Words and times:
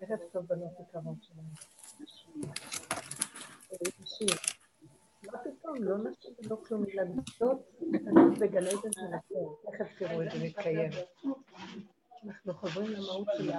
ערב 0.00 0.18
טוב 0.32 0.46
בנות 0.46 0.72
יקרות 0.80 1.16
שלנו. 1.22 1.48
נשים. 4.00 4.28
מה 5.26 5.38
פתאום, 5.38 5.82
לא 5.82 5.98
נשים 5.98 6.34
ולא 6.38 6.56
כלום, 6.66 6.84
ילדות 6.88 7.68
קטנות 7.92 8.38
בגן 8.38 8.66
עדן 8.66 8.92
של 8.92 9.14
הכל. 9.14 9.70
תכף 9.70 9.98
תראו 9.98 10.22
את 10.22 10.30
זה 10.30 10.44
מתקיים. 10.44 10.90
אנחנו 12.24 12.54
חוזרים 12.54 12.90
למהות 12.90 13.28
של 13.38 13.50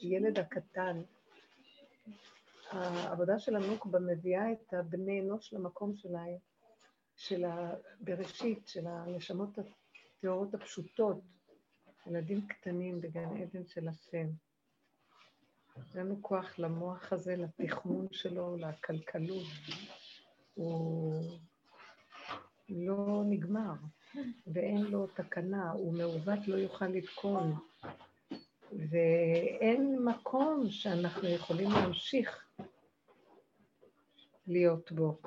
הילד 0.00 0.38
הקטן. 0.38 1.02
העבודה 2.70 3.38
של 3.38 3.56
הנוקבה 3.56 3.98
מביאה 3.98 4.52
את 4.52 4.74
הבני 4.74 5.20
אנוש 5.20 5.52
למקום 5.52 5.96
שלהם, 5.96 6.38
של 7.16 7.44
הבראשית, 7.44 8.68
של 8.68 8.86
הנשמות 8.86 9.50
הטהורות 10.18 10.54
הפשוטות, 10.54 11.20
ילדים 12.06 12.46
קטנים 12.46 13.00
בגן 13.00 13.36
עדן 13.42 13.66
של 13.66 13.88
השם. 13.88 14.26
אין 15.76 16.06
לנו 16.06 16.22
כוח 16.22 16.58
למוח 16.58 17.12
הזה, 17.12 17.36
לתכמון 17.36 18.06
שלו, 18.12 18.56
לכלכלות. 18.56 19.46
הוא 20.54 21.22
לא 22.68 23.22
נגמר, 23.26 23.74
ואין 24.46 24.82
לו 24.82 25.06
תקנה, 25.06 25.70
הוא 25.70 25.92
מעוות 25.92 26.48
לא 26.48 26.56
יוכל 26.56 26.86
לתקון. 26.86 27.54
ואין 28.72 30.04
מקום 30.04 30.70
שאנחנו 30.70 31.28
יכולים 31.28 31.70
להמשיך 31.70 32.46
להיות 34.46 34.92
בו. 34.92 35.18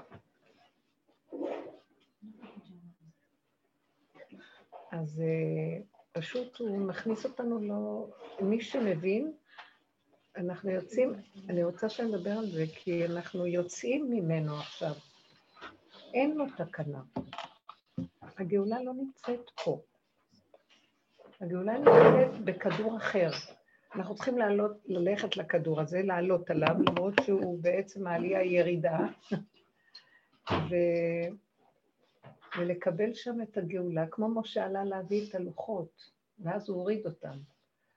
אז 4.91 5.21
אה, 5.21 5.81
פשוט 6.11 6.57
הוא 6.57 6.77
מכניס 6.77 7.25
אותנו 7.25 7.59
לא... 7.59 8.07
מי 8.41 8.61
שמבין, 8.61 9.33
אנחנו 10.39 10.71
יוצאים, 10.71 11.13
אני 11.49 11.63
רוצה 11.63 11.89
שנדבר 11.89 12.31
על 12.31 12.45
זה, 12.45 12.63
כי 12.75 13.05
אנחנו 13.05 13.45
יוצאים 13.45 14.09
ממנו 14.09 14.55
עכשיו. 14.55 14.93
אין 16.13 16.37
לו 16.37 16.45
תקנה. 16.57 17.01
הגאולה 18.37 18.83
לא 18.83 18.93
נמצאת 18.93 19.49
פה. 19.63 19.81
הגאולה 21.41 21.77
נמצאת 21.77 22.41
בכדור 22.43 22.97
אחר. 22.97 23.29
אנחנו 23.95 24.15
צריכים 24.15 24.37
לעלות, 24.37 24.71
ללכת 24.85 25.37
לכדור 25.37 25.81
הזה, 25.81 26.01
לעלות 26.03 26.49
עליו, 26.49 26.75
למרות 26.85 27.13
שהוא 27.25 27.63
בעצם 27.63 28.07
העלייה 28.07 28.43
ירידה, 28.43 28.99
ו... 30.51 30.75
ולקבל 32.57 33.13
שם 33.13 33.41
את 33.41 33.57
הגאולה, 33.57 34.07
כמו 34.11 34.41
משה 34.41 34.65
עלה 34.65 34.83
להביא 34.83 35.29
את 35.29 35.35
הלוחות, 35.35 36.11
ואז 36.39 36.69
הוא 36.69 36.77
הוריד 36.77 37.05
אותם. 37.05 37.37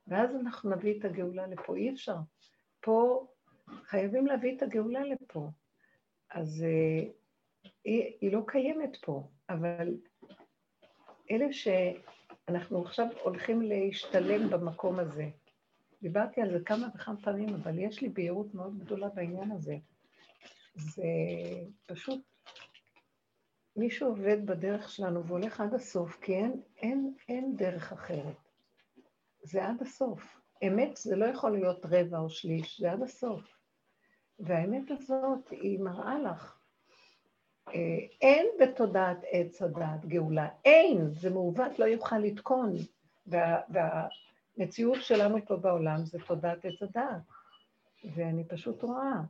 ואז 0.07 0.37
אנחנו 0.37 0.71
נביא 0.71 0.99
את 0.99 1.05
הגאולה 1.05 1.47
לפה. 1.47 1.77
אי 1.77 1.91
אפשר. 1.91 2.17
פה 2.81 3.27
חייבים 3.85 4.27
להביא 4.27 4.57
את 4.57 4.63
הגאולה 4.63 5.01
לפה. 5.05 5.51
אז 6.31 6.65
uh, 6.65 7.09
היא, 7.85 8.13
היא 8.21 8.33
לא 8.33 8.43
קיימת 8.47 8.97
פה, 9.01 9.29
אבל 9.49 9.97
אלה 11.31 11.47
שאנחנו 11.53 12.83
עכשיו 12.83 13.07
הולכים 13.23 13.63
להשתלם 13.63 14.51
במקום 14.51 14.99
הזה, 14.99 15.29
דיברתי 16.03 16.41
על 16.41 16.51
זה 16.51 16.65
כמה 16.65 16.89
וכמה 16.95 17.17
פעמים, 17.23 17.55
אבל 17.55 17.79
יש 17.79 18.03
לי 18.03 18.09
בהירות 18.09 18.55
מאוד 18.55 18.79
גדולה 18.79 19.09
בעניין 19.09 19.53
הזה. 19.53 19.77
זה 20.75 21.03
פשוט, 21.87 22.21
מי 23.77 23.91
שעובד 23.91 24.47
בדרך 24.47 24.89
שלנו 24.89 25.25
והולך 25.25 25.61
עד 25.61 25.75
הסוף, 25.75 26.21
כי 26.21 26.35
אין, 26.35 26.63
אין, 26.77 27.15
אין 27.29 27.57
דרך 27.57 27.93
אחרת. 27.93 28.42
זה 29.43 29.65
עד 29.65 29.83
הסוף. 29.83 30.41
אמת 30.67 30.97
זה 30.97 31.17
לא 31.17 31.27
יכול 31.27 31.53
להיות 31.53 31.87
רבע 31.87 32.19
או 32.19 32.31
שליש, 32.31 32.81
זה 32.81 32.93
עד 32.93 33.03
הסוף. 33.03 33.59
והאמת 34.39 34.91
הזאת 34.91 35.51
היא 35.51 35.81
מראה 35.81 36.19
לך, 36.19 36.59
אה, 37.69 37.99
אין 38.21 38.47
בתודעת 38.61 39.19
עץ 39.31 39.63
הדעת 39.63 40.07
גאולה, 40.07 40.49
אין, 40.65 41.11
זה 41.11 41.31
מעוות, 41.31 41.79
לא 41.79 41.85
יוכל 41.85 42.19
לתקון. 42.19 42.77
וה, 43.27 43.61
והמציאות 43.69 45.03
שלנו 45.03 45.39
פה 45.47 45.57
בעולם 45.57 46.05
זה 46.05 46.19
תודעת 46.27 46.65
עץ 46.65 46.83
הדעת. 46.83 47.23
ואני 48.05 48.45
פשוט 48.49 48.83
רואה 48.83 49.21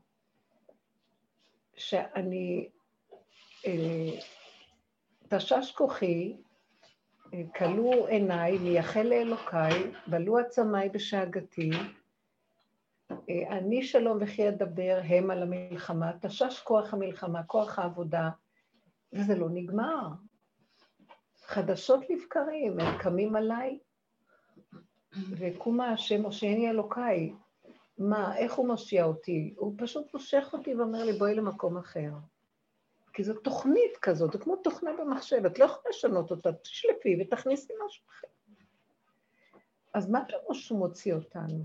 שאני, 1.76 2.68
אה, 3.66 4.20
תשש 5.28 5.72
כוחי 5.76 6.36
כלו 7.56 8.06
עיניי, 8.06 8.58
מייחל 8.58 9.02
לאלוקיי, 9.02 9.92
בלו 10.06 10.38
עצמיי 10.38 10.88
בשאגתי, 10.88 11.70
אני 13.50 13.82
שלום 13.82 14.18
וכי 14.20 14.48
אדבר, 14.48 15.00
הם 15.04 15.30
על 15.30 15.42
המלחמה, 15.42 16.12
תשש 16.20 16.60
כוח 16.64 16.94
המלחמה, 16.94 17.42
כוח 17.42 17.78
העבודה, 17.78 18.30
וזה 19.12 19.34
לא 19.34 19.48
נגמר. 19.50 20.08
חדשות 21.46 22.10
לבקרים, 22.10 22.80
הם 22.80 22.98
קמים 22.98 23.36
עליי, 23.36 23.78
וקומה 25.30 25.88
השם 25.88 26.24
הושעני 26.24 26.70
אלוקיי. 26.70 27.32
מה, 27.98 28.36
איך 28.36 28.54
הוא 28.54 28.68
מושיע 28.68 29.04
אותי? 29.04 29.54
הוא 29.56 29.74
פשוט 29.78 30.14
מושך 30.14 30.50
אותי 30.52 30.74
ואומר 30.74 31.04
לי, 31.04 31.12
בואי 31.12 31.34
למקום 31.34 31.78
אחר. 31.78 32.10
כי 33.12 33.24
זו 33.24 33.34
תוכנית 33.34 33.96
כזאת, 34.02 34.32
זה 34.32 34.38
כמו 34.38 34.56
תוכנה 34.56 34.90
במחשב, 35.00 35.46
את 35.46 35.58
לא 35.58 35.64
יכולה 35.64 35.82
לשנות 35.88 36.30
אותה, 36.30 36.52
תשלפי 36.52 37.16
ותכניסי 37.20 37.72
משהו 37.86 38.04
אחר. 38.08 38.26
אז 39.94 40.10
מה 40.10 40.24
פירוש 40.28 40.66
שהוא 40.66 40.78
מוציא 40.78 41.14
אותנו? 41.14 41.64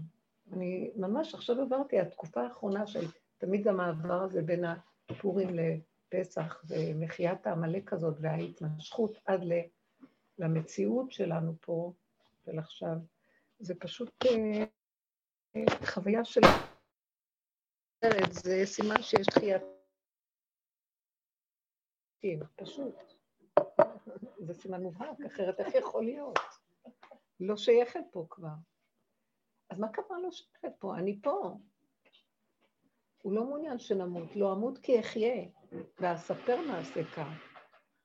אני 0.53 0.91
ממש 0.95 1.33
עכשיו 1.33 1.61
עברתי, 1.61 1.99
התקופה 1.99 2.41
האחרונה 2.41 2.87
של 2.87 3.05
תמיד 3.37 3.67
המעבר 3.67 4.21
הזה 4.21 4.41
בין 4.41 4.63
הפורים 5.09 5.49
לפסח 5.53 6.63
ומחיית 6.67 7.47
העמלק 7.47 7.93
הזאת 7.93 8.15
וההתמשכות 8.21 9.17
עד 9.25 9.41
למציאות 10.39 11.11
שלנו 11.11 11.53
פה 11.61 11.93
של 12.45 12.59
עכשיו, 12.59 12.95
זה 13.59 13.75
פשוט 13.75 14.25
אה, 14.25 15.63
חוויה 15.85 16.25
של... 16.25 16.41
זה 18.31 18.61
סימן 18.65 19.01
שיש 19.01 19.27
תחיית 19.27 19.76
מסכים, 22.35 22.39
פשוט. 22.55 22.95
זה 24.37 24.53
סימן 24.53 24.81
מובהק, 24.81 25.21
אחרת 25.25 25.59
איך 25.59 25.75
יכול 25.75 26.05
להיות? 26.05 26.39
לא 27.39 27.57
שייכת 27.57 28.03
פה 28.11 28.27
כבר. 28.29 28.55
אז 29.69 29.79
מה 29.79 29.87
קרה 29.89 30.19
לא 30.23 30.31
שייכת 30.31 30.79
פה? 30.79 30.97
אני 30.97 31.19
פה. 31.21 31.57
הוא 33.21 33.33
לא 33.33 33.43
מעוניין 33.45 33.79
שנמות, 33.79 34.35
לא 34.35 34.53
אמות 34.53 34.77
כי 34.77 34.99
אחיה, 34.99 35.45
ואספר 35.99 36.61
מעשה 36.61 37.03
כך. 37.03 37.27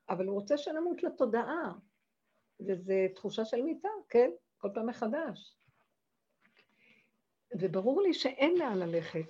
אבל 0.09 0.25
הוא 0.25 0.39
רוצה 0.39 0.57
שנמות 0.57 1.03
לתודעה, 1.03 1.73
וזו 2.67 2.93
תחושה 3.15 3.45
של 3.45 3.61
מיטה, 3.61 3.89
כן? 4.09 4.31
כל 4.57 4.69
פעם 4.73 4.89
מחדש. 4.89 5.57
וברור 7.59 8.01
לי 8.01 8.13
שאין 8.13 8.57
לאן 8.57 8.79
ללכת. 8.79 9.25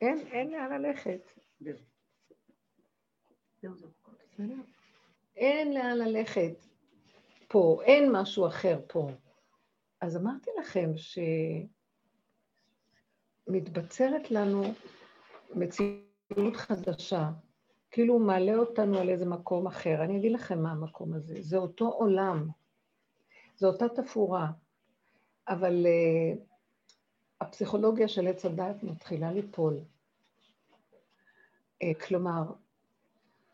אין, 0.00 0.18
אין 0.18 0.50
לאן 0.50 0.82
ללכת. 0.82 1.20
אין 5.36 5.74
לאן 5.74 5.98
ללכת 5.98 6.52
פה, 7.48 7.80
אין 7.84 8.12
משהו 8.12 8.46
אחר 8.46 8.80
פה. 8.86 9.10
אז 10.00 10.16
אמרתי 10.16 10.50
לכם 10.60 10.90
שמתבצרת 13.46 14.30
לנו 14.30 14.62
מציאות 15.54 16.56
חדשה, 16.56 17.30
כאילו 17.90 18.14
הוא 18.14 18.20
מעלה 18.20 18.56
אותנו 18.56 18.98
על 18.98 19.08
איזה 19.08 19.26
מקום 19.26 19.66
אחר. 19.66 20.04
אני 20.04 20.18
אגיד 20.18 20.32
לכם 20.32 20.62
מה 20.62 20.70
המקום 20.70 21.14
הזה. 21.14 21.34
זה 21.40 21.56
אותו 21.56 21.88
עולם, 21.88 22.48
זו 23.56 23.68
אותה 23.68 23.88
תפאורה, 23.88 24.50
אבל 25.48 25.86
uh, 25.86 26.38
הפסיכולוגיה 27.40 28.08
של 28.08 28.26
עץ 28.26 28.44
הדת 28.44 28.82
מתחילה 28.82 29.32
ליפול. 29.32 29.80
Uh, 31.84 32.06
כלומר, 32.06 32.42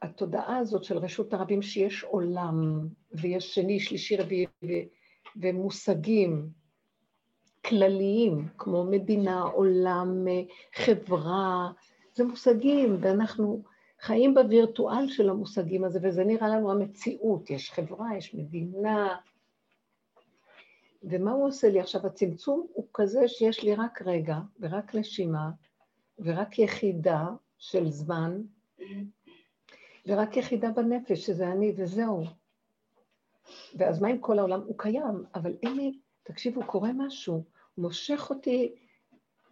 התודעה 0.05 0.57
הזאת 0.57 0.85
של 0.85 0.99
רשות 0.99 1.35
הרבים 1.35 1.63
שיש 1.63 2.05
עולם, 2.05 2.89
ויש 3.13 3.55
שני, 3.55 3.81
שלישי, 3.81 4.17
רביעי, 4.17 4.47
ומושגים 5.37 6.49
כלליים, 7.65 8.49
כמו 8.59 8.85
מדינה, 8.85 9.43
עולם, 9.43 10.27
חברה, 10.75 11.71
זה 12.15 12.25
מושגים, 12.25 12.97
ואנחנו 13.01 13.63
חיים 14.01 14.35
בווירטואל 14.35 15.09
של 15.09 15.31
המושגים 15.31 15.85
הזה, 15.85 15.99
וזה 16.03 16.25
נראה 16.25 16.49
לנו 16.49 16.71
המציאות, 16.71 17.51
יש 17.51 17.73
חברה, 17.73 18.17
יש 18.17 18.35
מדינה. 18.35 19.17
ומה 21.03 21.33
הוא 21.33 21.47
עושה 21.47 21.69
לי 21.69 21.81
עכשיו? 21.81 22.07
הצמצום 22.07 22.67
הוא 22.73 22.87
כזה 22.95 23.29
שיש 23.29 23.65
לי 23.65 23.75
רק 23.75 24.03
רגע, 24.03 24.39
ורק 24.61 24.95
נשימה, 24.95 25.51
ורק 26.19 26.59
יחידה 26.59 27.27
של 27.59 27.91
זמן, 27.91 28.43
ורק 30.07 30.37
יחידה 30.37 30.71
בנפש, 30.71 31.27
שזה 31.27 31.49
אני, 31.49 31.73
וזהו. 31.77 32.25
ואז 33.75 34.03
מה 34.03 34.09
עם 34.09 34.19
כל 34.19 34.39
העולם? 34.39 34.61
הוא 34.61 34.79
קיים, 34.79 35.25
אבל 35.35 35.57
אין 35.63 35.77
לי, 35.77 35.99
תקשיבו, 36.23 36.67
קורה 36.67 36.91
משהו, 36.93 37.35
הוא 37.35 37.83
מושך 37.83 38.27
אותי 38.31 38.75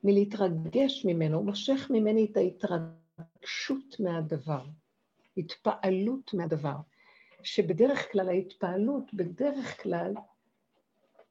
מלהתרגש 0.05 1.05
ממנו, 1.05 1.37
הוא 1.37 1.47
מושך 1.47 1.91
ממני 1.91 2.29
את 2.31 2.37
ההתרגשות 2.37 4.01
מהדבר, 4.01 4.65
התפעלות 5.37 6.35
מהדבר, 6.35 6.77
שבדרך 7.43 8.13
כלל 8.13 8.29
ההתפעלות, 8.29 9.15
בדרך 9.15 9.83
כלל, 9.83 10.15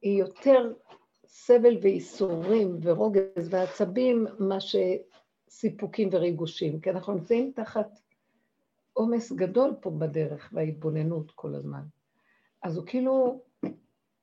היא 0.02 0.18
יותר 0.18 0.72
סבל 1.26 1.76
וייסורים 1.82 2.78
ורוגז 2.82 3.48
ועצבים, 3.50 4.26
מה 4.38 4.58
שסיפוקים 4.60 6.08
וריגושים, 6.12 6.80
כי 6.80 6.90
אנחנו 6.90 7.14
נמצאים 7.14 7.52
תחת 7.54 7.98
עומס 8.92 9.32
גדול 9.32 9.74
פה 9.80 9.90
בדרך 9.90 10.50
וההתבוננות 10.52 11.30
כל 11.30 11.54
הזמן. 11.54 11.82
אז 12.62 12.76
הוא 12.76 12.86
כאילו, 12.86 13.42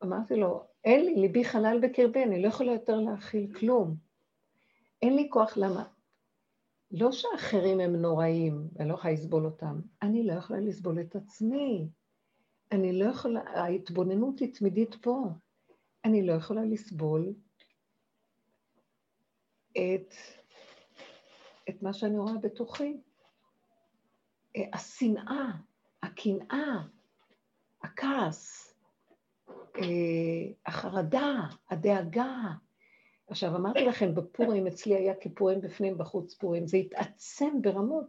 אמרתי 0.03 0.35
לו, 0.35 0.63
אין 0.83 1.05
לי, 1.05 1.15
ליבי 1.15 1.45
חלל 1.45 1.79
בקרבי, 1.81 2.23
אני 2.23 2.41
לא 2.41 2.47
יכולה 2.47 2.71
יותר 2.71 2.95
להכיל 2.95 3.53
כלום. 3.53 3.95
אין 5.01 5.15
לי 5.15 5.27
כוח, 5.31 5.57
למה? 5.57 5.83
לא 6.91 7.11
שאחרים 7.11 7.79
הם 7.79 7.95
נוראים, 7.95 8.67
ואני 8.75 8.89
לא 8.89 8.93
יכולה 8.93 9.13
לסבול 9.13 9.45
אותם, 9.45 9.79
אני 10.01 10.23
לא 10.23 10.33
יכולה 10.33 10.59
לסבול 10.59 10.99
את 11.01 11.15
עצמי. 11.15 11.89
אני 12.71 12.99
לא 12.99 13.05
יכולה, 13.05 13.41
ההתבוננות 13.41 14.39
היא 14.39 14.53
תמידית 14.53 14.95
פה. 15.01 15.25
אני 16.05 16.27
לא 16.27 16.33
יכולה 16.33 16.65
לסבול 16.65 17.33
את, 19.71 20.13
את 21.69 21.81
מה 21.81 21.93
שאני 21.93 22.17
רואה 22.17 22.37
בתוכי. 22.41 22.97
אה, 24.55 24.63
השנאה, 24.73 25.51
הקנאה, 26.03 26.81
הכעס, 27.83 28.73
אה, 29.49 29.83
החרדה, 30.65 31.41
הדאגה. 31.69 32.35
עכשיו, 33.27 33.55
אמרתי 33.55 33.85
לכם, 33.85 34.15
בפורים, 34.15 34.67
אצלי 34.67 34.95
היה 34.95 35.13
כפורים 35.21 35.61
בפנים, 35.61 35.97
בחוץ 35.97 36.33
פורים, 36.33 36.67
זה 36.67 36.77
התעצם 36.77 37.61
ברמות. 37.61 38.05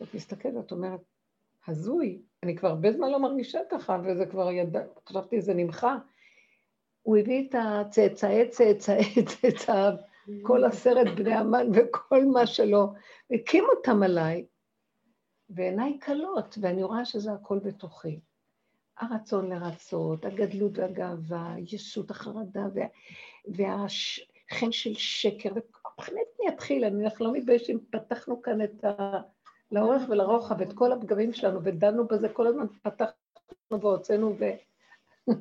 ואת 0.00 0.14
מסתכלת, 0.14 0.66
את 0.66 0.72
אומרת, 0.72 1.00
הזוי, 1.66 2.22
אני 2.42 2.56
כבר 2.56 2.68
הרבה 2.68 2.92
זמן 2.92 3.10
לא 3.10 3.18
מרגישה 3.20 3.58
ככה, 3.70 3.98
וזה 4.04 4.26
כבר 4.26 4.50
ידע, 4.50 4.80
חשבתי, 5.08 5.40
זה 5.40 5.54
נמחה. 5.54 5.96
הוא 7.02 7.16
הביא 7.16 7.48
את 7.48 7.54
הצאצאי 7.58 8.48
צאצאי 8.48 9.24
צאצאיו, 9.24 9.92
כל 10.42 10.64
עשרת 10.64 11.14
בני 11.16 11.34
המן 11.34 11.66
וכל 11.74 12.24
מה 12.24 12.46
שלא, 12.46 12.88
הקים 13.30 13.64
אותם 13.76 14.02
עליי, 14.02 14.46
ועיניי 15.50 15.98
כלות, 16.04 16.58
ואני 16.60 16.82
רואה 16.82 17.04
שזה 17.04 17.32
הכל 17.32 17.58
בתוכי. 17.58 18.20
הרצון 19.00 19.52
לרצות, 19.52 20.24
הגדלות 20.24 20.78
והגאווה, 20.78 21.54
ישות 21.58 22.10
החרדה 22.10 22.66
וה, 22.74 22.86
והחן 23.48 24.72
של 24.72 24.94
שקר, 24.94 25.50
ובאמת 25.50 26.26
אני 26.40 26.48
אתחיל, 26.48 26.84
אני 26.84 27.04
לא 27.20 27.32
מתבייש 27.32 27.70
אם 27.70 27.78
פתחנו 27.90 28.42
כאן 28.42 28.62
את 28.62 28.84
ה... 28.84 29.20
לאורך 29.72 30.02
ולרוחב 30.08 30.60
את 30.60 30.72
כל 30.72 30.92
הפגמים 30.92 31.32
שלנו 31.32 31.64
ודנו 31.64 32.06
בזה 32.06 32.28
כל 32.28 32.46
הזמן, 32.46 32.66
פתחנו 32.82 33.80
והוצאנו 33.80 34.36
ו... 34.38 34.44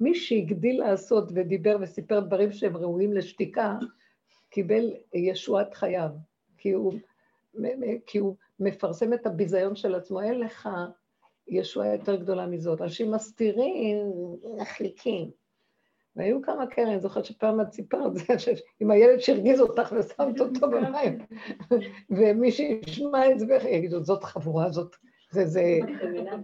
מי 0.00 0.14
שהגדיל 0.14 0.80
לעשות 0.80 1.28
ודיבר 1.34 1.76
וסיפר 1.80 2.20
דברים 2.20 2.52
שהם 2.52 2.76
ראויים 2.76 3.12
לשתיקה, 3.12 3.78
קיבל 4.50 4.90
ישועת 5.14 5.74
חייו, 5.74 6.10
כי 6.58 6.70
הוא, 6.70 6.94
כי 8.06 8.18
הוא 8.18 8.36
מפרסם 8.60 9.12
את 9.12 9.26
הביזיון 9.26 9.76
של 9.76 9.94
עצמו, 9.94 10.20
אין 10.20 10.40
לך 10.40 10.68
ישועה 11.48 11.92
יותר 11.92 12.16
גדולה 12.16 12.46
מזאת. 12.46 12.80
אנשים 12.80 13.10
מסתירים, 13.10 13.96
נחליקים. 14.56 15.30
והיו 16.16 16.42
כמה 16.42 16.66
כאלה, 16.66 16.90
אני 16.90 17.00
זוכרת 17.00 17.24
שפעם 17.24 17.60
את 17.60 17.72
סיפרת 17.72 18.14
זה, 18.14 18.24
עם 18.80 18.90
הילד 18.90 19.18
שהרגיז 19.18 19.60
אותך 19.60 19.94
ושמת 19.98 20.40
אותו 20.40 20.70
במים, 20.70 21.18
ומי 22.16 22.52
שישמע 22.52 23.30
את 23.30 23.38
זה, 23.38 23.58
יגידו, 23.68 24.04
זאת 24.04 24.24
חבורה, 24.24 24.70
זאת, 24.70 24.96
זה, 25.30 25.46
זה, 25.46 25.78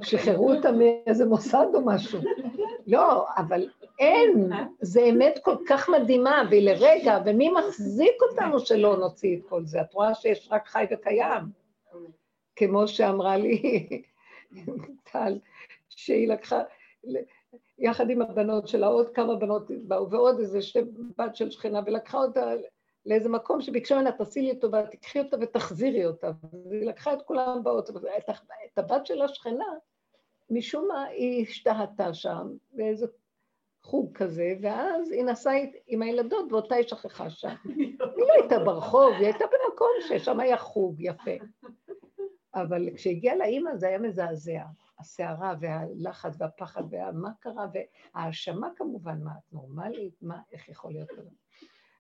שחררו 0.02 0.52
אותה 0.52 0.72
מאיזה 0.72 1.26
מוסד 1.26 1.66
או 1.75 1.84
משהו. 1.84 2.20
לא, 2.86 3.26
אבל 3.36 3.69
אין, 3.98 4.50
זה 4.81 5.00
אמת 5.00 5.38
כל 5.42 5.56
כך 5.66 5.88
מדהימה, 5.88 6.42
והיא 6.50 6.70
לרגע, 6.70 7.19
ומי 7.26 7.50
מחזיק 7.50 8.22
אותנו 8.31 8.60
שלא 8.60 8.96
נוציא 8.96 9.36
את 9.36 9.42
כל 9.48 9.64
זה? 9.64 9.81
את 9.81 9.94
רואה 9.94 10.14
שיש 10.14 10.48
רק 10.52 10.66
חי 10.66 10.84
וקיים. 10.90 11.42
כמו 12.56 12.88
שאמרה 12.88 13.36
לי 13.36 13.86
טל, 15.12 15.38
שהיא 15.88 16.28
לקחה, 16.28 16.62
יחד 17.78 18.10
עם 18.10 18.22
הבנות 18.22 18.69
שלה, 18.69 18.87
עוד 18.87 19.10
כמה 19.10 19.37
בנות 19.37 19.70
באו, 19.70 20.10
ועוד 20.10 20.38
איזה 20.38 20.62
שתי 20.62 20.80
בת 21.19 21.37
של 21.37 21.50
שכנה, 21.50 21.80
ולקחה 21.87 22.19
אותה 22.19 22.52
לאיזה 23.06 23.28
מקום 23.28 23.60
שביקשה 23.60 23.94
ממנה, 23.96 24.12
תעשי 24.12 24.42
לי 24.42 24.58
טובה, 24.58 24.86
תקחי 24.86 25.18
אותה 25.18 25.36
ותחזירי 25.40 26.06
אותה. 26.06 26.30
והיא 26.70 26.86
לקחה 26.86 27.12
את 27.12 27.22
כולם 27.22 27.60
באוטו, 27.64 27.92
את, 27.98 28.30
את 28.72 28.78
הבת 28.78 29.06
של 29.06 29.22
השכנה, 29.22 29.66
משום 30.50 30.88
מה 30.88 31.04
היא 31.04 31.42
השתהתה 31.42 32.14
שם, 32.14 32.48
באיזה 32.72 33.06
חוג 33.82 34.16
כזה, 34.16 34.54
ואז 34.60 35.10
היא 35.10 35.24
נסעה 35.24 35.54
עם 35.86 36.02
הילדות 36.02 36.52
ואותה 36.52 36.74
היא 36.74 36.86
שכחה 36.86 37.30
שם. 37.30 37.54
היא 37.64 37.96
לא 38.00 38.32
הייתה 38.40 38.58
ברחוב, 38.58 39.12
היא 39.12 39.26
הייתה 39.26 39.44
במקום 39.44 39.88
ששם 40.00 40.40
היה 40.40 40.56
חוג 40.56 40.96
יפה. 40.98 41.30
אבל 42.54 42.88
כשהגיעה 42.94 43.36
לאימא 43.36 43.76
זה 43.76 43.88
היה 43.88 43.98
מזעזע. 43.98 44.62
הסערה 44.98 45.54
והלחץ 45.60 46.36
והפחד 46.38 46.82
ומה 46.90 47.30
קרה, 47.40 47.66
וההאשמה 48.14 48.68
כמובן, 48.76 49.22
מה 49.22 49.30
את 49.30 49.52
נורמלית? 49.52 50.22
מה, 50.22 50.38
איך 50.52 50.68
יכול 50.68 50.92
להיות 50.92 51.10
כזה? 51.10 51.30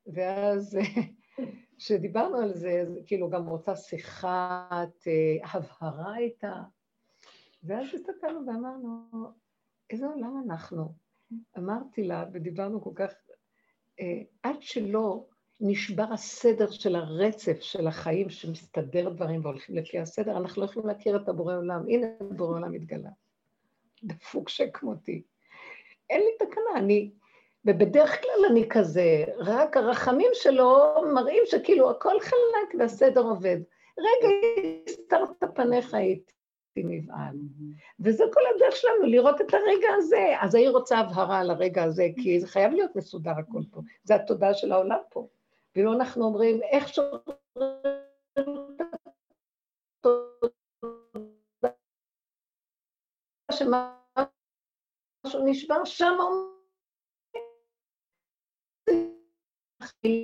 ואז 0.06 0.78
כשדיברנו 1.78 2.36
על 2.36 2.54
זה, 2.54 2.80
אז 2.82 2.98
כאילו 3.06 3.30
גם 3.30 3.46
רוצה 3.46 3.76
שיחת 3.76 5.06
אה, 5.06 5.48
הבהרה 5.52 6.18
איתה, 6.18 6.62
ואז 7.62 7.86
הסתכלנו 7.94 8.46
ואמרנו, 8.46 9.10
איזה 9.90 10.06
עולם 10.06 10.42
אנחנו? 10.46 10.94
אמרתי 11.58 12.04
לה, 12.04 12.24
ודיברנו 12.32 12.82
כל 12.82 12.92
כך, 12.94 13.12
אה, 14.00 14.22
עד 14.42 14.56
שלא 14.60 15.26
נשבר 15.60 16.12
הסדר 16.12 16.70
של 16.70 16.96
הרצף 16.96 17.60
של 17.60 17.86
החיים 17.86 18.30
שמסתדר 18.30 19.08
דברים 19.08 19.44
והולכים 19.44 19.76
לפי 19.76 19.98
הסדר, 19.98 20.36
אנחנו 20.36 20.62
לא 20.62 20.66
יכולים 20.66 20.88
להכיר 20.88 21.16
את 21.16 21.28
הבורא 21.28 21.56
עולם. 21.56 21.82
הנה 21.88 22.06
בורא 22.36 22.56
עולם 22.56 22.74
התגלה. 22.74 23.10
דפוק 24.04 24.48
שכמותי. 24.48 25.22
אין 26.10 26.20
לי 26.20 26.46
תקנה, 26.46 26.78
אני... 26.78 27.10
ובדרך 27.64 28.20
כלל 28.22 28.44
אני 28.50 28.68
כזה, 28.70 29.24
רק 29.38 29.76
הרחמים 29.76 30.30
שלו 30.32 30.94
מראים 31.14 31.42
שכאילו 31.46 31.90
הכל 31.90 32.20
חלק 32.20 32.74
והסדר 32.78 33.20
עובד. 33.20 33.56
רגע, 33.98 34.28
הסתרת 34.86 35.44
פניך 35.54 35.94
איתי 35.94 36.32
נבהל. 36.76 37.36
וזה 38.00 38.24
כל 38.32 38.40
הדרך 38.54 38.76
שלנו, 38.76 39.06
לראות 39.06 39.40
את 39.40 39.54
הרגע 39.54 39.88
הזה. 39.96 40.34
אז 40.40 40.54
היא 40.54 40.68
רוצה 40.68 40.98
הבהרה 40.98 41.40
על 41.40 41.50
הרגע 41.50 41.82
הזה, 41.82 42.08
כי 42.22 42.40
זה 42.40 42.46
חייב 42.46 42.72
להיות 42.72 42.96
מסודר 42.96 43.30
הכל 43.30 43.60
פה. 43.70 43.80
זה 44.04 44.14
התודעה 44.14 44.54
של 44.54 44.72
העולם 44.72 44.98
פה. 45.10 45.28
ואילו 45.76 45.92
אנחנו 45.92 46.24
אומרים, 46.24 46.60
איך 46.62 46.88
שומרים 46.88 47.20
שמשהו 53.52 55.44
נשבר 55.44 55.84
שם 55.84 56.14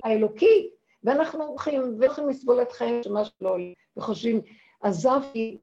האלוקי, 0.04 0.70
ואנחנו 1.04 1.44
הולכים 1.44 1.82
והולכים 2.00 2.28
לסבול 2.28 2.62
את 2.62 2.72
חיים 2.72 3.02
שמשהו 3.02 3.34
לא 3.40 3.50
עולה, 3.50 3.72
וחושבים, 3.96 4.40
עזבתי, 4.80 5.58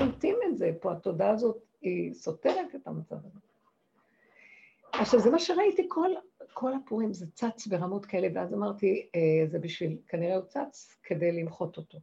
שולטים 0.00 0.36
את 0.48 0.58
זה, 0.58 0.70
פה 0.80 0.92
התודעה 0.92 1.30
הזאת 1.30 1.56
היא 1.80 2.14
סותרת 2.14 2.74
את 2.74 2.86
המצב 2.86 3.16
הזה. 3.16 3.38
עכשיו, 4.92 5.20
זה 5.20 5.30
מה 5.30 5.38
שראיתי 5.38 5.86
כל, 5.88 6.10
כל 6.52 6.72
הפורים, 6.74 7.12
זה 7.12 7.26
צץ 7.34 7.66
ברמות 7.66 8.06
כאלה, 8.06 8.28
ואז 8.34 8.54
אמרתי, 8.54 9.08
אה, 9.14 9.46
זה 9.46 9.58
בשביל, 9.58 9.96
כנראה 10.08 10.36
הוא 10.36 10.44
צץ 10.44 10.96
כדי 11.02 11.32
למחות 11.32 11.76
אותו. 11.76 11.98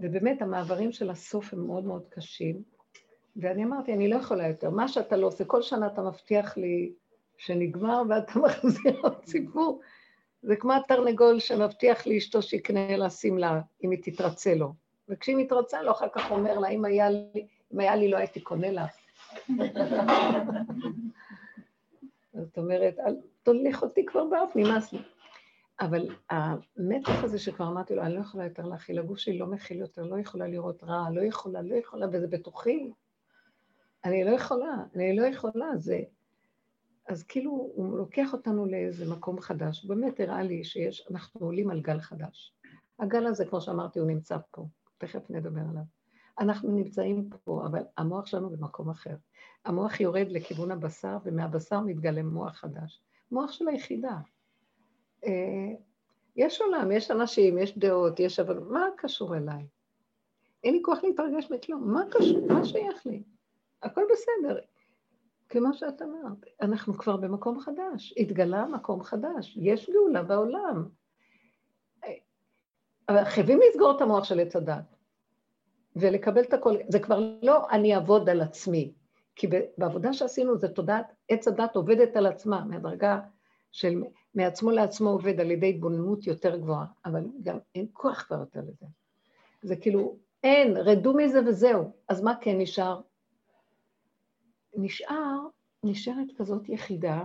ובאמת, 0.00 0.42
המעברים 0.42 0.92
של 0.92 1.10
הסוף 1.10 1.52
הם 1.52 1.66
מאוד 1.66 1.84
מאוד 1.84 2.08
קשים, 2.08 2.62
ואני 3.36 3.64
אמרתי, 3.64 3.92
אני 3.92 4.08
לא 4.08 4.16
יכולה 4.16 4.48
יותר, 4.48 4.70
מה 4.70 4.88
שאתה 4.88 5.16
לא 5.16 5.26
עושה, 5.26 5.44
כל 5.44 5.62
שנה 5.62 5.86
אתה 5.86 6.02
מבטיח 6.02 6.56
לי 6.56 6.92
שנגמר 7.40 8.02
ואתה 8.08 8.38
מחזיר 8.38 9.00
עוד 9.02 9.24
סיפור. 9.24 9.80
זה 10.42 10.56
כמו 10.56 10.72
התרנגול 10.72 11.38
שמבטיח 11.38 12.06
לאשתו 12.06 12.42
שיקנה 12.42 12.96
לה 12.96 13.10
שמלה, 13.10 13.60
אם 13.84 13.90
היא 13.90 13.98
תתרצה 14.02 14.54
לו. 14.54 14.72
וכשהיא 15.08 15.36
מתרצה 15.36 15.82
לו, 15.82 15.92
אחר 15.92 16.08
כך 16.12 16.30
אומר 16.30 16.58
לה, 16.58 16.68
אם 16.68 16.84
היה 16.84 17.10
לי, 17.10 17.46
אם 17.74 17.80
היה 17.80 17.96
לי 17.96 18.10
לא 18.10 18.16
הייתי 18.16 18.40
קונה 18.40 18.70
לך. 18.70 18.90
זאת 22.34 22.58
אומרת, 22.58 22.98
אל 22.98 23.16
תוליך 23.42 23.82
אותי 23.82 24.06
כבר 24.06 24.24
באף, 24.24 24.56
נמאס 24.56 24.92
לי. 24.92 24.98
אבל 25.80 26.08
המתח 26.30 27.24
הזה 27.24 27.38
שכבר 27.38 27.68
אמרתי 27.68 27.94
לו, 27.94 28.02
אני 28.02 28.14
לא 28.14 28.20
יכולה 28.20 28.44
יותר 28.44 28.62
להכיל, 28.62 28.98
הגוף 28.98 29.18
שלי 29.18 29.38
לא 29.38 29.46
מכיל 29.46 29.78
יותר, 29.78 30.02
לא 30.02 30.18
יכולה 30.18 30.46
לראות 30.46 30.84
רע, 30.84 31.10
לא 31.12 31.20
יכולה, 31.20 31.62
לא 31.62 31.74
יכולה, 31.74 32.06
וזה 32.12 32.26
בתוכי. 32.26 32.92
אני 34.04 34.24
לא 34.24 34.30
יכולה, 34.30 34.74
אני 34.94 35.16
לא 35.16 35.26
יכולה, 35.26 35.76
זה... 35.76 36.00
אז 37.10 37.22
כאילו 37.22 37.50
הוא 37.50 37.98
לוקח 37.98 38.32
אותנו 38.32 38.66
לאיזה 38.66 39.12
מקום 39.12 39.40
חדש. 39.40 39.84
באמת 39.84 40.20
הראה 40.20 40.42
לי 40.42 40.64
שאנחנו 40.64 41.40
עולים 41.40 41.70
על 41.70 41.80
גל 41.80 42.00
חדש. 42.00 42.54
הגל 42.98 43.26
הזה, 43.26 43.44
כמו 43.44 43.60
שאמרתי, 43.60 43.98
הוא 43.98 44.08
נמצא 44.08 44.36
פה. 44.50 44.66
תכף 44.98 45.30
נדבר 45.30 45.60
עליו. 45.70 45.82
אנחנו 46.38 46.72
נמצאים 46.72 47.30
פה, 47.44 47.66
אבל 47.66 47.82
המוח 47.96 48.26
שלנו 48.26 48.50
במקום 48.50 48.90
אחר. 48.90 49.16
המוח 49.64 50.00
יורד 50.00 50.26
לכיוון 50.30 50.70
הבשר, 50.70 51.16
ומהבשר 51.24 51.80
מתגלה 51.80 52.22
מוח 52.22 52.56
חדש. 52.56 53.02
מוח 53.32 53.52
של 53.52 53.68
היחידה. 53.68 54.18
אה, 55.26 55.72
יש 56.36 56.60
עולם, 56.60 56.92
יש 56.92 57.10
אנשים, 57.10 57.58
יש 57.58 57.78
דעות, 57.78 58.20
יש 58.20 58.40
אבל 58.40 58.58
מה 58.58 58.86
קשור 58.96 59.36
אליי? 59.36 59.66
אין 60.64 60.74
לי 60.74 60.80
כוח 60.84 60.98
להתרגש 61.04 61.50
מכלום, 61.50 61.92
מה 61.92 62.02
קשור? 62.10 62.46
מה 62.52 62.64
שייך 62.64 63.06
לי? 63.06 63.22
הכל 63.82 64.02
בסדר. 64.12 64.58
כמו 65.50 65.74
שאת 65.74 66.02
אמרת, 66.02 66.46
אנחנו 66.60 66.94
כבר 66.94 67.16
במקום 67.16 67.60
חדש, 67.60 68.14
התגלה 68.16 68.66
מקום 68.66 69.02
חדש, 69.02 69.56
יש 69.60 69.90
גאולה 69.90 70.22
בעולם. 70.22 70.88
אבל 73.08 73.24
חייבים 73.24 73.60
לסגור 73.68 73.96
את 73.96 74.00
המוח 74.00 74.24
של 74.24 74.40
עץ 74.40 74.56
הדת 74.56 74.96
ולקבל 75.96 76.42
את 76.42 76.52
הכל, 76.52 76.76
זה 76.88 76.98
כבר 76.98 77.20
לא 77.42 77.70
אני 77.70 77.94
אעבוד 77.94 78.28
על 78.28 78.40
עצמי, 78.40 78.92
כי 79.36 79.46
בעבודה 79.78 80.12
שעשינו 80.12 80.58
זה 80.58 80.68
תודעת, 80.68 81.12
עץ 81.28 81.48
הדת 81.48 81.76
עובדת 81.76 82.16
על 82.16 82.26
עצמה, 82.26 82.64
מהדרגה 82.64 83.20
של 83.72 84.02
מעצמו 84.34 84.70
לעצמו 84.70 85.10
עובד 85.10 85.40
על 85.40 85.50
ידי 85.50 85.70
התבוננות 85.70 86.26
יותר 86.26 86.56
גבוהה, 86.56 86.86
אבל 87.04 87.24
גם 87.42 87.58
אין 87.74 87.86
כוח 87.92 88.22
כבר 88.22 88.38
יותר 88.38 88.60
לזה. 88.60 88.86
זה 89.62 89.76
כאילו, 89.76 90.16
אין, 90.42 90.76
רדו 90.76 91.14
מזה 91.14 91.40
וזהו. 91.46 91.92
אז 92.08 92.22
מה 92.22 92.34
כן 92.40 92.58
נשאר? 92.58 93.00
נשאר, 94.74 95.38
נשארת 95.84 96.26
כזאת 96.36 96.68
יחידה, 96.68 97.24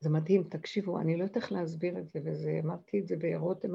זה 0.00 0.10
מדהים, 0.10 0.42
תקשיבו, 0.44 1.00
אני 1.00 1.16
לא 1.16 1.22
יודעת 1.22 1.36
איך 1.36 1.52
להסביר 1.52 1.98
את 1.98 2.08
זה, 2.08 2.20
וזה, 2.24 2.60
אמרתי 2.64 3.00
את 3.00 3.08
זה 3.08 3.16
ברותם 3.16 3.68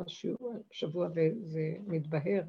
השבוע 0.72 1.07
וזה 1.15 1.74
מתבהר. 1.88 2.43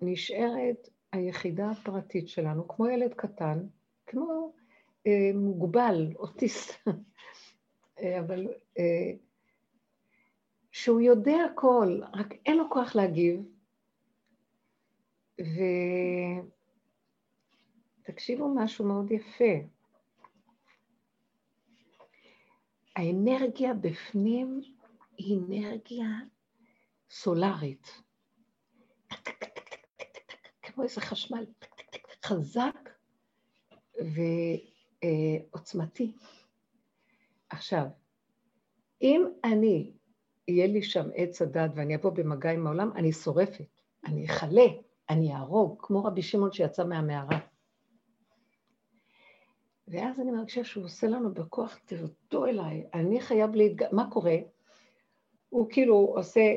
נשארת 0.00 0.88
היחידה 1.12 1.70
הפרטית 1.70 2.28
שלנו, 2.28 2.68
כמו 2.68 2.88
ילד 2.88 3.14
קטן, 3.14 3.66
כמו 4.06 4.52
אה, 5.06 5.30
מוגבל, 5.34 6.12
אוטיסט, 6.16 6.72
אה, 8.00 8.20
אבל 8.20 8.48
אה, 8.78 9.12
שהוא 10.70 11.00
יודע 11.00 11.36
הכל, 11.52 12.00
רק 12.14 12.34
אין 12.46 12.56
לו 12.56 12.70
כוח 12.70 12.96
להגיב, 12.96 13.42
ותקשיבו 18.02 18.54
משהו 18.54 18.84
מאוד 18.84 19.10
יפה. 19.10 19.54
האנרגיה 22.96 23.74
בפנים 23.74 24.60
היא 25.18 25.38
אנרגיה 25.38 26.06
סולארית. 27.10 28.02
כמו 30.62 30.84
איזה 30.84 31.00
חשמל 31.00 31.46
חזק 32.24 32.90
ועוצמתי. 35.04 36.12
עכשיו, 37.50 37.86
אם 39.02 39.26
אני, 39.44 39.92
יהיה 40.48 40.66
לי 40.66 40.82
שם 40.82 41.08
עץ 41.14 41.42
הדת 41.42 41.70
ואני 41.74 41.96
אבוא 41.96 42.10
במגע 42.10 42.50
עם 42.50 42.66
העולם, 42.66 42.90
אני 42.96 43.12
שורפת, 43.12 43.80
אני 44.04 44.26
אכלה, 44.26 44.66
אני 45.10 45.34
אהרוג, 45.34 45.76
כמו 45.78 46.04
רבי 46.04 46.22
שמעון 46.22 46.52
שיצא 46.52 46.84
מהמערה. 46.84 47.51
ואז 49.92 50.20
אני 50.20 50.30
מרגישה 50.30 50.64
שהוא 50.64 50.84
עושה 50.84 51.06
לנו 51.06 51.34
בכוח, 51.34 51.78
תרדו 51.84 52.46
אליי, 52.46 52.84
אני 52.94 53.20
חייב 53.20 53.54
להתג... 53.54 53.84
מה 53.92 54.10
קורה? 54.10 54.36
הוא 55.48 55.66
כאילו 55.70 55.94
עושה, 55.94 56.54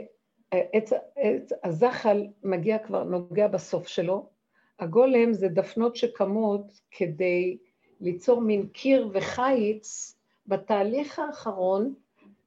עץ, 0.51 0.89
עץ 1.15 1.49
הזחל 1.63 2.27
מגיע 2.43 2.77
כבר, 2.77 3.03
נוגע 3.03 3.47
בסוף 3.47 3.87
שלו, 3.87 4.29
הגולם 4.79 5.33
זה 5.33 5.47
דפנות 5.47 5.95
שקמות 5.95 6.81
כדי 6.91 7.57
ליצור 8.01 8.41
מין 8.41 8.67
קיר 8.67 9.09
וחיץ 9.13 10.17
בתהליך 10.47 11.19
האחרון 11.19 11.93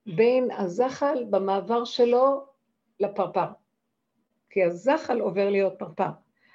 בין 0.06 0.50
הזחל 0.50 1.24
במעבר 1.30 1.84
שלו 1.84 2.46
לפרפר. 3.00 3.46
כי 4.50 4.64
הזחל 4.64 5.20
עובר 5.20 5.50
להיות 5.50 5.72
פרפר. 5.78 6.10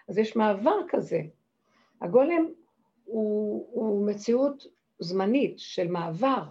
אז 0.10 0.18
יש 0.18 0.36
מעבר 0.36 0.78
כזה. 0.88 1.22
הגולם 2.02 2.46
הוא, 3.05 3.67
הוא 3.72 4.07
מציאות 4.07 4.63
זמנית 5.00 5.60
של 5.60 5.88
מעבר, 5.88 6.43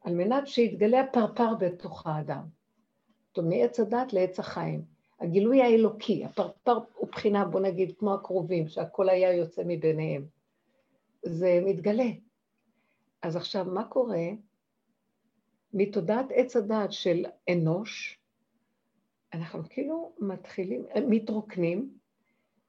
על 0.00 0.14
מנת 0.14 0.46
שיתגלה 0.46 1.00
הפרפר 1.00 1.54
בתוך 1.54 2.06
האדם. 2.06 2.42
זאת 3.28 3.38
אומרת, 3.38 3.60
מעץ 3.60 3.80
הדת 3.80 4.12
לעץ 4.12 4.38
החיים. 4.38 4.84
הגילוי 5.20 5.62
האלוקי, 5.62 6.24
הפרפר 6.24 6.78
הוא 6.94 7.08
בחינה, 7.08 7.44
בוא 7.44 7.60
נגיד, 7.60 7.92
כמו 7.98 8.14
הקרובים, 8.14 8.68
שהכל 8.68 9.08
היה 9.08 9.32
יוצא 9.32 9.62
מביניהם. 9.66 10.26
זה 11.22 11.60
מתגלה. 11.64 12.10
אז 13.22 13.36
עכשיו, 13.36 13.64
מה 13.64 13.84
קורה? 13.84 14.28
מתודעת 15.74 16.26
עץ 16.34 16.56
הדת 16.56 16.92
של 16.92 17.24
אנוש, 17.50 18.18
אנחנו 19.32 19.62
כאילו 19.68 20.12
מתחילים, 20.18 20.84
מתרוקנים, 21.08 21.98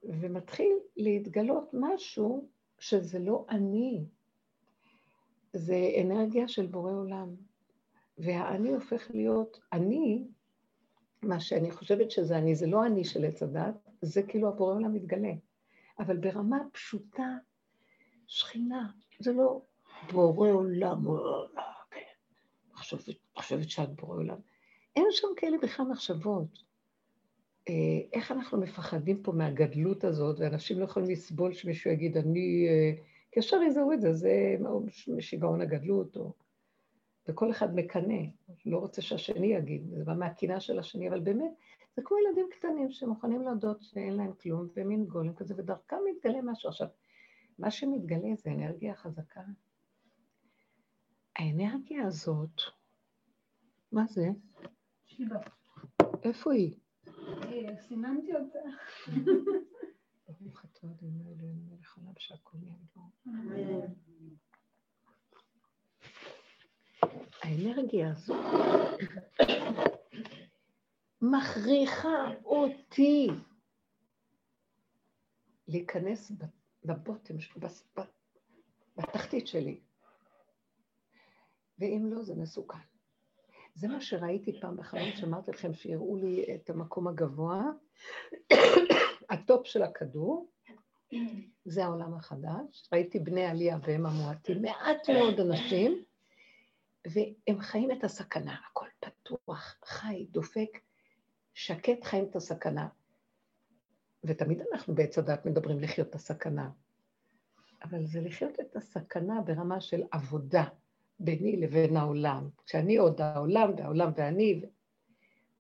ומתחיל 0.04 0.78
להתגלות 0.98 1.70
משהו 1.74 2.50
שזה 2.80 3.20
לא 3.20 3.46
אני, 3.50 4.06
זה 5.54 5.76
אנרגיה 6.02 6.48
של 6.48 6.66
בורא 6.66 6.92
עולם. 6.92 7.36
והאני 8.18 8.70
הופך 8.70 9.12
להיות 9.14 9.60
אני, 9.74 10.28
מה 11.22 11.40
שאני 11.40 11.72
חושבת 11.72 12.12
שזה 12.12 12.38
אני, 12.38 12.56
זה 12.56 12.68
לא 12.68 12.86
אני 12.86 13.04
של 13.04 13.26
עץ 13.26 13.44
הדת, 13.44 13.90
זה 14.02 14.24
כאילו 14.24 14.48
הבורא 14.48 14.76
עולם 14.76 14.94
מתגלה. 14.94 15.34
אבל 16.00 16.18
ברמה 16.18 16.60
פשוטה, 16.72 17.38
שכינה, 18.28 18.92
זה 19.20 19.34
לא 19.34 19.62
בורא 20.12 20.50
עולם, 20.50 21.06
כן, 21.92 22.02
חושבת, 22.74 23.16
חושבת 23.36 23.70
שאת 23.70 23.96
בורא 23.96 24.16
עולם. 24.16 24.38
אין 24.96 25.06
שם 25.12 25.28
כאלה 25.38 25.58
בכלל 25.58 25.86
מחשבות. 25.86 26.71
אה, 27.70 27.74
איך 28.14 28.32
אנחנו 28.32 28.58
מפחדים 28.60 29.24
פה 29.24 29.32
מהגדלות 29.32 30.04
הזאת, 30.04 30.40
ואנשים 30.40 30.80
לא 30.80 30.86
יכולים 30.86 31.10
לסבול 31.10 31.54
שמישהו 31.54 31.92
יגיד, 31.92 32.18
אני... 32.18 32.68
אה, 32.70 32.94
ישר 33.38 33.62
יזהו 33.68 33.94
את 33.94 34.02
זה, 34.02 34.14
זה 34.14 34.58
שיגעון 35.20 35.62
הגדלות, 35.62 36.18
או... 36.18 36.34
וכל 37.28 37.52
אחד 37.52 37.76
מקנא, 37.76 38.24
לא 38.66 38.78
רוצה 38.78 39.02
שהשני 39.02 39.48
יגיד, 39.48 39.90
זה 39.90 40.04
בא 40.04 40.14
מהקינה 40.14 40.60
של 40.60 40.80
השני, 40.80 41.10
אבל 41.10 41.20
באמת, 41.20 41.52
זה 41.96 42.02
כמו 42.06 42.18
ילדים 42.18 42.48
קטנים 42.52 42.92
שמוכנים 42.92 43.42
להודות 43.42 43.82
שאין 43.82 44.18
להם 44.18 44.34
כלום, 44.34 44.68
ומין 44.76 45.06
גולם 45.06 45.34
כזה, 45.34 45.54
ודרכם 45.58 45.98
מתגלה 46.10 46.42
משהו. 46.44 46.70
עכשיו, 46.70 46.88
מה 47.60 47.72
שמתגלה 47.72 48.36
זה 48.36 48.52
אנרגיה 48.52 48.96
חזקה. 48.96 49.42
האנרגיה 51.36 52.06
הזאת, 52.06 52.62
מה 53.92 54.06
זה? 54.08 54.30
שיבה. 55.06 55.40
איפה 56.24 56.54
היא? 56.54 56.76
סימנתי 57.88 58.32
אותה. 58.36 58.60
ברוך 60.40 60.66
אתה 60.66 60.88
אדוני 60.88 61.34
אלוהינו 61.34 61.62
מלך 61.70 61.98
עולם 61.98 62.14
שהכל 62.18 62.58
יעבור. 62.64 63.12
האנרגיה 67.42 68.12
הזו 68.12 68.34
מכריחה 71.22 72.34
אותי 72.46 73.28
להיכנס 75.68 76.32
לבוטם, 76.84 77.36
בתחתית 78.98 79.48
שלי. 79.48 79.80
ואם 81.80 82.10
לא, 82.12 82.24
זה 82.24 82.36
מסוכן. 82.36 82.91
זה 83.76 83.88
מה 83.88 84.02
שראיתי 84.02 84.60
פעם 84.62 84.78
בחלום, 84.78 85.12
שאמרתי 85.16 85.52
לכם 85.52 85.74
שיראו 85.74 86.16
לי 86.16 86.56
את 86.56 86.70
המקום 86.70 87.08
הגבוה, 87.08 87.64
ה 89.30 89.39
top 89.39 89.68
של 89.68 89.84
הכדור, 89.84 90.52
זה 91.66 91.86
העולם 91.86 92.14
החדש. 92.14 92.90
ראיתי 92.94 93.20
בני 93.20 93.46
עלייה 93.46 93.78
והם 93.84 94.06
המועטים, 94.06 94.62
מעט 94.62 95.10
מאוד 95.10 95.40
אנשים, 95.40 96.04
והם 97.08 97.60
חיים 97.60 97.92
את 97.92 98.04
הסכנה, 98.04 98.56
הכל 98.70 98.86
פתוח, 99.00 99.78
חי, 99.86 100.26
דופק, 100.32 100.80
שקט 101.54 102.04
חיים 102.04 102.26
את 102.30 102.36
הסכנה. 102.36 102.88
ותמיד 104.24 104.62
אנחנו 104.72 104.96
בעץ 104.96 105.18
הדת 105.18 105.46
מדברים 105.46 105.80
לחיות 105.80 106.10
את 106.10 106.16
הסכנה, 106.16 106.70
אבל 107.84 108.06
זה 108.06 108.22
לחיות 108.22 108.60
את 108.60 108.76
הסכנה 108.76 109.42
ברמה 109.42 109.82
של 109.82 110.02
עבודה. 110.12 110.64
ביני 111.24 111.58
לבין 111.58 111.98
העולם. 111.98 112.50
כשאני 112.66 112.98
עוד 112.98 113.22
העולם 113.22 113.72
והעולם 113.78 114.12
ואני, 114.16 114.62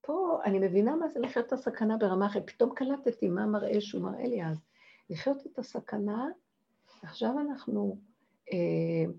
פה 0.02 0.40
אני 0.46 0.60
מבינה 0.60 0.96
מה 0.96 1.08
זה 1.08 1.20
לחיות 1.20 1.48
את 1.48 1.54
הסכנה 1.54 1.98
ברמה 1.98 2.26
אחרת. 2.26 2.50
פתאום 2.50 2.76
קלטתי 2.76 3.30
מה 3.30 3.46
מראה 3.46 3.82
שהוא 3.82 4.02
מראה 4.02 4.28
לי 4.28 4.46
אז. 4.46 4.58
לחיות 5.10 5.46
את 5.46 5.60
הסכנה 5.60 6.28
עכשיו 7.04 7.40
אנחנו, 7.40 7.98
אה, 8.54 9.12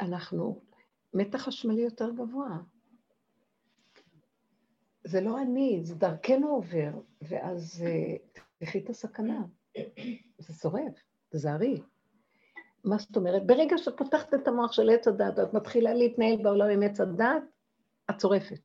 אנחנו, 0.00 0.60
מתח 1.14 1.38
חשמלי 1.38 1.82
יותר 1.82 2.10
גבוה. 2.10 2.58
זה 5.04 5.20
לא 5.20 5.42
אני, 5.42 5.80
זה 5.82 5.94
דרכנו 5.94 6.48
עובר, 6.48 6.90
ואז 7.22 7.84
אה, 7.86 8.16
תחי 8.58 8.78
את 8.78 8.90
הסכנה. 8.90 9.44
זה 10.38 10.54
שורף, 10.54 11.02
תזהרי. 11.28 11.82
מה 12.84 12.98
זאת 12.98 13.16
אומרת? 13.16 13.46
ברגע 13.46 13.78
שאת 13.78 13.98
פותחת 13.98 14.34
את 14.34 14.48
המוח 14.48 14.72
של 14.72 14.90
עץ 14.90 15.08
הדת 15.08 15.38
ואת 15.38 15.54
מתחילה 15.54 15.94
להתנהל 15.94 16.42
בעולם 16.42 16.68
עם 16.70 16.82
עץ 16.82 17.00
הדת, 17.00 17.42
את 18.10 18.16
צורפת. 18.16 18.60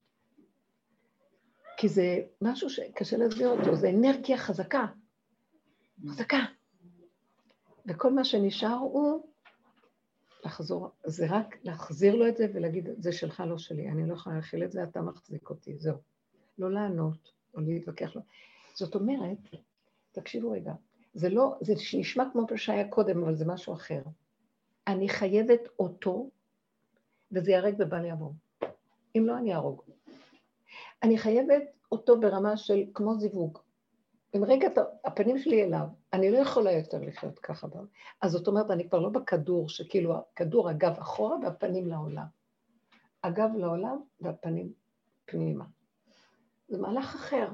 כי 1.78 1.90
זה 1.90 2.22
משהו 2.42 2.70
שקשה 2.70 3.18
להסביר 3.18 3.50
אותו, 3.50 3.76
זה 3.76 3.90
אנרגיה 3.90 4.38
חזקה. 4.38 4.86
חזקה. 6.10 6.40
וכל 7.86 8.14
מה 8.14 8.24
שנשאר 8.24 8.78
הוא 8.78 9.24
לחזור, 10.46 10.90
זה 11.06 11.26
רק 11.30 11.56
להחזיר 11.64 12.16
לו 12.16 12.28
את 12.28 12.38
זה 12.38 12.48
ולהגיד, 12.54 12.90
זה 12.98 13.12
שלך, 13.12 13.44
לא 13.48 13.58
שלי, 13.58 13.90
אני 13.90 14.10
לא 14.10 14.14
יכולה 14.14 14.36
להכיל 14.36 14.64
את 14.64 14.72
זה, 14.72 14.84
אתה 14.84 15.02
מחזיק 15.02 15.50
אותי, 15.50 15.78
זהו. 15.78 15.98
לא 16.58 16.72
לענות 16.72 17.32
או 17.54 17.62
להתווכח 17.62 18.16
לו. 18.16 18.22
זאת 18.74 18.96
אומרת, 18.96 19.38
תקשיבו 20.12 20.52
רגע, 20.52 20.74
זה 21.14 21.30
לא, 21.30 21.56
זה 21.62 21.74
נשמע 22.00 22.24
כמו 22.32 22.46
מה 22.52 22.58
שהיה 22.58 22.88
קודם, 22.88 23.24
אבל 23.24 23.36
זה 23.36 23.46
משהו 23.46 23.74
אחר. 23.74 24.02
אני 24.88 25.10
חייבת 25.10 25.60
אותו, 25.80 26.30
וזה 27.32 27.52
ייהרג 27.52 27.76
ובל 27.80 28.06
יעבור. 28.06 28.34
אם 29.18 29.24
לא, 29.28 29.38
אני 29.38 29.54
אהרוג. 29.54 29.82
אני 31.04 31.18
חייבת 31.18 31.64
אותו 31.92 32.20
ברמה 32.20 32.58
של 32.58 32.84
כמו 32.94 33.16
זיווג. 33.20 33.58
אם 34.36 34.44
רגע 34.44 34.68
הפנים 35.06 35.38
שלי 35.38 35.64
אליו, 35.64 35.88
אני 36.14 36.32
לא 36.32 36.38
יכולה 36.38 36.72
יותר 36.72 37.00
לחיות 37.02 37.40
ככה. 37.40 37.68
אז 38.22 38.32
זאת 38.32 38.48
אומרת, 38.48 38.72
אני 38.72 38.90
כבר 38.90 39.00
לא 39.00 39.10
בכדור, 39.10 39.70
שכאילו 39.70 40.16
הכדור 40.16 40.70
הגב 40.70 40.94
אחורה 41.00 41.38
והפנים 41.44 41.88
לעולם. 41.88 42.26
הגב 43.24 43.50
לעולם 43.56 44.02
והפנים 44.22 44.74
פנימה. 45.26 45.66
זה 46.68 46.78
מהלך 46.78 47.16
אחר. 47.16 47.48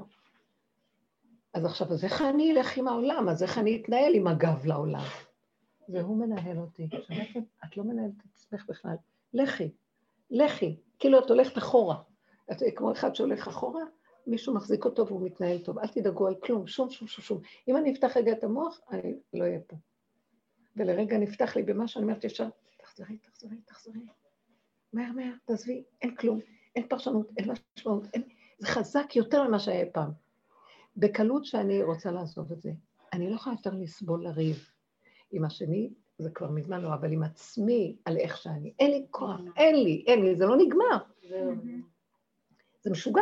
אז 1.53 1.65
עכשיו, 1.65 1.91
אז 1.91 2.03
איך 2.03 2.22
אני 2.22 2.51
אלך 2.51 2.77
עם 2.77 2.88
העולם? 2.88 3.29
אז 3.29 3.43
איך 3.43 3.57
אני 3.57 3.81
אתנהל 3.81 4.15
עם 4.15 4.27
הגב 4.27 4.65
לעולם? 4.65 5.03
והוא 5.89 6.17
מנהל 6.17 6.57
אותי. 6.57 6.89
שמעתם? 7.07 7.39
את 7.65 7.77
לא 7.77 7.83
מנהלת 7.83 8.13
את 8.17 8.25
עצמך 8.33 8.65
בכלל. 8.69 8.95
לכי, 9.33 9.72
לכי. 10.31 10.75
כאילו 11.00 11.19
את 11.19 11.29
הולכת 11.29 11.57
אחורה. 11.57 11.95
את 12.51 12.63
כמו 12.75 12.91
אחד 12.91 13.15
שהולך 13.15 13.48
אחורה, 13.48 13.83
מישהו 14.27 14.53
מחזיק 14.53 14.86
אותו 14.86 15.07
והוא 15.07 15.25
מתנהל 15.25 15.57
טוב. 15.57 15.79
אל 15.79 15.88
תדאגו 15.88 16.27
על 16.27 16.36
כלום, 16.36 16.67
שום, 16.67 16.89
שום, 16.89 17.07
שום, 17.07 17.24
שום. 17.24 17.41
אם 17.67 17.77
אני 17.77 17.93
אפתח 17.93 18.17
רגע 18.17 18.31
את 18.31 18.43
המוח, 18.43 18.81
אני 18.91 19.15
לא 19.33 19.43
אהיה 19.43 19.60
פה. 19.67 19.75
ולרגע 20.75 21.17
נפתח 21.17 21.55
לי 21.55 21.63
במה 21.63 21.88
שאני 21.88 22.03
אומרת 22.03 22.24
ישר, 22.24 22.48
תחזרי, 22.77 23.17
תחזרי, 23.17 23.57
תחזרי. 23.65 24.00
מהר, 24.93 25.12
מהר, 25.12 25.33
תעזבי, 25.45 25.83
אין 26.01 26.15
כלום, 26.15 26.39
אין 26.75 26.88
פרשנות, 26.88 27.27
אין 27.38 27.51
משמעות, 27.77 28.03
אין... 28.13 28.24
זה 28.60 28.67
חזק 28.67 29.15
יותר 29.15 29.48
ממה 29.48 29.60
שהיה 29.60 29.86
פעם. 29.86 30.23
בקלות 30.97 31.45
שאני 31.45 31.83
רוצה 31.83 32.12
לעזוב 32.12 32.51
את 32.51 32.62
זה. 32.62 32.71
אני 33.13 33.29
לא 33.29 33.35
יכולה 33.35 33.55
יותר 33.55 33.71
לסבול 33.73 34.23
לריב 34.23 34.69
עם 35.31 35.45
השני, 35.45 35.93
זה 36.17 36.29
כבר 36.29 36.51
מזמן 36.51 36.81
לא, 36.81 36.93
אבל 36.93 37.12
עם 37.12 37.23
עצמי, 37.23 37.97
על 38.05 38.17
איך 38.17 38.38
שאני. 38.38 38.73
אין 38.79 38.91
לי 38.91 39.05
כוח, 39.12 39.39
אין 39.55 39.75
לי, 39.75 40.03
אין 40.07 40.25
לי, 40.25 40.35
זה 40.35 40.45
לא 40.45 40.57
נגמר. 40.57 40.97
זה 42.81 42.91
משוגע. 42.91 43.21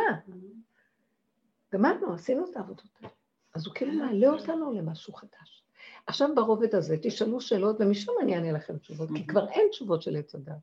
גמרנו, 1.72 2.14
עשינו 2.14 2.50
את 2.50 2.56
העבודות 2.56 2.88
האלה. 3.00 3.12
אז 3.54 3.66
הוא 3.66 3.74
כאילו 3.74 3.92
מעלה 3.92 4.28
אותנו 4.28 4.72
למשהו 4.72 5.14
חדש. 5.14 5.64
עכשיו 6.06 6.28
ברובד 6.34 6.74
הזה 6.74 6.96
תשאלו 7.02 7.40
שאלות, 7.40 7.76
ומשם 7.80 8.12
אני 8.22 8.34
אענה 8.34 8.52
לכם 8.52 8.78
תשובות, 8.78 9.08
כי 9.16 9.26
כבר 9.26 9.48
אין 9.48 9.68
תשובות 9.70 10.02
של 10.02 10.16
עץ 10.16 10.34
הדת. 10.34 10.54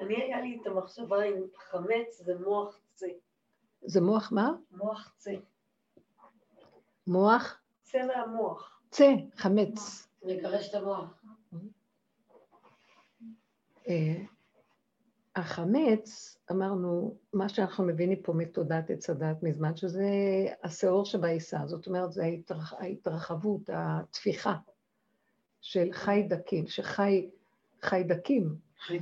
אני, 0.00 0.22
היה 0.22 0.40
לי 0.40 0.58
את 0.62 0.66
המחשבה 0.66 1.22
עם 1.22 1.34
חמץ 1.56 2.22
זה 2.24 2.34
מוח 2.44 2.80
צה. 2.94 3.06
זה 3.82 4.00
מוח 4.00 4.32
מה? 4.32 4.52
מוח 4.70 5.14
צה. 5.16 5.32
מוח? 7.06 7.60
צא 7.82 7.98
מהמוח. 8.06 8.80
צא, 8.90 9.12
חמץ. 9.36 10.08
לגרש 10.22 10.68
את 10.68 10.74
המוח. 10.74 11.22
אה, 13.88 14.22
החמץ, 15.36 16.38
אמרנו, 16.50 17.16
מה 17.32 17.48
שאנחנו 17.48 17.84
מבינים 17.84 18.22
פה 18.22 18.32
מתודעת 18.32 18.90
עץ 18.90 19.10
הדת 19.10 19.42
מזמן, 19.42 19.76
שזה 19.76 20.08
השאור 20.62 21.04
שבעיסה, 21.04 21.58
זאת 21.66 21.86
אומרת, 21.86 22.12
זה 22.12 22.24
ההתרח, 22.24 22.72
ההתרחבות, 22.72 23.70
התפיחה 23.72 24.56
של 25.60 25.88
חיידקים, 25.92 26.66
שחי, 26.66 27.30
חיידקים. 27.82 28.56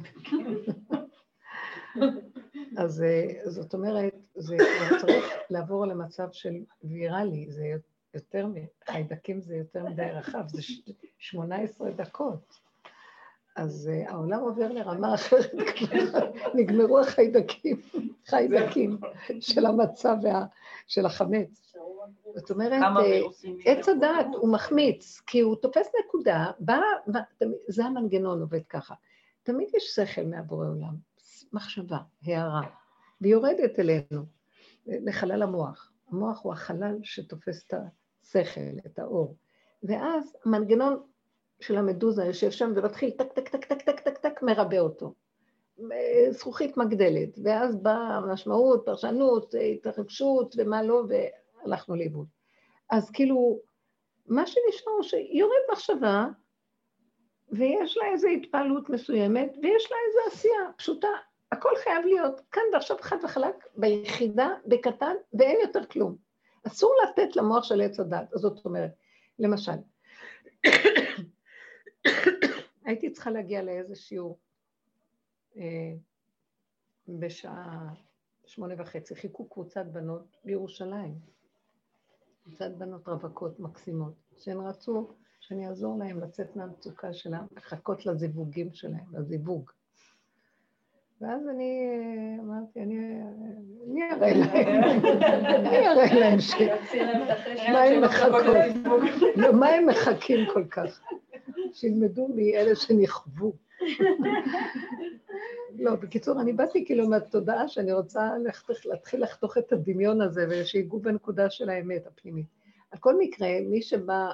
אז 2.77 3.03
אה, 3.03 3.51
זאת 3.51 3.75
אומרת, 3.75 4.15
זה 4.35 4.57
צריך 5.01 5.25
לעבור 5.51 5.87
למצב 5.87 6.29
של 6.33 6.55
ויראלי, 6.85 7.47
זה 7.51 7.77
יותר, 8.15 8.47
חיידקים 8.87 9.41
זה 9.41 9.57
יותר 9.57 9.85
מדי 9.85 10.03
רחב, 10.03 10.49
זה 10.49 10.63
18 11.19 11.91
דקות. 11.91 12.65
אז 13.57 13.91
uh, 13.93 14.11
העולם 14.11 14.41
עובר 14.41 14.73
לרמה 14.73 15.15
אחרת, 15.15 15.53
נגמרו 16.55 17.01
החיידקים, 17.01 17.81
חיידקים 18.31 18.99
של 19.41 19.67
המצב 19.67 20.17
וה, 20.23 20.47
של 20.87 21.07
החמץ. 21.07 21.77
זאת 22.35 22.51
אומרת, 22.51 22.83
אה, 22.83 23.21
עץ 23.65 23.89
הדעת 23.89 24.27
הוא 24.33 24.53
מחמיץ, 24.53 25.21
כי 25.27 25.41
הוא 25.41 25.57
תופס 25.57 25.89
נקודה, 26.05 26.47
בא, 26.59 26.81
זה 27.69 27.85
המנגנון 27.85 28.41
עובד 28.41 28.65
ככה. 28.69 28.95
תמיד 29.43 29.69
יש 29.77 29.85
שכל 29.85 30.23
מהבורא 30.23 30.67
עולם, 30.67 30.95
מחשבה, 31.53 31.99
הארה, 32.25 32.63
והיא 33.21 33.33
יורדת 33.33 33.79
אלינו, 33.79 34.25
לחלל 34.87 35.43
המוח. 35.43 35.93
המוח 36.09 36.41
הוא 36.43 36.53
החלל 36.53 36.99
שתופס 37.03 37.65
את 37.67 37.75
השכל, 38.25 38.87
את 38.87 38.99
האור. 38.99 39.37
ואז 39.83 40.37
המנגנון 40.45 41.03
של 41.61 41.77
המדוזה 41.77 42.25
יושב 42.25 42.51
שם 42.51 42.73
ומתחיל 42.77 43.11
טק, 43.11 43.33
טק, 43.33 43.49
טק, 43.49 43.65
טק, 43.65 43.83
טק, 43.83 44.01
טק, 44.01 44.19
טק, 44.19 44.43
מרבה 44.43 44.81
אותו. 44.81 45.15
זכוכית 46.31 46.77
מגדלת, 46.77 47.39
ואז 47.45 47.77
באה 47.77 48.21
משמעות, 48.21 48.83
פרשנות, 48.87 49.55
התרגשות 49.75 50.55
ומה 50.59 50.83
לא, 50.83 51.05
והלכנו 51.09 51.97
לאיבוד. 51.97 52.27
אז 52.91 53.11
כאילו, 53.11 53.61
מה 54.27 54.47
שנשאר 54.47 55.03
שיורד 55.03 55.63
מחשבה, 55.73 56.27
ויש 57.53 57.97
לה 57.97 58.07
איזו 58.13 58.29
התפעלות 58.29 58.91
מסוימת, 58.91 59.57
ויש 59.63 59.91
לה 59.91 59.97
איזו 60.09 60.37
עשייה 60.37 60.73
פשוטה. 60.77 61.09
הכל 61.53 61.77
חייב 61.85 62.07
להיות 62.07 62.41
כאן 62.51 62.63
ועכשיו 62.73 62.97
חד 63.01 63.17
וחלק, 63.25 63.67
ביחידה, 63.77 64.49
בקטן, 64.67 65.15
ואין 65.39 65.59
יותר 65.63 65.85
כלום. 65.85 66.17
אסור 66.67 66.95
לתת 67.03 67.37
למוח 67.37 67.65
של 67.65 67.81
עץ 67.81 68.01
הדת. 68.01 68.29
זאת 68.35 68.65
אומרת, 68.65 68.91
למשל, 69.39 69.73
הייתי 72.85 73.13
צריכה 73.13 73.31
להגיע 73.31 73.63
לאיזה 73.63 73.95
שיעור 73.95 74.39
אה, 75.57 75.95
בשעה 77.09 77.95
שמונה 78.47 78.75
וחצי, 78.79 79.15
חיכו 79.15 79.49
קבוצת 79.49 79.87
בנות 79.87 80.37
בירושלים, 80.45 81.15
קבוצת 82.45 82.71
בנות 82.79 83.09
רווקות 83.09 83.61
מקסימות, 83.61 84.15
שהן 84.37 84.61
רצו 84.61 85.15
שאני 85.41 85.69
אעזור 85.69 85.99
להן 85.99 86.21
לצאת 86.21 86.57
מהמצוקה 86.57 87.13
שלהן, 87.13 87.45
לחכות 87.57 88.07
לזיווגים 88.07 88.73
שלהן, 88.73 89.05
לזיווג. 89.13 89.71
ואז 91.25 91.49
אני 91.49 91.89
אמרתי, 92.41 92.81
אני 92.81 94.03
אראה 94.13 94.33
להם, 94.35 94.95
אני 95.55 95.89
אראה 95.89 96.15
להם 96.21 96.41
ש... 96.41 96.55
מה 97.73 97.83
הם 97.83 98.03
מחכות? 98.05 98.45
לא, 99.37 99.53
מה 99.53 99.69
הם 99.69 99.87
מחכים 99.87 100.39
כל 100.53 100.65
כך? 100.71 101.01
שילמדו 101.73 102.29
מאלה 102.29 102.77
שנכוו. 102.77 103.53
לא, 105.79 105.95
בקיצור, 105.95 106.41
אני 106.41 106.53
באתי 106.53 106.85
כאילו 106.85 107.09
מהתודעה 107.09 107.69
שאני 107.69 107.93
רוצה 107.93 108.31
להתחיל 108.85 109.23
לחתוך 109.23 109.59
את 109.59 109.73
הדמיון 109.73 110.21
הזה 110.21 110.47
ושיגעו 110.51 110.99
בנקודה 111.01 111.51
של 111.51 111.71
האמת 111.71 112.07
הפנימית. 112.07 112.47
על 112.91 112.99
כל 112.99 113.15
מקרה, 113.19 113.49
מי 113.71 113.83
שבא, 113.83 114.29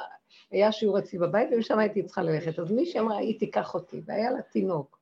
היה 0.50 0.72
שיעור 0.72 0.98
אצלי 0.98 1.18
בבית 1.18 1.48
ומשם 1.52 1.78
הייתי 1.78 2.02
צריכה 2.02 2.22
ללכת, 2.22 2.58
אז 2.58 2.72
מי 2.72 2.86
שאמרה, 2.86 3.16
היא 3.16 3.38
תיקח 3.38 3.74
אותי, 3.74 4.00
והיה 4.06 4.30
לה 4.30 4.42
תינוק. 4.42 4.99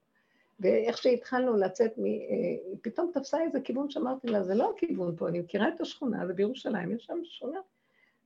ואיך 0.60 0.98
שהתחלנו 0.98 1.56
לצאת, 1.56 1.96
היא 1.96 2.76
פתאום 2.82 3.10
תפסה 3.14 3.42
איזה 3.42 3.60
כיוון 3.60 3.90
שאמרתי 3.90 4.28
לה, 4.28 4.42
זה 4.42 4.54
לא 4.54 4.72
הכיוון 4.76 5.16
פה, 5.16 5.28
אני 5.28 5.40
מכירה 5.40 5.68
את 5.68 5.80
השכונה, 5.80 6.26
זה 6.26 6.32
בירושלים, 6.32 6.96
יש 6.96 7.04
שם 7.04 7.18
שכונה 7.24 7.58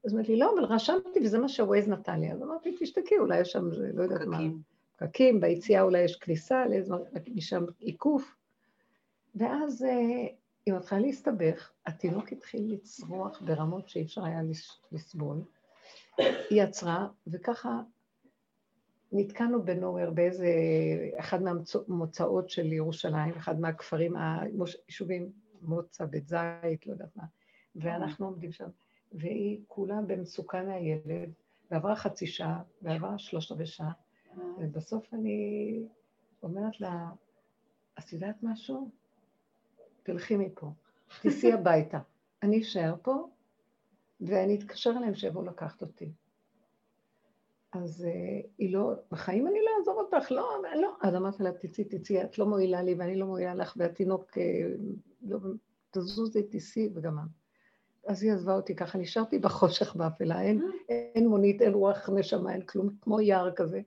אז 0.05 0.15
אמרתי 0.15 0.33
לי, 0.33 0.39
לא, 0.39 0.55
אבל 0.55 0.65
רשמתי 0.65 1.21
וזה 1.25 1.39
מה 1.39 1.49
שווייז 1.49 1.89
נתן 1.89 2.21
לי. 2.21 2.33
אז 2.33 2.43
אמרתי, 2.43 2.77
תשתקי, 2.81 3.19
אולי 3.19 3.41
יש 3.41 3.53
שם, 3.53 3.69
לא 3.95 4.03
יודעת 4.03 4.27
מה. 4.27 4.39
פקקים, 4.97 5.41
ביציאה 5.41 5.83
אולי 5.83 5.99
יש 5.99 6.17
כניסה, 6.17 6.65
משם 7.35 7.65
עיקוף. 7.79 8.37
ואז 9.35 9.85
אה, 9.85 10.27
היא 10.67 10.75
מתחילה 10.75 11.01
להסתבך, 11.01 11.71
התינוק 11.87 12.33
התחיל 12.33 12.73
לצרוח 12.73 13.41
ברמות 13.41 13.89
שאי 13.89 14.03
אפשר 14.03 14.25
היה 14.25 14.41
לסבול. 14.93 15.37
היא 16.51 16.63
עצרה, 16.63 17.07
וככה 17.27 17.81
נתקענו 19.13 19.63
בנוהר 19.63 20.11
באיזה, 20.11 20.49
אחד 21.19 21.43
מהמוצאות 21.43 22.51
של 22.51 22.73
ירושלים, 22.73 23.35
אחד 23.37 23.61
מהכפרים, 23.61 24.15
היישובים, 24.17 25.33
מוצא, 25.63 26.05
בית 26.05 26.29
זית, 26.29 26.87
לא 26.87 26.93
יודעת 26.93 27.17
מה, 27.17 27.25
ואנחנו 27.77 28.27
עומדים 28.27 28.53
שם, 28.53 28.69
והיא 29.13 29.61
כולה 29.67 30.01
במצוקה 30.07 30.63
מהילד, 30.63 31.33
ועברה 31.71 31.97
חצי 31.97 32.27
שעה, 32.27 32.63
ועברה 32.83 33.19
שלושת 33.19 33.53
רבעי 33.53 33.67
שעה, 33.67 33.93
ובסוף 34.59 35.15
אני 35.15 35.83
אומרת 36.43 36.81
לה, 36.81 37.11
את 37.99 38.13
יודעת 38.13 38.37
משהו? 38.43 38.91
תלכי 40.03 40.37
מפה, 40.37 40.71
תיסעי 41.21 41.53
הביתה. 41.53 41.99
אני 42.43 42.61
אשאר 42.61 42.95
פה, 43.03 43.29
ואני 44.21 44.55
אתקשר 44.55 44.91
אליהם 44.97 45.15
שיבואו 45.15 45.45
לקחת 45.45 45.83
אותי. 45.83 46.13
אז 47.73 48.07
uh, 48.09 48.47
היא 48.59 48.73
לא, 48.73 48.93
בחיים 49.11 49.47
אני 49.47 49.59
לא 49.65 49.71
אעזוב 49.79 49.97
אותך, 49.97 50.31
לא, 50.33 50.63
לא. 50.75 50.97
אז 51.03 51.15
אמרתי 51.15 51.43
לה, 51.43 51.53
תצאי, 51.53 51.85
תצאי, 51.85 52.23
את 52.23 52.39
לא 52.39 52.47
מועילה 52.47 52.83
לי 52.83 52.95
ואני 52.95 53.17
לא 53.17 53.27
מועילה 53.27 53.55
לך, 53.55 53.75
והתינוק, 53.77 54.31
uh, 54.31 54.41
לא, 55.23 55.39
תזוזי, 55.91 56.43
תיסעי 56.43 56.89
וגמר. 56.95 57.23
אז 58.07 58.23
היא 58.23 58.33
עזבה 58.33 58.55
אותי 58.55 58.77
ככה, 58.77 58.99
נשארתי 58.99 59.39
בחושך 59.39 59.97
באפלה, 59.97 60.43
אין, 60.43 60.71
אין 60.89 61.29
מונית, 61.29 61.63
אין 61.63 61.73
רוח 61.73 62.11
נשמה, 62.11 62.53
אין 62.53 62.63
כלום, 62.63 62.89
כמו 63.01 63.21
יער 63.21 63.53
כזה. 63.53 63.81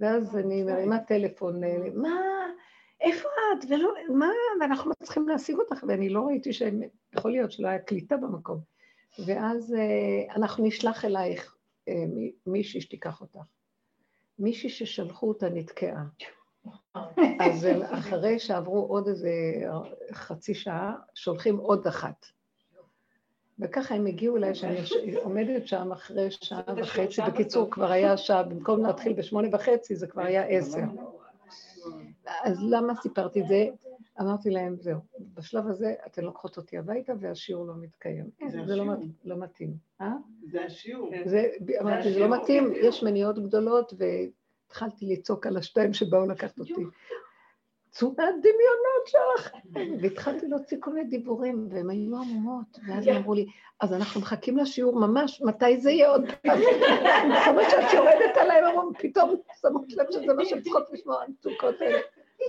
ואז 0.00 0.36
אני 0.36 0.62
מרימה 0.62 0.98
טלפון, 0.98 1.64
אה, 1.64 1.88
מה, 1.94 2.20
איפה 3.00 3.28
את? 3.28 3.64
ולא, 3.68 3.92
מה, 4.08 4.30
ואנחנו 4.60 4.92
צריכים 5.02 5.28
להשיג 5.28 5.56
אותך, 5.56 5.84
ואני 5.88 6.08
לא 6.08 6.20
ראיתי 6.20 6.52
שהם, 6.52 6.80
יכול 7.12 7.30
להיות 7.30 7.52
שלא 7.52 7.68
היה 7.68 7.78
קליטה 7.78 8.16
במקום. 8.16 8.58
ואז 9.26 9.74
אנחנו 10.36 10.64
נשלח 10.64 11.04
אלייך 11.04 11.53
אה, 11.53 11.53
מישהי 12.46 12.80
שתיקח 12.80 13.20
אותך. 13.20 13.38
מישהי 14.38 14.70
ששלחו 14.70 15.28
אותה 15.28 15.48
נתקעה. 15.48 16.04
אז 17.40 17.66
אחרי 17.84 18.38
שעברו 18.38 18.86
עוד 18.86 19.08
איזה 19.08 19.30
חצי 20.12 20.54
שעה, 20.54 20.94
שולחים 21.14 21.56
עוד 21.56 21.86
אחת. 21.86 22.26
וככה 23.58 23.94
הם 23.94 24.06
הגיעו 24.06 24.36
אליי, 24.36 24.54
שאני 24.54 25.14
עומדת 25.14 25.66
שם 25.66 25.92
אחרי 25.92 26.30
שעה 26.30 26.62
וחצי, 26.76 27.22
בקיצור 27.22 27.70
כבר 27.70 27.90
היה 27.90 28.16
שעה, 28.16 28.42
במקום 28.42 28.86
להתחיל 28.86 29.12
בשמונה 29.12 29.48
וחצי 29.52 29.96
זה 29.96 30.06
כבר 30.06 30.22
היה 30.22 30.42
עשר. 30.42 30.82
אז 32.44 32.58
למה 32.70 32.94
סיפרתי 33.02 33.40
את 33.40 33.48
זה? 33.48 33.66
אמרתי 34.20 34.50
להם, 34.50 34.76
זהו, 34.80 34.98
בשלב 35.34 35.66
הזה 35.66 35.94
אתן 36.06 36.24
לוקחות 36.24 36.56
אותי 36.56 36.78
הביתה 36.78 37.12
והשיעור 37.20 37.66
לא 37.66 37.74
מתקיים. 37.80 38.30
זה 38.48 38.76
לא, 38.76 38.84
לא 39.24 39.36
מתאים. 39.36 39.74
אה? 40.00 40.12
זה 40.50 40.64
השיעור. 40.64 41.10
אמרתי, 41.80 42.12
זה 42.12 42.18
לא 42.18 42.36
מתאים, 42.36 42.72
יש 42.76 43.02
מניעות 43.02 43.38
גדולות, 43.38 43.92
והתחלתי 43.98 45.06
לצעוק 45.06 45.46
על 45.46 45.56
השתיים 45.56 45.92
שבאו 45.92 46.26
לקחת 46.26 46.58
אותי. 46.58 46.84
צאו 47.90 48.08
מהדמיונות 48.08 49.06
שלך. 49.06 49.50
והתחלתי 50.02 50.46
להוציא 50.48 50.76
כל 50.80 50.92
מיני 50.92 51.10
דיבורים, 51.10 51.68
והם 51.70 51.90
היו 51.90 52.16
עמומות, 52.16 52.78
ואז 52.88 53.06
הם 53.06 53.16
אמרו 53.16 53.34
לי, 53.34 53.46
אז 53.80 53.92
אנחנו 53.92 54.20
מחכים 54.20 54.56
לשיעור 54.56 55.00
ממש, 55.00 55.42
מתי 55.42 55.80
זה 55.80 55.90
יהיה 55.90 56.10
עוד 56.10 56.22
פעם? 56.42 56.58
אני 57.24 57.34
חושבת 57.40 57.70
שאת 57.70 57.94
יורדת 57.94 58.36
עליהם, 58.36 58.64
אמרו, 58.64 58.90
פתאום 58.98 59.34
שמות 59.60 59.92
לב 59.92 60.06
שזה 60.10 60.34
מה 60.34 60.44
שהן 60.44 60.60
צריכות 60.60 60.90
לשמוע, 60.92 61.22
המצוקות 61.22 61.80
האלה. 61.80 61.98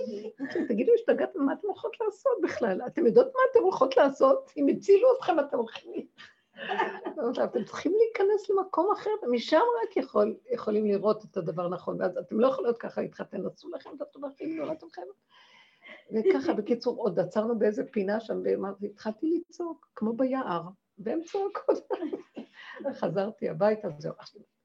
תגידו, 0.68 0.92
השתגעתם, 0.94 1.42
מה 1.42 1.52
אתן 1.52 1.66
הולכות 1.66 1.96
לעשות 2.00 2.32
בכלל? 2.42 2.80
אתן 2.86 3.06
יודעות 3.06 3.26
מה 3.26 3.40
אתן 3.52 3.58
הולכות 3.58 3.96
לעשות? 3.96 4.52
אם 4.56 4.66
הצילו 4.68 5.08
אתכם, 5.18 5.40
אתם 5.40 5.56
הולכים... 5.56 6.06
אתם 7.44 7.64
צריכים 7.64 7.92
להיכנס 7.96 8.50
למקום 8.50 8.92
אחר, 8.92 9.10
ומשם 9.22 9.60
רק 9.82 9.96
יכול, 9.96 10.36
יכולים 10.50 10.86
לראות 10.86 11.24
את 11.24 11.36
הדבר 11.36 11.68
נכון, 11.68 12.00
ואז 12.00 12.18
אתם 12.18 12.40
לא 12.40 12.46
יכולות 12.46 12.78
ככה 12.78 13.00
להתחתן, 13.00 13.46
עשו 13.46 13.70
לכם 13.70 13.90
את 13.96 14.00
הטובה 14.00 14.28
הכי 14.28 14.54
גדולה 14.54 14.72
שלכם. 14.80 15.02
וככה, 16.10 16.52
בקיצור, 16.58 16.96
עוד 16.98 17.18
עצרנו 17.18 17.58
באיזה 17.58 17.84
פינה 17.84 18.20
שם, 18.20 18.40
והתחלתי 18.80 19.42
לצעוק, 19.48 19.88
כמו 19.94 20.12
ביער, 20.12 20.62
והן 20.98 21.20
צועקות. 21.22 21.88
חזרתי 22.92 23.48
הביתה, 23.48 23.88
זהו. 23.98 24.12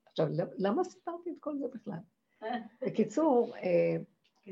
עכשיו, 0.05 0.27
למה 0.57 0.83
סיפרתי 0.83 1.29
את 1.29 1.35
כל 1.39 1.57
זה 1.57 1.65
בכלל? 1.73 1.99
בקיצור, 2.81 3.55
אה, 3.55 3.97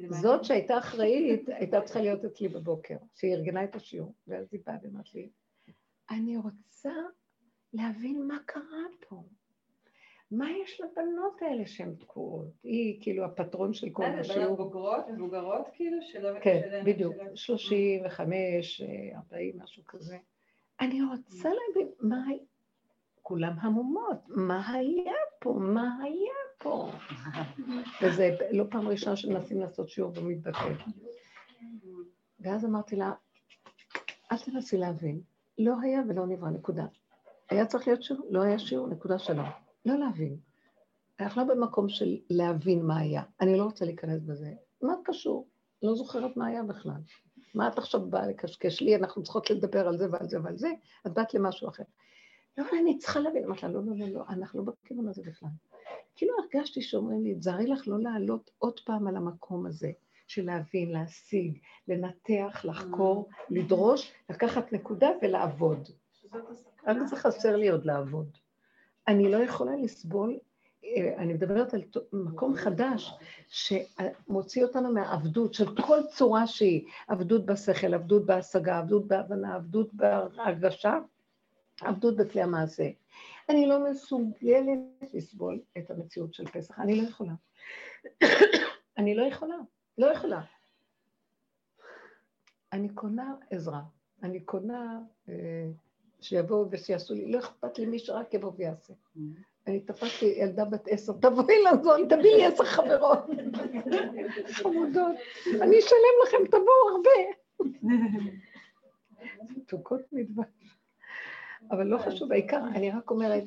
זאת 0.10 0.44
שהייתה 0.44 0.78
אחראית, 0.78 1.50
הייתה 1.50 1.82
צריכה 1.82 2.02
להיות 2.02 2.26
אצלי 2.26 2.48
בבוקר, 2.48 2.98
שהיא 3.16 3.34
ארגנה 3.34 3.64
את 3.64 3.76
השיעור, 3.76 4.14
ואז 4.28 4.48
היא 4.52 4.62
באה 4.66 4.76
ואמרת 4.84 5.14
לי, 5.16 5.30
אני 6.12 6.38
רוצה 6.38 6.92
להבין 7.74 8.28
מה 8.28 8.38
קרה 8.46 8.86
פה. 9.08 9.24
מה 10.32 10.52
יש 10.52 10.82
לבנות 10.82 11.42
האלה 11.42 11.68
שהן 11.68 11.96
תקועות? 11.96 12.48
היא 12.64 13.02
כאילו 13.02 13.26
הפטרון 13.26 13.74
של 13.74 13.90
כל 13.90 14.04
השיעור. 14.06 14.46
בנות 14.46 14.58
בוגרות, 14.58 15.08
מבוגרות 15.08 15.68
כאילו? 15.74 15.98
שלא... 16.02 16.40
כן, 16.40 16.84
בדיוק, 16.86 17.16
35, 17.36 18.82
40, 19.16 19.60
משהו 19.60 19.84
כזה. 19.86 20.18
אני 20.80 21.02
רוצה 21.02 21.50
להבין 21.50 21.92
מה... 22.00 22.26
כולם 23.22 23.54
המומות, 23.62 24.18
מה 24.28 24.74
היה 24.74 25.14
פה? 25.40 25.54
מה 25.60 25.98
היה 26.04 26.39
פה? 26.60 26.92
וזה 28.02 28.36
לא 28.52 28.64
פעם 28.70 28.88
ראשונה 28.88 29.16
שמנסים 29.16 29.60
לעשות 29.60 29.90
שיעור 29.90 30.12
במתבטא. 30.12 30.74
ואז 32.40 32.66
אמרתי 32.66 32.96
לה, 32.96 33.14
אל 34.32 34.38
תנסי 34.38 34.78
להבין, 34.78 35.22
לא 35.58 35.76
היה 35.82 36.02
ולא 36.10 36.28
נברא, 36.28 36.50
נקודה. 36.50 36.86
היה 37.50 37.66
צריך 37.66 37.88
להיות 37.88 38.04
שיעור, 38.04 38.28
לא 38.30 38.42
היה 38.42 38.60
שיעור, 38.60 38.88
נקודה 38.88 39.20
שלום. 39.20 39.46
לא 39.86 40.00
להבין. 40.00 40.38
אנחנו 41.20 41.42
לא 41.42 41.56
במקום 41.56 41.90
של 41.90 42.18
להבין 42.30 42.86
מה 42.86 42.98
היה. 42.98 43.24
אני 43.42 43.58
לא 43.58 43.64
רוצה 43.64 43.86
להיכנס 43.86 44.22
בזה. 44.22 44.54
מה 44.82 44.94
קשור? 45.04 45.48
לא 45.84 45.96
זוכרת 45.96 46.38
מה 46.38 46.48
היה 46.48 46.64
בכלל. 46.64 47.02
מה 47.56 47.68
את 47.68 47.78
עכשיו 47.78 48.10
באה 48.10 48.28
לקשקש 48.28 48.82
לי? 48.82 48.96
אנחנו 48.96 49.24
צריכות 49.24 49.50
לדבר 49.50 49.88
על 49.88 49.98
זה 49.98 50.08
ועל 50.12 50.30
זה 50.30 50.38
ועל 50.44 50.58
זה, 50.58 50.70
את 51.08 51.14
באת 51.14 51.34
למשהו 51.34 51.70
אחר. 51.70 51.84
לא, 52.58 52.66
אני 52.82 52.98
צריכה 52.98 53.20
להבין. 53.20 53.44
אמרתי 53.44 53.62
לה, 53.66 53.72
לא, 53.72 53.82
לא, 53.86 53.98
לא, 53.98 54.08
לא, 54.08 54.24
אנחנו 54.30 54.66
לא 54.66 54.74
בכיוון 54.84 55.08
הזה 55.08 55.22
בכלל. 55.26 55.50
כאילו 56.20 56.34
הרגשתי 56.40 56.82
שאומרים 56.82 57.24
לי, 57.24 57.36
תזהרי 57.36 57.68
לך 57.68 57.88
לא 57.88 58.00
לעלות 58.00 58.52
עוד 58.58 58.80
פעם 58.80 59.08
על 59.08 59.16
המקום 59.16 59.66
הזה 59.66 59.92
של 60.28 60.46
להבין, 60.46 60.92
להשיג, 60.92 61.58
לנתח, 61.88 62.62
לחקור, 62.64 63.30
לדרוש, 63.50 64.12
לקחת 64.30 64.74
נקודה 64.74 65.10
ולעבוד. 65.22 65.90
רק 66.88 66.98
זה 67.10 67.16
חסר 67.16 67.56
לי 67.56 67.70
עוד 67.70 67.86
לעבוד. 67.86 68.28
אני 69.08 69.32
לא 69.32 69.38
יכולה 69.38 69.72
לסבול, 69.76 70.38
אה, 70.86 71.14
אני 71.18 71.34
מדברת 71.34 71.74
על 71.74 71.82
מקום 72.14 72.56
חדש 72.56 73.14
שמוציא 73.48 74.64
אותנו 74.64 74.94
מהעבדות 74.94 75.54
של 75.54 75.76
כל 75.82 76.00
צורה 76.10 76.48
שהיא, 76.48 76.86
עבדות 77.08 77.46
בשכל, 77.46 77.94
עבדות 77.94 78.26
בהשגה, 78.26 78.78
עבדות 78.78 79.08
בהבנה, 79.08 79.56
עבדות 79.56 79.94
בהרגשה, 79.94 81.00
עבדות 81.82 82.16
בכלי 82.18 82.42
המעשה. 82.42 82.90
אני 83.50 83.68
לא 83.68 83.92
מסוגלת 83.92 85.14
לסבול 85.14 85.62
את 85.78 85.92
המציאות 85.92 86.34
של 86.34 86.46
פסח, 86.46 86.80
אני 86.80 87.02
לא 87.02 87.08
יכולה. 87.08 87.34
אני 88.98 89.16
לא 89.16 89.24
יכולה, 89.24 89.56
לא 89.98 90.06
יכולה. 90.06 90.42
אני 92.74 92.90
קונה 92.90 93.36
עזרה, 93.50 93.82
אני 94.24 94.40
קונה 94.40 95.00
אה, 95.30 95.70
שיבואו 96.22 96.72
ושיעשו 96.72 97.14
לי, 97.14 97.32
לא 97.32 97.40
אכפת 97.40 97.78
לי 97.80 97.86
מי 97.86 98.00
שרק 98.00 98.34
יבוא 98.34 98.52
ויעשה. 98.58 98.94
אני 99.68 99.80
תפסתי 99.80 100.26
ילדה 100.26 100.66
בת 100.66 100.88
עשר, 100.88 101.14
תבואי 101.14 101.64
לעזור 101.64 101.96
לי, 101.96 102.06
תביאי 102.06 102.38
לי 102.38 102.46
עשר 102.46 102.64
חברות. 102.64 103.20
חמודות. 104.62 105.16
אני 105.62 105.80
אשלם 105.80 106.16
לכם, 106.28 106.38
תבואו 106.48 106.90
הרבה. 106.92 107.10
מתוקות 109.58 110.02
מדבר. 110.12 110.44
אבל 111.72 111.88
לא 111.88 111.98
חשוב, 111.98 112.32
העיקר, 112.32 112.62
אני 112.76 112.92
רק 112.92 113.12
אומרת, 113.12 113.44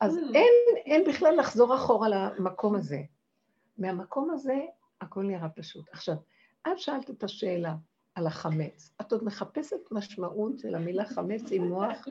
אז 0.00 0.16
אין, 0.34 0.52
אין 0.76 1.04
בכלל 1.08 1.34
לחזור 1.38 1.74
אחורה 1.74 2.08
למקום 2.08 2.74
הזה. 2.74 3.02
מהמקום 3.78 4.30
הזה 4.30 4.60
הכל 5.00 5.22
נראה 5.22 5.48
פשוט. 5.48 5.84
עכשיו, 5.92 6.14
את 6.68 6.78
שאלת 6.78 7.10
את 7.10 7.24
השאלה 7.24 7.74
על 8.14 8.26
החמץ. 8.26 8.90
את 9.00 9.12
עוד 9.12 9.24
מחפשת 9.24 9.76
משמעות 9.90 10.58
של 10.58 10.74
המילה 10.74 11.04
חמץ 11.04 11.42
עם 11.50 11.68
מוח, 11.68 12.08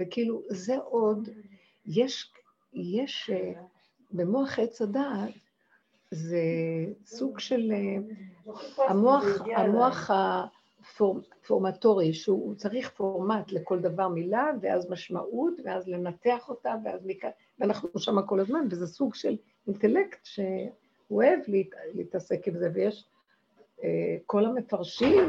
וכאילו, 0.00 0.42
זה 0.48 0.76
עוד, 0.76 1.28
יש, 1.86 2.32
יש, 2.72 3.30
אה, 3.32 3.52
במוח 4.10 4.58
עץ 4.58 4.82
הדעת, 4.82 5.30
זה 6.10 6.42
סוג 7.06 7.38
של, 7.38 7.72
אה, 7.72 7.96
המוח, 8.88 10.10
המוח 11.00 11.24
הפורמטורי, 11.42 12.14
שהוא 12.14 12.54
צריך 12.54 12.90
פורמט 12.96 13.52
לכל 13.52 13.80
דבר 13.80 14.08
מילה, 14.08 14.50
ואז 14.60 14.90
משמעות, 14.90 15.54
ואז 15.64 15.88
לנתח 15.88 16.48
אותה, 16.48 16.74
ואז 16.84 17.06
מכאן, 17.06 17.30
ואנחנו 17.58 17.88
שם 17.98 18.22
כל 18.26 18.40
הזמן, 18.40 18.66
וזה 18.70 18.86
סוג 18.86 19.14
של 19.14 19.36
אינטלקט 19.66 20.24
שהוא 20.24 20.70
אוהב 21.10 21.40
להתעסק 21.94 22.48
עם 22.48 22.58
זה, 22.58 22.70
ויש 22.74 23.04
אה, 23.84 24.16
כל 24.26 24.44
המפרשים 24.44 25.28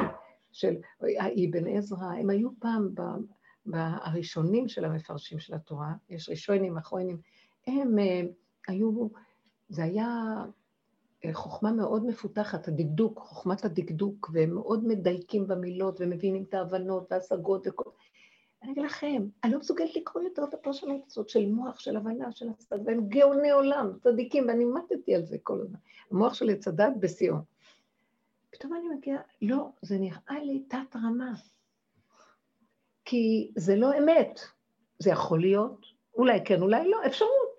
של 0.51 0.75
אבן 1.01 1.67
עזרא, 1.67 2.05
הם 2.05 2.29
היו 2.29 2.49
פעם 2.59 2.89
הראשונים 3.73 4.67
של 4.67 4.85
המפרשים 4.85 5.39
של 5.39 5.53
התורה, 5.53 5.93
יש 6.09 6.29
ראשונים, 6.29 6.77
אחרונים, 6.77 7.17
הם 7.67 7.99
אה, 7.99 8.21
היו, 8.67 9.07
זה 9.69 9.83
היה 9.83 10.07
חוכמה 11.31 11.71
מאוד 11.71 12.05
מפותחת, 12.05 12.67
הדקדוק, 12.67 13.19
חוכמת 13.19 13.65
הדקדוק, 13.65 14.29
והם 14.33 14.53
מאוד 14.53 14.88
מדייקים 14.88 15.47
במילות 15.47 16.01
ומבינים 16.01 16.45
את 16.49 16.53
ההבנות 16.53 17.07
וההשגות 17.12 17.67
וכל... 17.67 17.89
אני 18.63 18.71
אגיד 18.71 18.83
לכם, 18.83 19.23
אני 19.43 19.51
לא 19.53 19.59
מסוגלת 19.59 19.95
לקרוא 19.95 20.23
יותר 20.23 20.43
את 20.43 20.53
הפרשנות 20.53 21.01
הזאת 21.07 21.29
של 21.29 21.45
מוח, 21.45 21.79
של 21.79 21.97
הבנה, 21.97 22.31
של 22.31 22.49
הצד, 22.49 22.77
והם 22.86 23.07
גאוני 23.07 23.51
עולם, 23.51 23.91
צדיקים, 23.99 24.47
ואני 24.47 24.65
מתתי 24.65 25.15
על 25.15 25.25
זה 25.25 25.38
כל 25.43 25.62
הזמן. 25.62 25.79
המוח 26.12 26.33
של 26.33 26.49
עץ 26.49 26.67
הדת 26.67 26.93
בשיאו. 26.99 27.36
פתאום 28.49 28.73
אני 28.73 28.95
מגיעה, 28.97 29.21
לא, 29.41 29.69
זה 29.81 29.97
נראה 29.97 30.43
לי 30.43 30.63
תת 30.67 30.95
רמה. 30.95 31.33
כי 33.05 33.51
זה 33.55 33.75
לא 33.75 33.97
אמת. 33.97 34.39
זה 34.99 35.09
יכול 35.09 35.41
להיות, 35.41 35.86
אולי 36.15 36.39
כן, 36.45 36.62
אולי 36.62 36.89
לא, 36.89 36.97
אפשרות. 37.05 37.52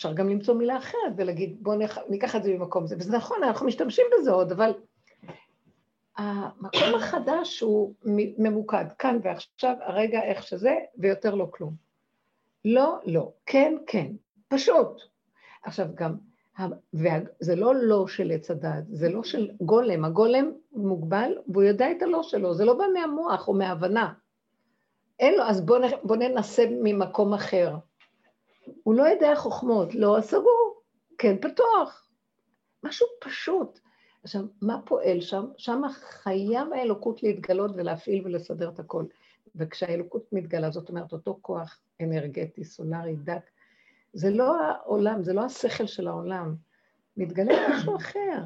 אפשר 0.00 0.12
גם 0.12 0.28
למצוא 0.28 0.54
מילה 0.54 0.78
אחרת 0.78 1.12
ולהגיד, 1.16 1.56
בואו 1.60 1.78
ניקח 2.08 2.36
את 2.36 2.42
זה 2.42 2.54
ממקום 2.54 2.86
זה. 2.86 2.96
וזה 2.98 3.16
נכון, 3.16 3.42
אנחנו 3.42 3.66
משתמשים 3.66 4.06
בזה 4.12 4.30
עוד, 4.30 4.52
אבל 4.52 4.72
המקום 6.16 6.94
החדש 6.96 7.60
הוא 7.60 7.94
ממוקד, 8.38 8.84
כאן 8.98 9.18
ועכשיו, 9.22 9.74
הרגע 9.80 10.22
איך 10.22 10.42
שזה, 10.42 10.74
ויותר 10.98 11.34
לא 11.34 11.48
כלום. 11.50 11.74
לא, 12.64 12.98
לא, 13.06 13.32
כן, 13.46 13.76
כן, 13.86 14.12
פשוט. 14.48 15.02
עכשיו 15.64 15.86
גם, 15.94 16.14
זה 17.40 17.56
לא 17.56 17.74
לא 17.74 18.08
של 18.08 18.30
עץ 18.30 18.50
הדעת, 18.50 18.84
זה 18.88 19.08
לא 19.08 19.24
של 19.24 19.50
גולם, 19.60 20.04
הגולם 20.04 20.52
מוגבל 20.72 21.32
והוא 21.48 21.62
יודע 21.62 21.90
את 21.90 22.02
הלא 22.02 22.22
שלו, 22.22 22.54
זה 22.54 22.64
לא 22.64 22.74
בא 22.74 22.84
מהמוח 22.94 23.48
או 23.48 23.54
מההבנה. 23.54 24.12
אין 25.18 25.34
לו, 25.34 25.42
אז 25.42 25.60
בואו 25.60 25.80
בוא 26.02 26.16
ננסה 26.16 26.64
ממקום 26.70 27.34
אחר. 27.34 27.76
הוא 28.82 28.94
לא 28.94 29.02
יודע 29.02 29.34
חוכמות, 29.34 29.94
לא 29.94 30.16
סגור, 30.20 30.82
כן 31.18 31.36
פתוח. 31.40 32.08
משהו 32.84 33.06
פשוט. 33.20 33.80
עכשיו, 34.22 34.42
מה 34.62 34.80
פועל 34.84 35.20
שם? 35.20 35.44
שם 35.56 35.82
חייב 35.90 36.72
האלוקות 36.72 37.22
להתגלות 37.22 37.70
ולהפעיל 37.74 38.22
ולסדר 38.24 38.68
את 38.68 38.78
הכל. 38.78 39.04
וכשהאלוקות 39.56 40.32
מתגלה, 40.32 40.70
זאת 40.70 40.88
אומרת, 40.88 41.12
אותו 41.12 41.38
כוח 41.40 41.80
אנרגטי, 42.00 42.64
סולארי, 42.64 43.16
דק, 43.16 43.50
זה 44.12 44.30
לא 44.30 44.60
העולם, 44.60 45.22
זה 45.22 45.32
לא 45.32 45.44
השכל 45.44 45.86
של 45.86 46.08
העולם. 46.08 46.54
מתגלה 47.16 47.68
משהו 47.70 47.96
אחר. 47.96 48.38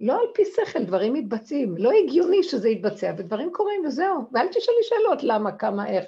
לא 0.00 0.12
על 0.12 0.26
פי 0.34 0.42
שכל, 0.44 0.84
דברים 0.84 1.12
מתבצעים. 1.12 1.76
לא 1.76 1.90
הגיוני 2.04 2.42
שזה 2.42 2.68
יתבצע, 2.68 3.14
ודברים 3.18 3.52
קורים 3.52 3.84
וזהו. 3.86 4.28
ואל 4.32 4.48
תשאלי 4.48 4.82
שאלות 4.82 5.22
למה, 5.22 5.52
כמה, 5.52 5.88
איך. 5.88 6.04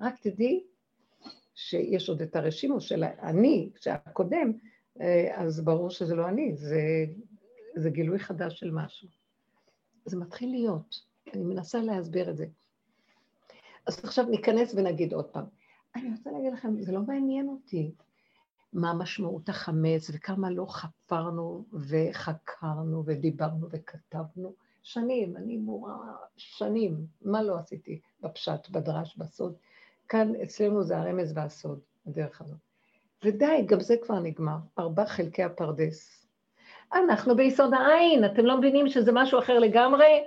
רק 0.00 0.14
תדעי 0.20 0.64
שיש 1.60 2.08
עוד 2.08 2.22
את 2.22 2.36
הרשימו 2.36 2.80
של 2.80 3.04
אני, 3.04 3.70
שהקודם, 3.80 4.52
אה, 5.00 5.42
אז 5.42 5.60
ברור 5.64 5.90
שזה 5.90 6.14
לא 6.14 6.28
אני, 6.28 6.54
זה, 6.56 6.80
זה 7.76 7.90
גילוי 7.90 8.18
חדש 8.18 8.60
של 8.60 8.70
משהו. 8.70 9.08
זה 10.04 10.16
מתחיל 10.16 10.50
להיות, 10.50 11.00
אני 11.34 11.44
מנסה 11.44 11.80
להסביר 11.82 12.30
את 12.30 12.36
זה. 12.36 12.46
אז 13.86 14.04
עכשיו 14.04 14.24
ניכנס 14.24 14.74
ונגיד 14.74 15.12
עוד 15.12 15.24
פעם. 15.24 15.44
אני 15.96 16.10
רוצה 16.16 16.30
להגיד 16.30 16.52
לכם, 16.52 16.82
זה 16.82 16.92
לא 16.92 17.00
מעניין 17.00 17.48
אותי 17.48 17.92
מה 18.72 18.94
משמעות 18.94 19.48
החמץ 19.48 20.10
וכמה 20.12 20.50
לא 20.50 20.66
חפרנו 20.68 21.64
וחקרנו 21.72 23.02
ודיברנו 23.06 23.66
וכתבנו. 23.70 24.52
שנים, 24.82 25.36
אני 25.36 25.56
מורה 25.56 25.96
שנים, 26.36 27.06
מה 27.22 27.42
לא 27.42 27.58
עשיתי 27.58 28.00
בפשט, 28.20 28.68
בדרש, 28.70 29.16
בסוד. 29.16 29.54
כאן 30.10 30.32
אצלנו 30.42 30.82
זה 30.82 30.98
הרמז 30.98 31.32
והסוד, 31.36 31.80
הדרך 32.06 32.40
הזאת. 32.40 32.58
ודי, 33.24 33.64
גם 33.66 33.80
זה 33.80 33.96
כבר 34.02 34.18
נגמר, 34.18 34.56
ארבע 34.78 35.04
חלקי 35.04 35.42
הפרדס. 35.42 36.26
אנחנו 36.92 37.36
ביסוד 37.36 37.74
העין, 37.74 38.24
אתם 38.24 38.46
לא 38.46 38.56
מבינים 38.58 38.88
שזה 38.88 39.12
משהו 39.14 39.38
אחר 39.38 39.58
לגמרי? 39.58 40.24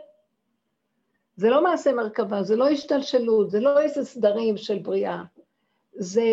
זה 1.35 1.49
לא 1.49 1.63
מעשה 1.63 1.93
מרכבה, 1.93 2.43
זה 2.43 2.55
לא 2.55 2.69
השתלשלות, 2.69 3.51
זה 3.51 3.59
לא 3.59 3.81
איזה 3.81 4.05
סדרים 4.05 4.57
של 4.57 4.79
בריאה. 4.79 5.23
זה 5.93 6.23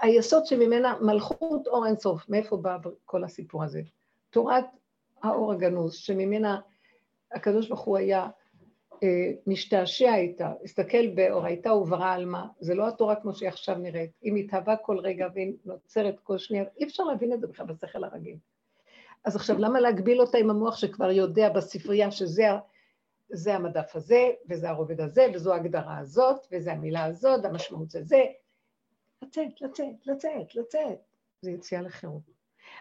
היסוד 0.00 0.46
שממנה 0.46 0.94
מלכות 1.00 1.66
אור 1.66 1.86
אינסוף. 1.86 2.28
מאיפה 2.28 2.56
בא 2.56 2.76
כל 3.04 3.24
הסיפור 3.24 3.64
הזה? 3.64 3.82
תורת 4.30 4.64
האור 5.22 5.52
הגנוז, 5.52 5.94
שממנה 5.94 6.60
הקדוש 7.32 7.68
ברוך 7.68 7.80
הוא 7.80 7.96
היה 7.96 8.28
משתעשע 9.46 10.16
איתה, 10.16 10.52
הסתכל 10.64 11.06
באורייתא 11.06 11.68
וברא 11.68 12.12
עלמא, 12.12 12.42
זה 12.60 12.74
לא 12.74 12.88
התורה 12.88 13.16
כמו 13.16 13.34
שהיא 13.34 13.48
עכשיו 13.48 13.78
נראית, 13.78 14.10
היא 14.22 14.32
מתהווה 14.32 14.76
כל 14.76 14.98
רגע 14.98 15.28
והיא 15.34 15.52
נוצרת 15.64 16.20
כל 16.20 16.38
שנייה, 16.38 16.64
אי 16.78 16.84
אפשר 16.84 17.04
להבין 17.04 17.32
את 17.32 17.40
זה 17.40 17.46
בכלל 17.46 17.66
בשכל 17.66 18.04
הרגיל. 18.04 18.36
אז 19.24 19.36
עכשיו 19.36 19.58
למה 19.58 19.80
להגביל 19.80 20.20
אותה 20.20 20.38
עם 20.38 20.50
המוח 20.50 20.76
שכבר 20.76 21.10
יודע 21.10 21.48
בספרייה 21.48 22.10
שזה 22.10 22.46
זה 23.32 23.54
המדף 23.54 23.96
הזה, 23.96 24.30
וזה 24.48 24.70
הרובד 24.70 25.00
הזה, 25.00 25.26
וזו 25.34 25.52
ההגדרה 25.52 25.98
הזאת, 25.98 26.46
וזה 26.52 26.72
המילה 26.72 27.04
הזאת, 27.04 27.44
המשמעות 27.44 27.90
זה 27.90 28.02
זה. 28.02 28.22
לצאת, 29.22 29.60
לצאת, 29.60 30.06
לצאת, 30.06 30.54
לצאת. 30.54 30.98
זה 31.42 31.50
יציאה 31.50 31.82
לחירות. 31.82 32.22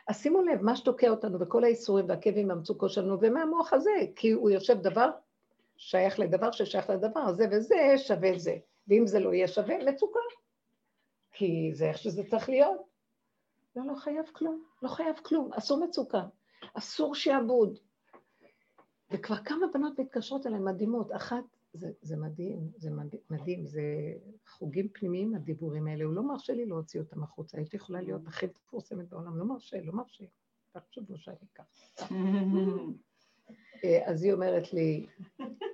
אז 0.07 0.21
שימו 0.21 0.41
לב, 0.41 0.61
מה 0.61 0.75
שתוקע 0.75 1.09
אותנו 1.09 1.39
בכל 1.39 1.63
האיסורים 1.63 2.05
והכאבים 2.09 2.49
והמצוקות 2.49 2.91
שלנו, 2.91 3.17
ומהמוח 3.21 3.73
הזה, 3.73 3.91
כי 4.15 4.31
הוא 4.31 4.49
יושב 4.49 4.81
דבר 4.81 5.09
שייך 5.79 6.19
לדבר 6.19 6.51
ששייך 6.51 6.89
לדבר, 6.89 7.19
הזה 7.19 7.45
וזה 7.51 7.75
שווה 7.97 8.37
זה. 8.37 8.57
ואם 8.87 9.07
זה 9.07 9.19
לא 9.19 9.33
יהיה 9.33 9.47
שווה, 9.47 9.75
מצוקה. 9.85 10.19
כי 11.31 11.71
זה 11.73 11.89
איך 11.89 11.97
שזה 11.97 12.23
צריך 12.29 12.49
להיות. 12.49 12.81
לא, 13.75 13.83
לא 13.87 13.95
חייב 13.95 14.25
כלום, 14.33 14.63
לא 14.81 14.87
חייב 14.87 15.15
כלום, 15.23 15.53
אסור 15.53 15.85
מצוקה, 15.85 16.23
אסור 16.73 17.15
שעבוד. 17.15 17.79
וכבר 19.11 19.37
כמה 19.37 19.67
בנות 19.73 19.99
מתקשרות 19.99 20.47
אליי 20.47 20.59
מדהימות, 20.59 21.15
אחת, 21.15 21.43
זה, 21.73 21.91
זה 22.01 22.17
מדהים, 22.17 22.71
זה 22.77 22.89
מדהים, 23.29 23.65
זה 23.65 23.81
חוגים 24.47 24.89
פנימיים 24.93 25.35
הדיבורים 25.35 25.87
האלה, 25.87 26.03
הוא 26.03 26.13
לא 26.13 26.23
מרשה 26.23 26.53
לי 26.53 26.65
להוציא 26.65 26.99
אותם 26.99 27.23
החוצה, 27.23 27.57
הייתי 27.57 27.75
יכולה 27.75 28.01
להיות 28.01 28.27
הכי 28.27 28.45
מפורסמת 28.45 29.09
בעולם, 29.09 29.37
לא 29.37 29.45
מרשה, 29.45 29.77
לא 29.81 29.93
מרשה, 29.93 30.25
תחשבו 30.71 31.17
שאני 31.17 31.47
ככה. 31.55 32.05
אה, 33.83 33.99
אז 34.05 34.23
היא 34.23 34.33
אומרת 34.33 34.73
לי, 34.73 35.05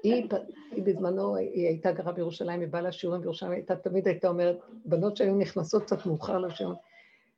היא, 0.04 0.28
היא 0.72 0.84
בזמנו, 0.84 1.36
היא 1.36 1.68
הייתה 1.68 1.92
גרה 1.92 2.12
בירושלים, 2.12 2.62
היא 2.62 2.70
באה 2.70 2.82
לשיעורים 2.82 3.22
בירושלים, 3.22 3.52
הייתה 3.52 3.76
תמיד 3.76 4.08
הייתה 4.08 4.28
אומרת, 4.28 4.58
בנות 4.86 5.18
שהיו 5.18 5.36
נכנסות 5.36 5.84
קצת 5.84 6.06
מאוחר 6.06 6.38
לשיעורים, 6.38 6.78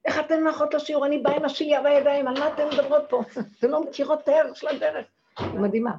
איך 0.05 0.19
אתן 0.19 0.47
נחות 0.47 0.73
לשיעור? 0.73 1.05
אני 1.05 1.17
באה 1.17 1.35
עם 1.35 1.45
השליה 1.45 1.83
בידיים, 1.83 2.27
על 2.27 2.39
מה 2.39 2.53
אתן 2.53 2.67
מדברות 2.73 3.03
פה? 3.09 3.21
אתן 3.59 3.69
לא 3.69 3.83
מכירות 3.83 4.19
את 4.23 4.27
הערך 4.27 4.55
של 4.55 4.67
הדרך. 4.67 5.05
היא 5.39 5.59
מדהימה. 5.59 5.95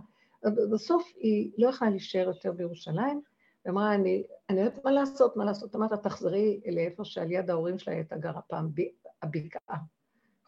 בסוף 0.73 1.13
היא 1.17 1.51
לא 1.59 1.69
יכלה 1.69 1.91
להישאר 1.91 2.27
יותר 2.27 2.53
בירושלים, 2.53 3.21
היא 3.65 3.71
אמרה, 3.71 3.95
אני, 3.95 4.23
אני 4.51 4.61
יודעת 4.61 4.85
מה 4.85 4.91
לעשות, 4.91 5.37
מה 5.37 5.45
לעשות. 5.45 5.77
אמרת, 5.77 5.93
תחזרי 5.93 6.61
לאיפה 6.73 7.05
שעל 7.05 7.33
יד 7.33 7.51
ההורים 7.51 7.79
שלה 7.79 7.95
הייתה 7.95 8.17
גרה 8.17 8.41
פעם, 8.41 8.71
הבקעה. 9.23 9.77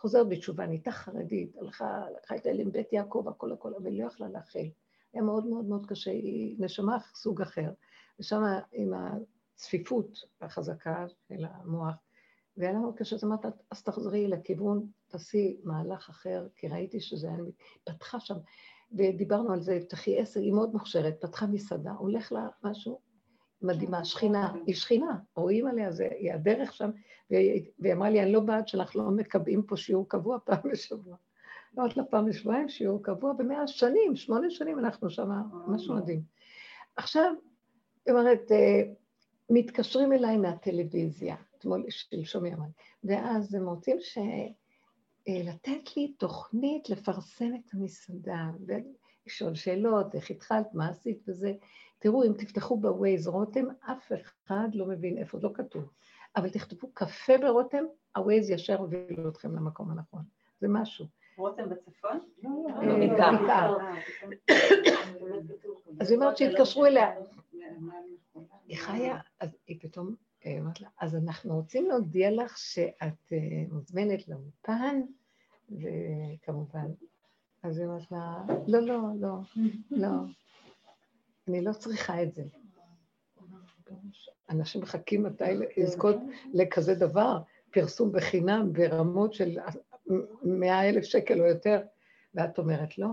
חוזרת 0.01 0.29
בתשובה, 0.29 0.67
נהייתה 0.67 0.91
חרדית, 0.91 1.57
הלכה, 1.57 2.05
לקחה 2.17 2.37
את 2.37 2.47
עם 2.47 2.73
בית 2.73 2.93
יעקב, 2.93 3.25
הכל 3.29 3.53
הכל, 3.53 3.75
אבל 3.75 3.87
היא 3.87 4.03
לא 4.03 4.07
יכלה 4.07 4.29
להכיל. 4.29 4.71
היה 5.13 5.23
מאוד 5.23 5.47
מאוד 5.47 5.65
מאוד 5.65 5.87
קשה, 5.87 6.11
היא 6.11 6.57
נשמה 6.59 6.99
סוג 7.15 7.43
אחר. 7.43 7.71
ושם 8.21 8.43
עם 8.73 8.93
הצפיפות 8.95 10.19
החזקה 10.41 11.07
של 11.29 11.45
המוח, 11.45 11.95
והיה 12.57 12.73
לה 12.73 12.79
מאוד 12.79 12.97
קשה, 12.97 13.17
אז 13.17 13.25
אמרת, 13.25 13.45
אז 13.71 13.83
תחזרי 13.83 14.29
לכיוון, 14.29 14.87
תעשי 15.09 15.61
מהלך 15.65 16.09
אחר, 16.09 16.49
כי 16.57 16.69
ראיתי 16.69 17.01
שזה 17.01 17.29
היה, 17.29 17.39
פתחה 17.85 18.21
שם, 18.21 18.37
ודיברנו 18.93 19.53
על 19.53 19.61
זה, 19.61 19.79
תחי 19.89 20.19
עשר, 20.19 20.41
היא 20.41 20.53
מאוד 20.53 20.73
מוכשרת, 20.73 21.17
פתחה 21.21 21.47
מסעדה, 21.47 21.93
הולך 21.93 22.33
לה 22.33 22.49
משהו, 22.63 23.01
מדהימה, 23.63 24.05
שכינה, 24.05 24.55
היא 24.67 24.75
שכינה, 24.75 25.19
רואים 25.37 25.67
עליה, 25.67 25.93
זה, 25.93 26.09
היא 26.19 26.33
הדרך 26.33 26.73
שם, 26.73 26.91
והיא 27.31 27.93
אמרה 27.93 28.11
לי, 28.11 28.23
אני 28.23 28.33
לא 28.33 28.41
בעד 28.41 28.69
שאנחנו 28.69 29.05
לא 29.05 29.11
מקבעים 29.11 29.63
פה 29.63 29.77
שיעור 29.77 30.09
קבוע 30.09 30.39
פעם 30.45 30.71
בשבוע. 30.73 31.17
עוד 31.77 31.91
לה 31.97 32.05
פעם 32.05 32.27
בשבועיים 32.27 32.69
שיעור 32.69 33.03
קבוע, 33.03 33.33
במאה 33.33 33.67
שנים, 33.67 34.17
שמונה 34.17 34.51
שנים 34.51 34.79
אנחנו 34.79 35.11
שם, 35.11 35.31
משהו 35.67 35.95
מדהים. 35.95 36.23
עכשיו, 36.97 37.33
היא 38.07 38.15
אומרת, 38.15 38.53
אה, 38.53 38.83
מתקשרים 39.51 40.13
אליי 40.13 40.37
מהטלוויזיה, 40.37 41.37
אתמול 41.59 41.85
שלשום 41.89 42.45
היא 42.45 42.55
אמרה, 42.55 42.67
ואז 43.05 43.55
הם 43.55 43.69
רוצים 43.69 43.97
ש... 44.01 44.19
אה, 45.29 45.43
לתת 45.45 45.97
לי 45.97 46.13
תוכנית 46.19 46.91
לפרסם 46.91 47.55
את 47.55 47.75
המסעדה, 47.75 48.51
ולשאול 48.67 49.55
שאלות, 49.55 50.15
איך 50.15 50.31
התחלת, 50.31 50.75
מה 50.75 50.89
עשית 50.89 51.23
וזה. 51.29 51.53
תראו, 52.01 52.25
אם 52.25 52.33
תפתחו 52.33 52.77
בווייז 52.77 53.29
רותם, 53.29 53.65
אף 53.81 54.13
אחד 54.47 54.69
לא 54.75 54.87
מבין 54.87 55.19
איפה, 55.19 55.39
לא 55.43 55.51
כתוב. 55.55 55.91
אבל 56.37 56.51
תכתבו 56.51 56.91
קפה 56.95 57.39
ברותם, 57.39 57.85
הווייז 58.17 58.51
ישר 58.51 58.77
הוביל 58.77 59.29
אתכם 59.29 59.57
למקום 59.57 59.91
הנכון. 59.91 60.23
זה 60.61 60.69
משהו. 60.69 61.07
רותם 61.37 61.69
בצפון? 61.69 62.19
לא, 62.43 62.51
לא, 62.83 63.15
בקעה. 63.15 63.75
אז 66.01 66.11
היא 66.11 66.19
אומרת 66.19 66.37
שהתקשרו 66.37 66.87
אליה. 66.87 67.11
היא 68.67 68.79
חיה, 68.79 69.19
אז 69.41 69.57
היא 69.67 69.79
פתאום 69.81 70.15
אמרת 70.47 70.81
לה, 70.81 70.89
אז 71.01 71.17
אנחנו 71.17 71.55
רוצים 71.55 71.89
להודיע 71.89 72.31
לך 72.31 72.59
שאת 72.59 73.33
מוזמנת 73.73 74.29
לאולפן, 74.29 75.01
וכמובן, 75.71 76.87
אז 77.63 77.79
היא 77.79 77.87
אומרת 77.87 78.11
לה, 78.11 78.43
לא, 78.67 78.81
לא, 78.81 78.99
לא, 79.21 79.37
לא, 79.91 80.09
אני 81.51 81.61
לא 81.61 81.73
צריכה 81.73 82.23
את 82.23 82.35
זה. 82.35 82.43
אנשים 84.51 84.81
מחכים 84.81 85.23
מתי 85.23 85.45
לזכות 85.77 86.17
לכזה 86.55 86.95
דבר, 86.95 87.39
פרסום 87.71 88.13
בחינם 88.13 88.73
ברמות 88.73 89.35
של 89.35 89.59
מאה 90.43 90.89
אלף 90.89 91.05
שקל 91.05 91.41
או 91.41 91.47
יותר, 91.47 91.81
ואת 92.35 92.59
אומרת 92.59 92.99
לא. 92.99 93.09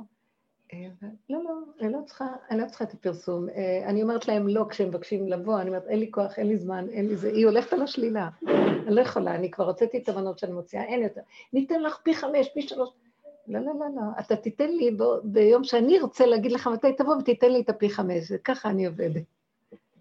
אה, 0.73 0.88
לא, 1.30 1.43
לא, 1.43 1.52
אני 1.82 1.93
לא 1.93 2.00
צריכה, 2.06 2.28
אני 2.52 2.62
לא 2.62 2.67
צריכה 2.67 2.84
את 2.84 2.93
הפרסום. 2.93 3.50
אה, 3.50 3.84
אני 3.86 4.02
אומרת 4.02 4.28
להם 4.28 4.47
לא 4.47 4.65
כשהם 4.69 4.88
מבקשים 4.88 5.28
לבוא, 5.28 5.62
אני 5.62 5.69
אומרת, 5.69 5.88
אין 5.88 6.00
לי 6.00 6.12
כוח, 6.12 6.39
אין 6.39 6.47
לי 6.47 6.58
זמן, 6.58 6.86
אין 6.89 7.08
לי 7.08 7.15
זה. 7.15 7.30
היא 7.30 7.45
הולכת 7.45 7.73
על 7.73 7.82
השלילה. 7.82 8.30
אני 8.88 8.95
לא 8.95 9.02
יכולה, 9.02 9.36
אני 9.36 9.52
כבר 9.52 9.67
הוצאתי 9.67 9.97
את 9.97 10.10
המנות 10.10 10.39
שאני 10.39 10.54
מוציאה, 10.54 10.84
אין 10.84 11.04
יותר. 11.04 11.21
ניתן 11.54 11.82
לך 11.82 12.00
פי 12.04 12.15
חמש, 12.15 12.50
פי 12.54 12.62
שלוש. 12.62 12.89
לא, 13.47 13.60
לא, 13.60 13.73
לא, 13.79 13.86
לא. 13.95 14.01
אתה 14.19 14.36
תיתן 14.36 14.69
לי 14.69 14.91
ב... 14.91 15.03
ביום 15.23 15.63
שאני 15.63 15.99
ארצה 15.99 16.25
להגיד 16.25 16.51
לך 16.51 16.67
מתי 16.67 16.93
תבוא 16.93 17.15
ותיתן 17.15 17.51
לי 17.51 17.62
את 17.62 17.69
הפי 17.69 17.89
חמש. 17.89 18.31
ככה 18.31 18.69
אני 18.69 18.86
עובדת. 18.86 19.23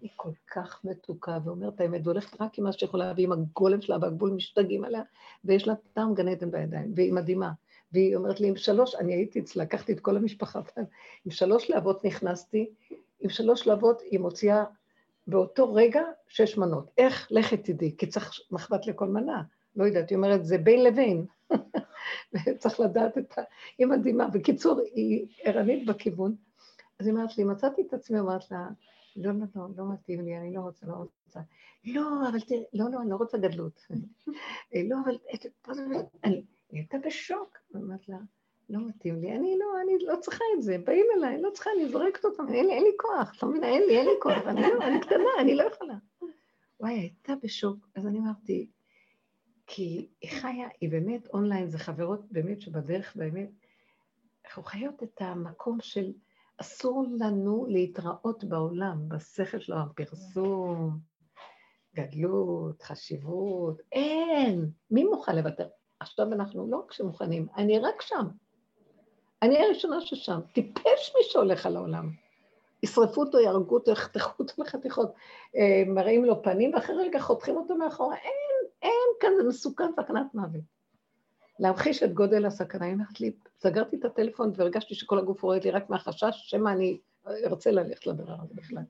היא 0.01 0.09
כל 0.15 0.31
כך 0.51 0.81
מתוקה 0.83 1.37
ואומרת 1.45 1.81
האמת, 1.81 2.01
והולכת 2.03 2.41
רק 2.41 2.57
עם 2.57 2.63
מה 2.63 2.71
שיכולה 2.71 3.05
להביא, 3.05 3.23
עם 3.23 3.31
הגולם 3.31 3.81
שלה 3.81 3.97
והגבול 4.01 4.31
משתגעים 4.31 4.83
עליה, 4.83 5.01
ויש 5.45 5.67
לה 5.67 5.73
טעם 5.93 6.13
גן 6.13 6.27
עדן 6.27 6.51
בידיים, 6.51 6.93
והיא 6.95 7.13
מדהימה. 7.13 7.51
והיא 7.91 8.15
אומרת 8.15 8.39
לי, 8.39 8.47
עם 8.47 8.55
שלוש, 8.55 8.95
אני 8.95 9.13
הייתי 9.13 9.39
אצלה, 9.39 9.63
לקחתי 9.63 9.91
את 9.91 9.99
כל 9.99 10.17
המשפחה, 10.17 10.61
עם 11.25 11.31
שלוש 11.31 11.69
להבות 11.69 12.05
נכנסתי, 12.05 12.69
עם 13.19 13.29
שלוש 13.29 13.67
להבות 13.67 14.01
היא 14.01 14.19
מוציאה 14.19 14.63
באותו 15.27 15.73
רגע 15.73 16.01
שש 16.27 16.57
מנות. 16.57 16.91
איך? 16.97 17.27
לכי 17.31 17.57
תדעי, 17.57 17.95
כי 17.97 18.07
צריך 18.07 18.39
מחבת 18.51 18.87
לכל 18.87 19.07
מנה. 19.07 19.41
לא 19.75 19.83
יודעת, 19.83 20.09
היא 20.09 20.15
אומרת, 20.15 20.45
זה 20.45 20.57
בין 20.57 20.83
לבין. 20.83 21.25
וצריך 22.45 22.79
לדעת 22.79 23.17
את 23.17 23.37
ה... 23.37 23.41
היא 23.77 23.87
מדהימה. 23.87 24.27
בקיצור, 24.27 24.81
היא 24.93 25.27
ערנית 25.43 25.85
בכיוון. 25.85 26.35
אז 26.99 27.07
היא 27.07 27.15
אומרת 27.15 27.37
לי, 27.37 27.43
מצאתי 27.43 27.81
את 27.81 27.93
עצמי, 27.93 28.19
אומרת 28.19 28.51
לה, 28.51 28.67
לא, 29.15 29.31
לא, 29.31 29.45
לא, 29.55 29.67
לא 29.77 29.93
מתאים 29.93 30.21
לי, 30.21 30.37
אני 30.37 30.55
לא 30.55 30.61
רוצה, 30.61 30.85
לא 30.85 30.93
רוצה. 30.93 31.39
לא, 31.85 32.29
אבל 32.29 32.39
תראי, 32.39 32.63
לא, 32.73 32.85
לא, 32.91 33.01
אני 33.01 33.09
לא 33.09 33.15
רוצה 33.15 33.37
גדלות. 33.37 33.87
לא, 34.89 34.97
אבל... 35.05 35.17
אני 36.23 36.43
הייתה 36.71 36.97
בשוק. 37.05 37.57
אמרת 37.75 38.09
לה, 38.09 38.17
לא 38.69 38.79
מתאים 38.87 39.21
לי, 39.21 39.35
אני 39.35 39.57
לא, 39.59 39.65
אני 39.81 40.05
לא 40.05 40.15
צריכה 40.21 40.43
את 40.57 40.63
זה, 40.63 40.77
באים 40.85 41.05
אליי, 41.17 41.33
אני 41.33 41.41
לא 41.41 41.49
צריכה, 41.53 41.69
אני 41.75 41.89
זורקת 41.89 42.25
אותם, 42.25 42.47
אין 42.53 42.65
לי, 42.65 42.73
אין 42.73 42.83
לי 42.83 42.91
כוח, 42.97 43.37
אתה 43.37 43.45
מבין? 43.45 43.63
אין 43.63 43.83
לי, 43.87 43.97
אין 43.97 44.05
לי 44.05 44.13
כוח, 44.21 44.47
אני 44.47 44.61
לא, 44.61 44.83
אני 44.83 45.01
קטנה, 45.01 45.29
אני 45.39 45.55
לא 45.55 45.63
יכולה. 45.63 45.95
וואי, 46.79 46.93
הייתה 46.93 47.33
בשוק, 47.43 47.87
אז 47.95 48.07
אני 48.07 48.19
אמרתי, 48.19 48.69
כי 49.67 50.07
היא 50.21 50.31
חיה, 50.31 50.67
היא 50.81 50.89
באמת 50.89 51.27
אונליין, 51.33 51.69
זה 51.69 51.77
חברות 51.77 52.21
באמת 52.31 52.61
שבדרך 52.61 53.15
באמת, 53.15 53.49
אנחנו 54.45 54.63
חיות 54.63 55.03
את 55.03 55.21
המקום 55.21 55.77
של 55.81 56.11
אסור 56.57 57.05
לנו 57.19 57.65
להתראות 57.69 58.43
בעולם, 58.43 59.09
בשכל 59.09 59.59
שלו, 59.59 59.77
הפרסום, 59.77 60.99
גדלות, 61.95 62.81
חשיבות, 62.81 63.81
אין. 63.91 64.71
מי 64.91 65.03
מוכן 65.03 65.35
לוותר? 65.35 65.67
עכשיו 65.99 66.33
אנחנו 66.33 66.71
לא 66.71 66.77
רק 66.77 66.93
שמוכנים, 66.93 67.47
אני 67.57 67.79
רק 67.79 68.01
שם. 68.01 68.27
אני 69.41 69.59
הראשונה 69.59 70.01
ששם. 70.01 70.39
טיפש 70.53 71.13
מי 71.15 71.23
שהולך 71.23 71.65
על 71.65 71.75
העולם. 71.75 72.09
ישרפו 72.83 73.21
אותו, 73.21 73.39
יהרגו 73.39 73.75
אותו, 73.75 73.91
יחתכו 73.91 74.29
אותו 74.39 74.53
לחתיכות, 74.63 75.13
אה, 75.55 75.83
מראים 75.87 76.25
לו 76.25 76.43
פנים, 76.43 76.73
ואחרי 76.73 76.95
רגע 76.95 77.19
חותכים 77.19 77.57
אותו 77.57 77.75
מאחורה. 77.75 78.15
אין, 78.15 78.46
אין 78.87 79.09
כאן, 79.19 79.29
זה 79.37 79.43
מסוכן, 79.43 79.91
סכנת 79.95 80.33
מוות. 80.33 80.61
להמחיש 81.59 82.03
את 82.03 82.13
גודל 82.13 82.45
הסכנה. 82.45 82.85
היא 82.85 82.93
אומרת 82.93 83.21
לי, 83.21 83.31
סגרתי 83.59 83.95
את 83.95 84.05
הטלפון 84.05 84.51
והרגשתי 84.55 84.95
שכל 84.95 85.19
הגוף 85.19 85.43
רואה 85.43 85.57
לי 85.63 85.71
רק 85.71 85.89
מהחשש, 85.89 86.31
שמא 86.33 86.69
אני 86.69 86.97
ארצה 87.45 87.71
ללכת 87.71 88.07
לדבר 88.07 88.35
הזה 88.43 88.53
בכלל. 88.55 88.83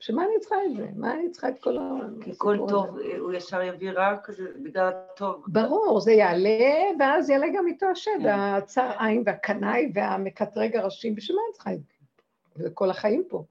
בשביל 0.00 0.16
מה 0.16 0.24
אני 0.24 0.40
צריכה 0.40 0.56
את 0.66 0.76
זה? 0.76 0.86
מה 0.96 1.14
אני 1.14 1.30
צריכה 1.30 1.48
את 1.48 1.58
כל 1.58 1.78
ה... 1.78 1.82
כי 2.20 2.32
כל 2.36 2.58
טוב, 2.68 2.98
הוא 3.18 3.32
ישר 3.32 3.62
יביא 3.62 3.90
רע 3.90 4.16
כזה, 4.24 4.44
בגלל 4.62 4.92
הטוב. 5.12 5.44
ברור, 5.46 6.00
זה 6.00 6.12
יעלה, 6.12 6.58
ואז 6.98 7.30
יעלה 7.30 7.46
גם 7.56 7.66
איתו 7.66 7.86
השד, 7.86 8.10
כן. 8.22 8.28
הצר 8.28 8.90
עין 8.98 9.22
והקנאי 9.26 9.92
והמקטרג 9.94 10.76
הראשים, 10.76 11.14
בשביל 11.14 11.36
מה 11.36 11.42
אני 11.46 11.52
צריכה 11.52 11.72
את 11.72 11.80
זה? 11.82 12.64
זה 12.64 12.70
כל 12.70 12.90
החיים 12.90 13.24
פה. 13.28 13.44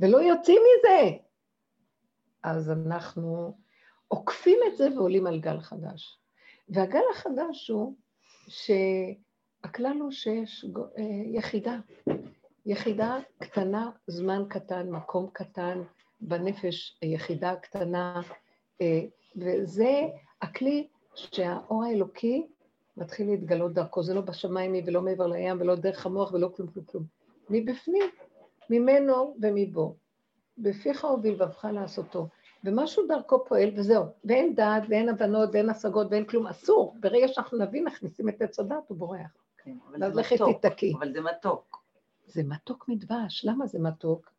ולא 0.00 0.18
יוצאים 0.18 0.62
מזה. 0.62 1.16
אז 2.42 2.70
אנחנו 2.70 3.54
עוקפים 4.08 4.58
את 4.66 4.76
זה 4.76 4.88
ועולים 4.96 5.26
על 5.26 5.40
גל 5.40 5.60
חדש. 5.60 6.18
והגל 6.68 7.02
החדש 7.12 7.70
הוא 7.70 7.94
שהכלל 8.48 9.96
הוא 10.00 10.10
שיש 10.10 10.66
אה, 10.98 11.04
יחידה. 11.32 11.78
יחידה 12.66 13.18
קטנה, 13.38 13.90
זמן 14.06 14.42
קטן, 14.48 14.90
מקום 14.90 15.30
קטן, 15.32 15.82
בנפש 16.20 16.98
יחידה 17.02 17.56
קטנה, 17.56 18.20
אה, 18.80 19.00
וזה 19.36 20.00
הכלי 20.42 20.88
שהאור 21.14 21.84
האלוקי 21.84 22.46
מתחיל 22.96 23.30
להתגלות 23.30 23.72
דרכו, 23.72 24.02
זה 24.02 24.14
לא 24.14 24.20
בשמיים 24.20 24.74
ולא 24.86 25.02
מעבר 25.02 25.26
לים 25.26 25.60
ולא 25.60 25.74
דרך 25.74 26.06
המוח 26.06 26.32
ולא 26.32 26.50
כלום 26.56 26.68
כלום 26.68 26.84
כלום. 26.84 27.04
מבפנים, 27.50 28.10
ממנו 28.70 29.36
ומבו. 29.42 29.96
בפיך 30.58 31.04
ובלבבך 31.04 31.66
לעשותו. 31.72 32.28
ומשהו 32.64 33.06
דרכו 33.06 33.44
פועל 33.44 33.70
וזהו. 33.76 34.04
ואין 34.24 34.54
דעת 34.54 34.82
ואין 34.88 35.08
הבנות 35.08 35.50
ואין 35.52 35.70
השגות 35.70 36.06
ואין 36.10 36.24
כלום, 36.24 36.46
אסור. 36.46 36.96
ברגע 37.00 37.28
שאנחנו 37.28 37.58
נבין, 37.58 37.84
מכניסים 37.84 38.28
את 38.28 38.42
עץ 38.42 38.58
הדת, 38.58 38.88
הוא 38.88 38.98
בורח. 38.98 39.36
כן, 39.58 39.76
אבל 39.88 40.12
זה 40.12 40.20
מתוק. 40.20 40.64
אבל 40.94 41.12
זה 41.12 41.20
מתוק. 41.20 41.84
זה 42.26 42.42
מתוק 42.42 42.88
מדבש. 42.88 43.44
למה 43.44 43.66
זה 43.66 43.78
מתוק? 43.78 44.30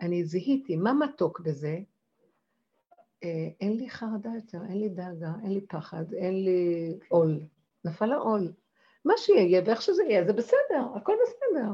אני 0.00 0.24
זיהיתי, 0.24 0.76
מה 0.76 0.92
מתוק 0.92 1.40
בזה? 1.40 1.78
אה, 3.24 3.48
אין 3.60 3.76
לי 3.76 3.90
חרדה 3.90 4.30
יותר, 4.34 4.58
אין 4.68 4.78
לי 4.78 4.88
דאגה, 4.88 5.32
אין 5.42 5.52
לי 5.52 5.60
פחד, 5.60 6.12
אין 6.12 6.44
לי 6.44 6.94
עול. 7.08 7.40
נפל 7.84 8.12
העול. 8.12 8.52
מה 9.04 9.14
שיהיה 9.16 9.62
ואיך 9.66 9.82
שזה 9.82 10.02
יהיה, 10.04 10.24
זה 10.24 10.32
בסדר, 10.32 10.86
הכל 10.94 11.12
בסדר. 11.22 11.72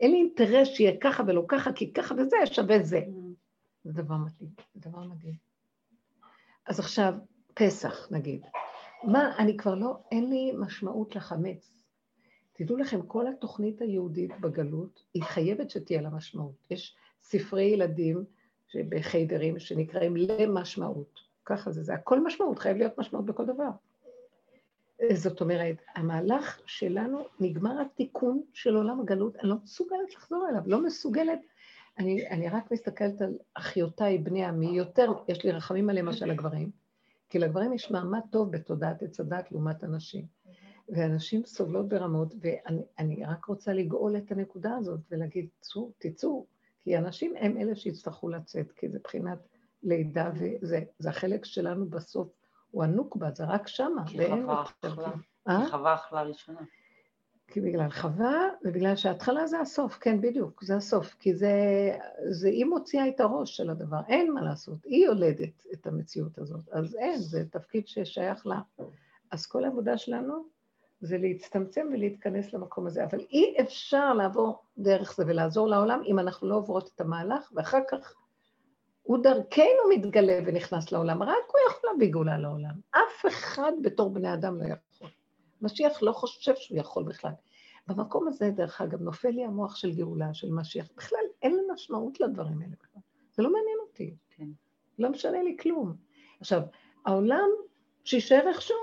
אין 0.00 0.10
לי 0.10 0.16
אינטרס 0.16 0.68
שיהיה 0.68 0.92
ככה 1.00 1.22
ולא 1.26 1.44
ככה, 1.48 1.72
כי 1.72 1.92
ככה 1.92 2.14
וזה 2.14 2.36
שווה 2.44 2.82
זה. 2.82 3.00
זה 3.84 3.92
דבר 3.92 4.16
מדהים, 4.16 4.50
דבר 4.76 5.00
מדהים. 5.02 5.34
אז 6.66 6.80
עכשיו, 6.80 7.14
פסח 7.54 8.08
נגיד. 8.10 8.46
מה, 9.04 9.36
אני 9.38 9.56
כבר 9.56 9.74
לא, 9.74 9.96
אין 10.10 10.30
לי 10.30 10.52
משמעות 10.58 11.16
לחמץ. 11.16 11.84
תדעו 12.52 12.76
לכם, 12.76 13.02
כל 13.02 13.26
התוכנית 13.26 13.80
היהודית 13.80 14.40
בגלות, 14.40 15.04
היא 15.14 15.22
חייבת 15.22 15.70
שתהיה 15.70 16.02
לה 16.02 16.10
משמעות. 16.10 16.66
יש 16.70 16.96
ספרי 17.22 17.62
ילדים 17.62 18.24
בחיידרים 18.88 19.58
שנקראים 19.58 20.16
למשמעות. 20.16 21.20
ככה 21.44 21.70
זה, 21.70 21.82
זה 21.82 21.94
הכל 21.94 22.24
משמעות, 22.24 22.58
חייב 22.58 22.76
להיות 22.76 22.98
משמעות 22.98 23.26
בכל 23.26 23.46
דבר. 23.46 23.70
זאת 25.12 25.40
אומרת, 25.40 25.76
המהלך 25.94 26.60
שלנו, 26.66 27.24
נגמר 27.40 27.80
התיקון 27.80 28.42
של 28.52 28.76
עולם 28.76 29.00
הגלות, 29.00 29.36
אני 29.36 29.48
לא 29.48 29.56
מסוגלת 29.64 30.14
לחזור 30.14 30.48
אליו, 30.48 30.62
לא 30.66 30.82
מסוגלת. 30.82 31.40
אני, 32.00 32.28
אני 32.28 32.48
רק 32.48 32.72
מסתכלת 32.72 33.20
על 33.22 33.38
אחיותיי, 33.54 34.18
בני 34.18 34.44
עמי, 34.44 34.66
יותר, 34.66 35.12
יש 35.28 35.44
לי 35.44 35.52
רחמים 35.52 35.90
עליהם 35.90 36.06
מאשר 36.06 36.26
לגברים, 36.26 36.70
כי 37.28 37.38
לגברים 37.38 37.72
יש 37.72 37.90
מעמד 37.90 38.20
טוב 38.30 38.52
בתודעת 38.52 39.02
עץ 39.02 39.20
הדת 39.20 39.52
לעומת 39.52 39.82
הנשים. 39.82 40.24
ואנשים 40.88 41.44
סובלות 41.44 41.88
ברמות, 41.88 42.34
ואני 42.40 43.24
רק 43.24 43.44
רוצה 43.44 43.72
לגאול 43.72 44.16
את 44.16 44.32
הנקודה 44.32 44.76
הזאת 44.76 45.00
ולהגיד, 45.10 45.48
צאו, 45.60 45.90
תצאו, 45.98 46.46
כי 46.80 46.98
אנשים 46.98 47.34
הם 47.36 47.56
אלה 47.56 47.74
שיצטרכו 47.74 48.28
לצאת, 48.28 48.72
כי 48.72 48.88
זה 48.88 48.98
בחינת 49.04 49.38
לידה, 49.82 50.30
וזה 50.34 51.10
החלק 51.10 51.44
שלנו 51.44 51.90
בסוף, 51.90 52.28
הוא 52.70 52.84
הנוקבה, 52.84 53.30
זה 53.30 53.44
רק 53.44 53.68
שמה. 53.68 54.06
כי 54.06 54.26
חווה 54.26 54.62
אכלה, 54.62 55.10
אה? 55.48 55.64
כי 55.64 55.70
חווה 55.70 55.94
אכלה 55.94 56.22
ראשונה. 56.22 56.60
כי 57.50 57.60
בגלל 57.60 57.90
חווה, 57.90 58.48
ובגלל 58.64 58.96
שההתחלה 58.96 59.46
זה 59.46 59.60
הסוף, 59.60 59.98
כן, 59.98 60.20
בדיוק, 60.20 60.62
זה 60.64 60.76
הסוף, 60.76 61.14
כי 61.18 61.34
זה, 61.34 61.52
זה 62.30 62.48
היא 62.48 62.64
מוציאה 62.64 63.08
את 63.08 63.20
הראש 63.20 63.56
של 63.56 63.70
הדבר, 63.70 64.00
אין 64.08 64.32
מה 64.32 64.42
לעשות, 64.42 64.78
היא 64.84 65.04
יולדת 65.04 65.66
את 65.72 65.86
המציאות 65.86 66.38
הזאת, 66.38 66.68
אז 66.72 66.94
אין, 66.94 67.18
זה 67.18 67.44
תפקיד 67.50 67.86
ששייך 67.86 68.46
לה. 68.46 68.60
אז 69.30 69.46
כל 69.46 69.64
העבודה 69.64 69.98
שלנו 69.98 70.44
זה 71.00 71.18
להצטמצם 71.18 71.86
ולהתכנס 71.92 72.52
למקום 72.52 72.86
הזה, 72.86 73.04
אבל 73.04 73.18
אי 73.18 73.54
אפשר 73.60 74.14
לעבור 74.14 74.62
דרך 74.78 75.16
זה 75.16 75.24
ולעזור 75.26 75.68
לעולם 75.68 76.02
אם 76.06 76.18
אנחנו 76.18 76.48
לא 76.48 76.54
עוברות 76.54 76.90
את 76.94 77.00
המהלך, 77.00 77.52
ואחר 77.54 77.80
כך 77.90 78.14
הוא 79.02 79.18
דרכנו 79.22 79.88
מתגלה 79.90 80.38
ונכנס 80.46 80.92
לעולם, 80.92 81.22
רק 81.22 81.28
הוא 81.28 81.60
יכול 81.70 81.90
להביא 81.92 82.12
גאולה 82.12 82.38
לעולם. 82.38 82.74
אף 82.90 83.26
אחד 83.26 83.72
בתור 83.82 84.10
בני 84.10 84.34
אדם 84.34 84.58
לא 84.58 84.64
יכול. 84.64 84.89
משיח 85.62 86.02
לא 86.02 86.12
חושב 86.12 86.54
שהוא 86.56 86.78
יכול 86.78 87.04
בכלל. 87.04 87.32
במקום 87.86 88.28
הזה, 88.28 88.50
דרך 88.50 88.80
אגב, 88.80 89.00
נופל 89.00 89.28
לי 89.28 89.44
המוח 89.44 89.76
של 89.76 89.92
גאולה, 89.92 90.34
של 90.34 90.50
משיח. 90.50 90.88
בכלל, 90.96 91.20
אין 91.42 91.56
לי 91.56 91.62
משמעות 91.74 92.20
לדברים 92.20 92.60
האלה 92.62 92.72
בכלל. 92.80 93.02
זה 93.32 93.42
לא 93.42 93.52
מעניין 93.52 93.78
אותי. 93.80 94.14
כן. 94.30 94.48
לא 94.98 95.10
משנה 95.10 95.42
לי 95.42 95.56
כלום. 95.60 95.96
עכשיו, 96.40 96.62
העולם, 97.06 97.48
שיישאר 98.04 98.48
איכשהו. 98.48 98.76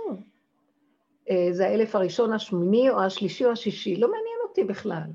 אה, 1.30 1.48
זה 1.52 1.68
האלף 1.68 1.96
הראשון, 1.96 2.34
השמיני, 2.34 2.90
או 2.90 3.02
השלישי, 3.02 3.46
או 3.46 3.52
השישי, 3.52 3.96
לא 3.96 4.08
מעניין 4.08 4.38
אותי 4.48 4.64
בכלל. 4.64 5.12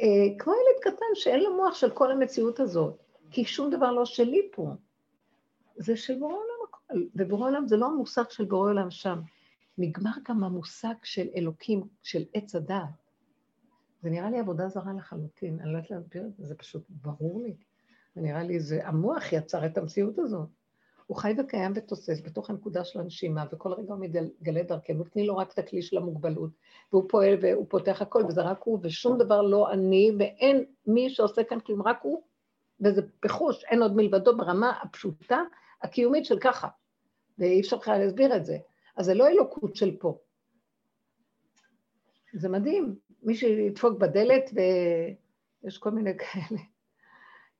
אה, 0.00 0.06
כמו 0.38 0.52
ילד 0.52 0.94
קטן 0.94 1.14
שאין 1.14 1.40
לו 1.40 1.56
מוח 1.56 1.74
של 1.74 1.90
כל 1.90 2.12
המציאות 2.12 2.60
הזאת, 2.60 3.02
כי 3.30 3.44
שום 3.44 3.70
דבר 3.70 3.92
לא 3.92 4.04
שלי 4.04 4.48
פה. 4.52 4.68
זה 5.76 5.96
של 5.96 6.18
בורא 6.18 6.34
עולם 6.34 6.60
ובורא 7.14 7.48
עולם 7.48 7.68
זה 7.68 7.76
לא 7.76 7.86
המושג 7.86 8.30
של 8.30 8.44
בורא 8.44 8.70
עולם 8.70 8.90
שם. 8.90 9.20
נגמר 9.78 10.10
גם 10.28 10.44
המושג 10.44 10.94
של 11.02 11.28
אלוקים, 11.36 11.82
של 12.02 12.24
עץ 12.34 12.54
הדעת. 12.54 12.88
זה 14.02 14.10
נראה 14.10 14.30
לי 14.30 14.38
עבודה 14.38 14.68
זרה 14.68 14.92
לחלוטין, 14.92 15.60
אני 15.60 15.72
לא 15.72 15.76
יודעת 15.76 15.90
להסביר 15.90 16.26
את 16.26 16.36
זה, 16.36 16.46
זה 16.46 16.54
פשוט 16.54 16.82
ברור 16.88 17.42
לי. 17.42 17.56
זה 18.14 18.20
נראה 18.20 18.42
לי, 18.42 18.60
זה 18.60 18.86
המוח 18.86 19.32
יצר 19.32 19.66
את 19.66 19.78
המציאות 19.78 20.18
הזאת. 20.18 20.48
הוא 21.06 21.16
חי 21.16 21.34
וקיים 21.38 21.72
ותוסס 21.74 22.20
בתוך 22.24 22.50
הנקודה 22.50 22.84
של 22.84 23.00
הנשימה, 23.00 23.44
וכל 23.52 23.72
רגע 23.72 23.94
הוא 23.94 24.00
מגלה 24.00 24.62
דרכנו, 24.62 25.04
תני 25.04 25.26
לו 25.26 25.36
רק 25.36 25.52
את 25.52 25.58
הכלי 25.58 25.82
של 25.82 25.96
המוגבלות, 25.96 26.50
והוא 26.92 27.04
פועל 27.08 27.38
והוא 27.42 27.66
פותח 27.68 28.02
הכל, 28.02 28.24
וזה 28.28 28.42
רק 28.42 28.60
הוא, 28.64 28.78
ושום 28.82 29.18
דבר 29.18 29.42
לא 29.42 29.72
אני, 29.72 30.10
ואין 30.18 30.64
מי 30.86 31.10
שעושה 31.10 31.44
כאן 31.44 31.60
כלום, 31.60 31.82
רק 31.82 31.98
הוא, 32.02 32.22
וזה 32.80 33.02
בחוש, 33.24 33.64
אין 33.64 33.82
עוד 33.82 33.96
מלבדו 33.96 34.36
ברמה 34.36 34.72
הפשוטה, 34.82 35.38
הקיומית 35.82 36.24
של 36.24 36.38
ככה, 36.38 36.68
ואי 37.38 37.60
אפשר 37.60 37.76
בכלל 37.76 37.98
להסביר 37.98 38.36
את 38.36 38.44
זה. 38.44 38.58
אז 39.00 39.06
זה 39.06 39.14
לא 39.14 39.28
אלוקות 39.28 39.76
של 39.76 39.96
פה. 40.00 40.18
זה 42.32 42.48
מדהים, 42.48 42.98
מי 43.22 43.34
שידפוק 43.34 43.98
בדלת, 43.98 44.50
ויש 44.54 45.78
כל 45.78 45.90
מיני 45.90 46.10
כאלה. 46.18 46.60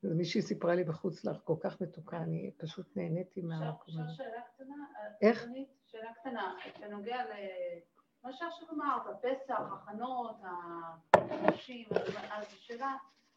מישהי 0.03 0.41
סיפרה 0.41 0.75
לי 0.75 0.83
בחוץ 0.83 1.25
לך, 1.25 1.37
כל 1.43 1.55
כך 1.61 1.81
מתוקה, 1.81 2.17
אני 2.17 2.51
פשוט 2.57 2.97
נהניתי 2.97 3.41
מהמקום 3.41 3.93
הזה. 3.99 4.11
אפשר 4.11 4.23
שאלה 4.23 4.41
קטנה? 4.55 4.75
איך? 5.21 5.47
שאלה 5.85 6.13
קטנה, 6.13 6.53
בנוגע 6.79 7.23
למה 8.23 8.33
שעכשיו 8.33 8.67
אמרת, 8.71 9.01
פסח, 9.21 9.59
הכנות, 9.73 10.35
הנשים, 11.13 11.87
אז 12.31 12.45
השאלה, 12.53 12.95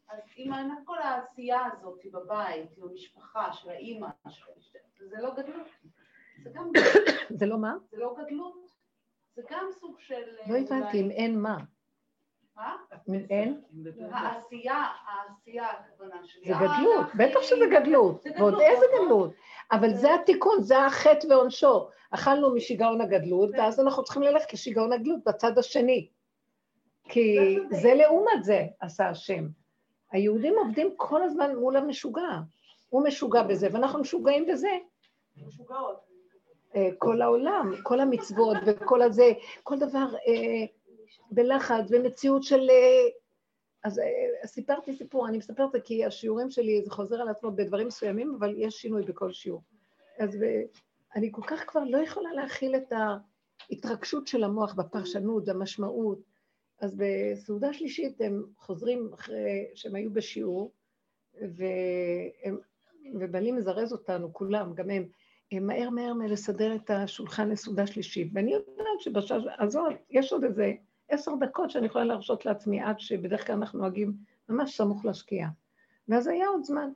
אז 0.08 0.18
אם 0.38 0.50
כל 0.84 0.98
העשייה 0.98 1.60
הזאת 1.72 2.00
בבית, 2.12 2.70
עם 2.76 2.88
המשפחה 2.88 3.52
של 3.52 3.70
האימא, 3.70 4.08
זה 4.98 5.16
לא 5.20 5.34
גדלות. 5.34 5.68
זה 6.42 6.50
גם... 6.54 6.70
זה 7.38 7.46
לא 7.46 7.58
מה? 7.58 7.74
זה 7.90 7.96
לא 7.96 8.14
גדלות. 8.18 8.64
זה 9.36 9.42
גם 9.50 9.66
סוג 9.80 9.96
של... 9.98 10.22
לא 10.46 10.56
הבנתי, 10.56 11.00
אם 11.00 11.10
אין 11.10 11.38
מה. 11.38 11.58
מה? 12.56 12.76
אין? 13.30 13.60
העשייה, 14.10 14.84
העשייה 15.06 15.70
הכוונה 15.70 16.16
שלי. 16.24 16.44
זה 16.44 16.54
גדלות, 16.54 17.06
בטח 17.14 17.42
שזה 17.42 17.64
גדלות. 17.80 18.24
ועוד 18.38 18.54
איזה 18.60 18.84
נכון? 18.94 19.06
גדלות. 19.06 19.34
אבל 19.72 19.94
זה 19.94 20.14
התיקון, 20.14 20.62
זה 20.62 20.78
החטא 20.78 21.26
ועונשו. 21.26 21.88
אכלנו 22.10 22.54
משיגעון 22.54 23.00
הגדלות, 23.00 23.50
ואז 23.52 23.80
אנחנו 23.80 24.04
צריכים 24.04 24.22
ללכת 24.22 24.52
לשיגעון 24.52 24.92
הגדלות 24.92 25.20
בצד 25.26 25.58
השני. 25.58 26.08
כי 27.08 27.58
זה 27.70 27.94
לעומת 27.94 28.44
זה 28.44 28.66
עשה 28.80 29.08
השם. 29.08 29.48
היהודים 30.12 30.54
עובדים 30.58 30.94
כל 30.96 31.22
הזמן 31.22 31.56
מול 31.56 31.76
המשוגע. 31.76 32.40
הוא 32.88 33.04
משוגע 33.04 33.42
בזה, 33.42 33.68
ואנחנו 33.72 34.00
משוגעים 34.00 34.46
בזה. 34.46 34.70
משוגעות. 35.46 36.13
אה, 36.76 36.88
כל 36.98 37.22
העולם, 37.22 37.72
כל 37.82 38.00
המצוות 38.00 38.56
וכל 38.66 39.02
הזה, 39.02 39.32
כל 39.62 39.78
דבר 39.78 40.14
אה, 40.28 40.66
בלחץ 41.30 41.84
ומציאות 41.90 42.42
של... 42.42 42.70
אה, 42.70 43.08
אז 43.84 44.00
סיפרתי 44.46 44.96
סיפור, 44.96 45.28
אני 45.28 45.38
מספרת 45.38 45.66
את 45.66 45.72
זה 45.72 45.80
כי 45.80 46.04
השיעורים 46.04 46.50
שלי, 46.50 46.82
זה 46.84 46.90
חוזר 46.90 47.20
על 47.20 47.28
עצמו 47.28 47.50
בדברים 47.50 47.86
מסוימים, 47.86 48.34
אבל 48.38 48.54
יש 48.58 48.74
שינוי 48.74 49.02
בכל 49.02 49.32
שיעור. 49.32 49.62
אז 50.18 50.38
אני 51.16 51.28
כל 51.32 51.42
כך 51.46 51.64
כבר 51.66 51.84
לא 51.84 51.98
יכולה 51.98 52.32
להכיל 52.32 52.76
את 52.76 52.92
ההתרגשות 53.70 54.26
של 54.26 54.44
המוח 54.44 54.74
בפרשנות, 54.74 55.48
המשמעות. 55.48 56.18
אז 56.80 56.96
בסעודה 56.96 57.72
שלישית 57.72 58.20
הם 58.20 58.44
חוזרים 58.58 59.10
אחרי 59.14 59.66
שהם 59.74 59.94
היו 59.94 60.12
בשיעור, 60.12 60.72
והם, 61.34 62.58
ובעלי 63.20 63.52
מזרז 63.52 63.92
אותנו, 63.92 64.32
כולם, 64.32 64.74
גם 64.74 64.90
הם 64.90 65.08
מהר 65.52 65.90
מהר 65.90 66.12
לסדר 66.28 66.74
את 66.74 66.90
השולחן 66.90 67.48
לסעודה 67.48 67.86
שלישית. 67.86 68.30
ואני 68.34 68.52
יודעת 68.52 69.00
שבשעה 69.00 69.38
הזאת 69.58 69.92
יש 70.10 70.32
עוד 70.32 70.44
איזה 70.44 70.72
עשר 71.08 71.34
דקות 71.40 71.70
שאני 71.70 71.86
יכולה 71.86 72.04
להרשות 72.04 72.46
לעצמי, 72.46 72.80
עד 72.80 73.00
שבדרך 73.00 73.46
כלל 73.46 73.56
אנחנו 73.56 73.78
נוהגים 73.78 74.12
ממש 74.48 74.76
סמוך 74.76 75.04
לשקיעה. 75.04 75.48
ואז 76.08 76.26
היה 76.26 76.48
עוד 76.48 76.64
זמן. 76.64 76.90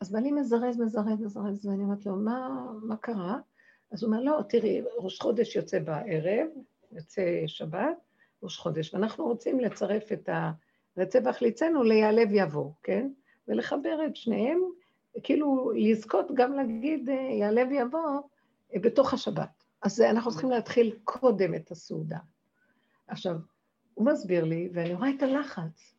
אז 0.00 0.12
בעלי 0.12 0.32
מזרז, 0.32 0.80
מזרז, 0.80 1.20
מזרז, 1.20 1.66
ואני 1.66 1.84
אומרת 1.84 2.06
לו, 2.06 2.16
מה, 2.16 2.66
מה 2.82 2.96
קרה? 2.96 3.38
אז 3.92 4.02
הוא 4.02 4.12
אומר, 4.12 4.22
לא, 4.22 4.42
תראי, 4.48 4.82
ראש 4.98 5.20
חודש 5.20 5.56
יוצא 5.56 5.78
בערב, 5.78 6.46
יוצא 6.92 7.42
שבת, 7.46 7.96
ראש 8.42 8.58
חודש, 8.58 8.94
ואנחנו 8.94 9.24
רוצים 9.24 9.60
לצרף 9.60 10.12
את 10.12 10.28
הרצה 10.96 11.18
והחליצנו 11.24 11.82
ליעלה 11.82 12.22
ויבוא, 12.30 12.70
כן? 12.82 13.08
ולחבר 13.48 14.06
את 14.06 14.16
שניהם, 14.16 14.60
כאילו 15.22 15.72
לזכות 15.74 16.26
גם 16.34 16.52
להגיד 16.52 17.08
יעלה 17.40 17.62
ויבוא 17.70 18.20
בתוך 18.74 19.14
השבת. 19.14 19.64
אז 19.82 20.00
אנחנו 20.00 20.30
צריכים 20.30 20.50
להתחיל 20.50 20.96
קודם 21.04 21.54
את 21.54 21.70
הסעודה. 21.70 22.18
עכשיו, 23.06 23.36
הוא 23.94 24.06
מסביר 24.06 24.44
לי, 24.44 24.68
ואני 24.72 24.94
רואה 24.94 25.10
את 25.10 25.22
הלחץ, 25.22 25.94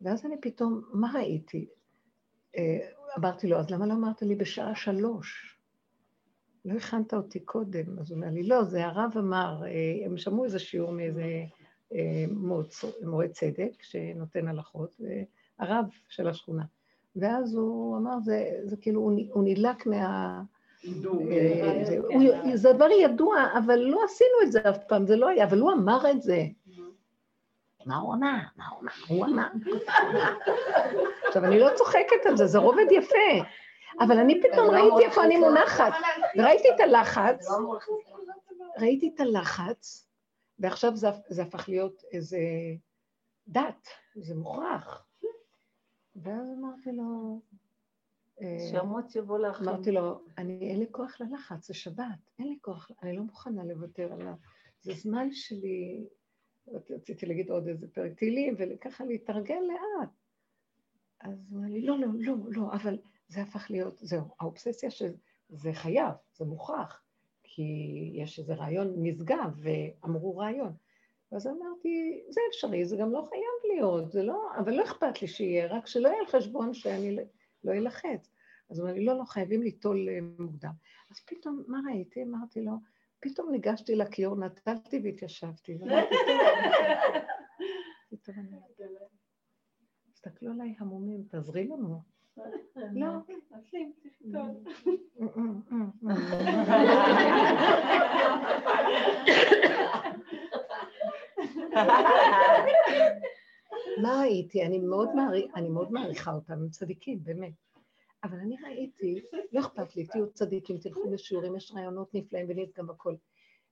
ואז 0.00 0.26
אני 0.26 0.36
פתאום, 0.40 0.82
מה 0.92 1.12
ראיתי? 1.14 1.66
אמרתי 3.18 3.46
לו, 3.46 3.58
אז 3.58 3.70
למה 3.70 3.86
לא 3.86 3.92
אמרת 3.92 4.22
לי 4.22 4.34
בשעה 4.34 4.74
שלוש? 4.74 5.58
לא 6.64 6.74
הכנת 6.74 7.14
אותי 7.14 7.40
קודם. 7.40 7.98
אז 7.98 8.10
הוא 8.10 8.16
אומר 8.16 8.30
לי, 8.30 8.42
לא, 8.42 8.64
זה 8.64 8.86
הרב 8.86 9.12
אמר, 9.16 9.62
הם 10.06 10.16
שמעו 10.16 10.44
איזה 10.44 10.58
שיעור 10.58 10.92
מאיזה 10.92 11.24
מורה 13.02 13.28
צדק 13.28 13.82
שנותן 13.82 14.48
הלכות, 14.48 15.00
הרב 15.58 15.84
של 16.08 16.28
השכונה. 16.28 16.64
ואז 17.16 17.54
הוא 17.54 17.96
אמר, 17.96 18.20
זה, 18.24 18.50
זה 18.64 18.76
כאילו, 18.76 19.00
הוא 19.32 19.44
נדלק 19.44 19.86
מה... 19.86 20.42
זה 22.54 22.72
דבר 22.72 22.90
ידוע, 22.90 23.36
אבל 23.58 23.78
לא 23.78 24.04
עשינו 24.04 24.30
את 24.42 24.52
זה 24.52 24.60
אף 24.70 24.78
פעם, 24.88 25.06
זה 25.06 25.16
לא 25.16 25.28
היה, 25.28 25.44
אבל 25.44 25.58
הוא 25.58 25.72
אמר 25.72 26.10
את 26.10 26.22
זה. 26.22 26.42
מה 27.86 27.96
הוא 27.96 28.14
אמר? 28.14 28.36
מה 28.56 28.64
הוא 28.68 28.80
אמר? 28.80 28.92
הוא 29.08 29.26
אמר. 29.26 29.48
עכשיו, 31.26 31.44
אני 31.44 31.60
לא 31.60 31.68
צוחקת 31.76 32.26
על 32.26 32.36
זה, 32.36 32.46
זה 32.46 32.58
רובד 32.58 32.86
יפה. 32.90 33.44
אבל 34.00 34.18
אני 34.18 34.42
פתאום 34.42 34.70
ראיתי 34.70 35.06
איפה 35.06 35.24
אני 35.24 35.36
מונחת, 35.36 35.92
וראיתי 36.36 36.68
את 36.74 36.80
הלחץ, 36.80 37.48
ראיתי 38.78 39.12
את 39.14 39.20
הלחץ, 39.20 40.08
ועכשיו 40.58 40.96
זה, 40.96 41.08
זה 41.28 41.42
הפך 41.42 41.68
להיות 41.68 42.02
איזה 42.12 42.38
דת, 43.48 43.88
זה 44.16 44.34
מוכרח. 44.34 45.04
ואז 46.16 46.48
אמרתי 46.58 46.92
לו... 46.92 47.40
שאמות 48.70 49.16
יבוא 49.16 49.38
לאחים. 49.38 49.68
אמרתי 49.68 49.92
לו, 49.92 50.20
אני, 50.38 50.70
אין 50.70 50.78
לי 50.78 50.86
כוח 50.90 51.20
ללחץ, 51.20 51.66
זה 51.66 51.74
שבת, 51.74 52.04
אין 52.38 52.48
לי 52.48 52.58
כוח, 52.60 52.90
אני 53.02 53.16
לא 53.16 53.22
מוכנה 53.22 53.64
לוותר 53.64 54.12
עליו. 54.12 54.34
זה 54.82 54.92
זמן 54.92 55.28
שלי, 55.32 56.06
רציתי 56.90 57.26
להגיד 57.26 57.50
עוד 57.50 57.68
איזה 57.68 57.86
פרק 57.92 58.12
תהילים, 58.18 58.54
וככה 58.58 59.04
להתארגן 59.04 59.62
לאט. 59.62 60.08
אז 61.20 61.46
הוא 61.50 61.58
אמר 61.58 61.68
לי, 61.68 61.82
לא, 61.82 61.98
לא, 61.98 62.06
לא, 62.14 62.34
לא, 62.48 62.72
אבל 62.72 62.98
זה 63.28 63.42
הפך 63.42 63.70
להיות, 63.70 63.98
זהו, 63.98 64.24
האובססיה 64.40 64.90
שזה 64.90 65.72
חייב, 65.72 66.14
זה 66.34 66.44
מוכרח, 66.44 67.02
כי 67.42 67.62
יש 68.14 68.38
איזה 68.38 68.54
רעיון 68.54 68.94
נשגב, 68.96 69.50
ואמרו 69.56 70.36
רעיון. 70.36 70.72
אז 71.32 71.46
אמרתי, 71.46 72.22
זה 72.28 72.40
אפשרי, 72.50 72.84
זה 72.84 72.96
גם 72.96 73.12
לא 73.12 73.26
חייב 73.28 73.74
להיות, 73.74 74.12
זה 74.12 74.22
לא, 74.22 74.50
אבל 74.58 74.74
לא 74.74 74.84
אכפת 74.84 75.22
לי 75.22 75.28
שיהיה, 75.28 75.66
רק 75.66 75.86
שלא 75.86 76.08
יהיה 76.08 76.20
על 76.20 76.26
חשבון 76.26 76.74
שאני 76.74 77.16
לא 77.64 77.72
אלחץ. 77.72 78.30
אז 78.70 78.78
הוא 78.78 78.88
אמר 78.88 78.94
לי, 78.94 79.04
לא, 79.04 79.18
לא, 79.18 79.24
חייבים 79.24 79.62
ליטול 79.62 80.08
מוקדם. 80.38 80.72
אז 81.10 81.20
פתאום, 81.26 81.62
מה 81.66 81.78
ראיתי? 81.86 82.22
אמרתי 82.22 82.60
לו, 82.60 82.72
פתאום 83.20 83.50
ניגשתי 83.50 83.96
לכיור, 83.96 84.36
נטלתי 84.36 85.00
והתיישבתי. 85.04 85.78
פתאום 88.10 88.36
אני... 88.38 88.56
תסתכלו 90.12 90.52
עליי 90.52 90.74
המומים, 90.78 91.22
תעזרי 91.22 91.68
לנו. 91.68 92.00
לא. 92.92 93.10
מה 104.02 104.20
ראיתי? 104.20 104.64
אני 104.64 105.68
מאוד 105.68 105.92
מעריכה 105.92 106.32
אותם, 106.32 106.52
הם 106.52 106.68
צדיקים, 106.68 107.24
באמת. 107.24 107.52
אבל 108.24 108.38
אני 108.38 108.56
ראיתי, 108.64 109.24
לא 109.52 109.60
אכפת 109.60 109.96
לי, 109.96 110.06
תהיו 110.06 110.32
צדיקים, 110.32 110.78
תלכו 110.78 111.10
לשיעורים, 111.10 111.56
יש 111.56 111.72
רעיונות 111.72 112.14
נפלאים 112.14 112.46
ונית 112.48 112.78
גם 112.78 112.86
בכל. 112.86 113.14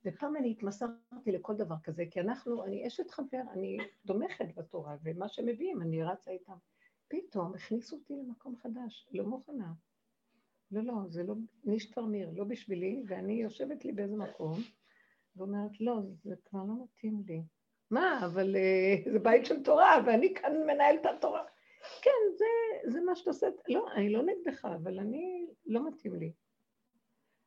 ופעם 0.05 0.35
אני 0.35 0.51
התמסרתי 0.51 1.31
לכל 1.31 1.55
דבר 1.55 1.75
כזה, 1.83 2.03
כי 2.11 2.21
אנחנו, 2.21 2.63
אני 2.63 2.87
אשת 2.87 3.11
חבר, 3.11 3.41
אני 3.53 3.77
תומכת 4.07 4.45
בתורה, 4.55 4.95
ומה 5.03 5.29
שמביאים, 5.29 5.81
אני 5.81 6.03
רצה 6.03 6.31
איתם. 6.31 6.53
פתאום 7.07 7.53
הכניסו 7.53 7.95
אותי 7.95 8.13
למקום 8.13 8.55
חדש, 8.55 9.07
לא 9.11 9.25
מוכנה. 9.25 9.73
לא, 10.71 10.83
לא, 10.83 10.93
זה 11.09 11.23
לא, 11.23 11.35
נישט 11.63 11.97
מיר, 11.97 12.29
לא 12.35 12.43
בשבילי, 12.43 13.03
ואני 13.07 13.33
יושבת 13.33 13.85
לי 13.85 13.91
באיזה 13.91 14.15
מקום, 14.15 14.59
ואומרת, 15.35 15.81
לא, 15.81 15.99
זה 16.23 16.35
כבר 16.45 16.63
לא 16.63 16.73
מתאים 16.83 17.23
לי. 17.27 17.41
מה, 17.91 18.25
אבל 18.25 18.55
uh, 18.55 19.11
זה 19.11 19.19
בית 19.19 19.45
של 19.45 19.63
תורה, 19.63 20.01
ואני 20.05 20.33
כאן 20.33 20.53
מנהל 20.67 20.95
את 20.95 21.05
התורה. 21.05 21.43
כן, 22.01 22.11
זה, 22.37 22.45
זה 22.91 23.01
מה 23.01 23.15
שאתה 23.15 23.29
עושה. 23.29 23.47
לא, 23.69 23.87
אני 23.95 24.09
לא 24.09 24.21
נגדך, 24.23 24.65
אבל 24.65 24.99
אני, 24.99 25.45
לא 25.65 25.87
מתאים 25.87 26.15
לי. 26.15 26.31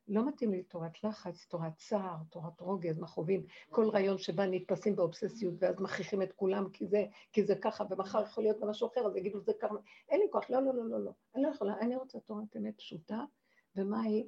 לא 0.08 0.26
מתאים 0.28 0.52
לי 0.52 0.62
תורת 0.62 1.04
לחץ, 1.04 1.46
תורת 1.46 1.76
צער, 1.76 2.16
תורת 2.30 2.60
רוגז, 2.60 2.98
מכאובים, 2.98 3.46
כל 3.70 3.88
רעיון 3.88 4.18
שבה 4.18 4.46
נתפסים 4.46 4.96
באובססיות 4.96 5.54
ואז 5.58 5.80
מכריחים 5.80 6.22
את 6.22 6.32
כולם 6.32 6.68
כי 6.72 6.86
זה, 6.86 7.04
כי 7.32 7.44
זה 7.44 7.54
ככה, 7.56 7.84
ומחר 7.90 8.22
יכול 8.22 8.44
להיות 8.44 8.60
גם 8.60 8.68
משהו 8.68 8.88
אחר, 8.88 9.06
אז 9.06 9.16
יגידו 9.16 9.40
זה 9.40 9.52
ככה, 9.60 9.74
אין 10.08 10.20
לי 10.20 10.26
כוח, 10.30 10.50
לא, 10.50 10.62
לא, 10.62 10.74
לא, 10.74 10.90
לא, 10.90 11.04
לא, 11.04 11.10
אני 11.34 11.42
לא 11.42 11.48
יכולה, 11.48 11.74
אני 11.80 11.96
רוצה 11.96 12.20
תורת 12.20 12.56
אמת 12.56 12.76
פשוטה, 12.76 13.24
ומה 13.76 14.02
היא? 14.02 14.24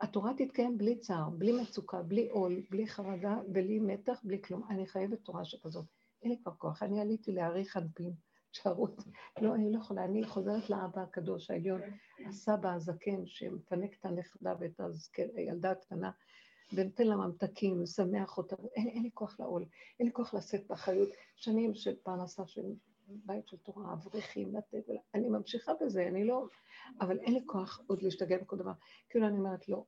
התורה 0.00 0.32
תתקיים 0.36 0.78
בלי 0.78 0.98
צער, 0.98 1.30
בלי 1.30 1.52
מצוקה, 1.52 2.02
בלי 2.02 2.28
עול, 2.28 2.62
בלי 2.70 2.86
חרדה, 2.86 3.36
בלי 3.48 3.78
מתח, 3.78 4.20
בלי 4.24 4.42
כלום. 4.42 4.62
אני 4.70 4.86
חייבת 4.86 5.18
תורה 5.20 5.44
שכזאת. 5.44 5.84
אין 6.22 6.30
לי 6.30 6.38
כבר 6.42 6.52
כוח, 6.58 6.82
אני 6.82 7.00
עליתי 7.00 7.32
להאריך 7.32 7.76
אנפין. 7.76 8.12
שערות. 8.56 9.04
לא, 9.42 9.54
אני 9.54 9.72
לא 9.72 9.78
יכולה, 9.78 10.04
אני 10.04 10.24
חוזרת 10.24 10.70
לאבא 10.70 11.02
הקדוש 11.02 11.50
העליון, 11.50 11.80
הסבא 12.28 12.74
הזקן 12.74 13.26
שמפנק 13.26 13.94
את 14.00 14.04
הנכדה 14.04 14.54
ואת 14.60 14.80
הילדה 15.36 15.70
הקטנה, 15.70 16.10
ונותן 16.72 17.06
לה 17.06 17.16
ממתקים, 17.16 17.82
ושמח 17.82 18.38
אותה, 18.38 18.56
אין, 18.76 18.88
אין 18.88 19.02
לי 19.02 19.10
כוח 19.14 19.40
לעול, 19.40 19.64
אין 19.98 20.06
לי 20.06 20.12
כוח 20.12 20.34
לשאת 20.34 20.66
באחריות, 20.66 21.08
שנים 21.36 21.74
של 21.74 21.96
פרנסה 22.02 22.46
של 22.46 22.62
בית 23.08 23.48
של 23.48 23.56
תורה, 23.56 23.92
אברכים, 23.92 24.56
לתת, 24.56 24.84
אני 25.14 25.28
ממשיכה 25.28 25.72
בזה, 25.80 26.06
אני 26.06 26.24
לא, 26.24 26.46
אבל 27.00 27.18
אין 27.18 27.34
לי 27.34 27.40
כוח 27.46 27.80
עוד 27.86 28.02
להשתגע 28.02 28.38
בכל 28.38 28.56
דבר. 28.56 28.72
כאילו 29.08 29.26
אני 29.26 29.38
אומרת, 29.38 29.68
לא, 29.68 29.84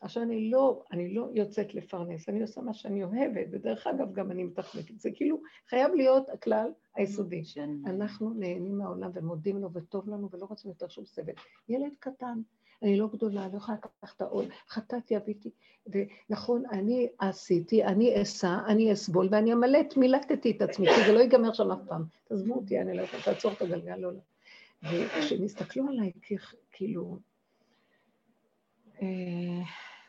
עכשיו 0.00 0.22
אני 0.22 0.50
לא, 0.50 0.84
אני 0.92 1.14
לא 1.14 1.28
יוצאת 1.34 1.74
לפרנס, 1.74 2.28
אני 2.28 2.42
עושה 2.42 2.60
מה 2.60 2.74
שאני 2.74 3.04
אוהבת, 3.04 3.46
ודרך 3.52 3.86
אגב 3.86 4.12
גם 4.12 4.30
אני 4.30 4.44
מתחמקת, 4.44 4.98
זה 4.98 5.10
כאילו 5.14 5.40
חייב 5.68 5.94
להיות 5.94 6.28
הכלל 6.28 6.72
היסודי. 6.94 7.42
אנחנו 7.86 8.30
נהנים 8.30 8.78
מהעולם 8.78 9.10
ומודים 9.14 9.58
לו 9.58 9.72
וטוב 9.72 10.08
לנו 10.08 10.28
ולא 10.30 10.44
רוצים 10.44 10.70
יותר 10.70 10.88
שום 10.88 11.06
סבל. 11.06 11.32
ילד 11.68 11.92
קטן, 11.98 12.40
אני 12.82 12.96
לא 12.96 13.08
גדולה, 13.08 13.48
לא 13.52 13.56
יכולה 13.56 13.78
לקחת 13.78 14.16
את 14.16 14.20
העול, 14.20 14.44
חטאתי, 14.68 15.16
אביתי, 15.16 15.50
ונכון, 15.86 16.62
אני 16.72 17.08
עשיתי, 17.18 17.84
אני 17.84 18.22
אסע, 18.22 18.58
אני 18.66 18.92
אסבול, 18.92 19.28
ואני 19.30 19.52
אמלט, 19.52 19.96
מילטתי 19.96 20.50
את 20.50 20.62
עצמי, 20.62 20.86
כי 20.94 21.04
זה 21.06 21.12
לא 21.12 21.18
ייגמר 21.18 21.52
שם 21.52 21.70
אף 21.70 21.78
פעם. 21.88 22.04
תעזבו 22.28 22.54
אותי, 22.54 22.80
אני 22.80 22.96
לא 22.96 23.02
יכולה, 23.02 23.22
לעצור 23.26 23.52
את 23.52 23.62
הגלגל, 23.62 23.96
לא, 23.96 24.12
לא. 24.12 24.20
וכשהם 24.82 25.44
הסתכלו 25.44 25.88
עליי, 25.88 26.12
כאילו, 26.72 27.18
אה, 29.02 29.62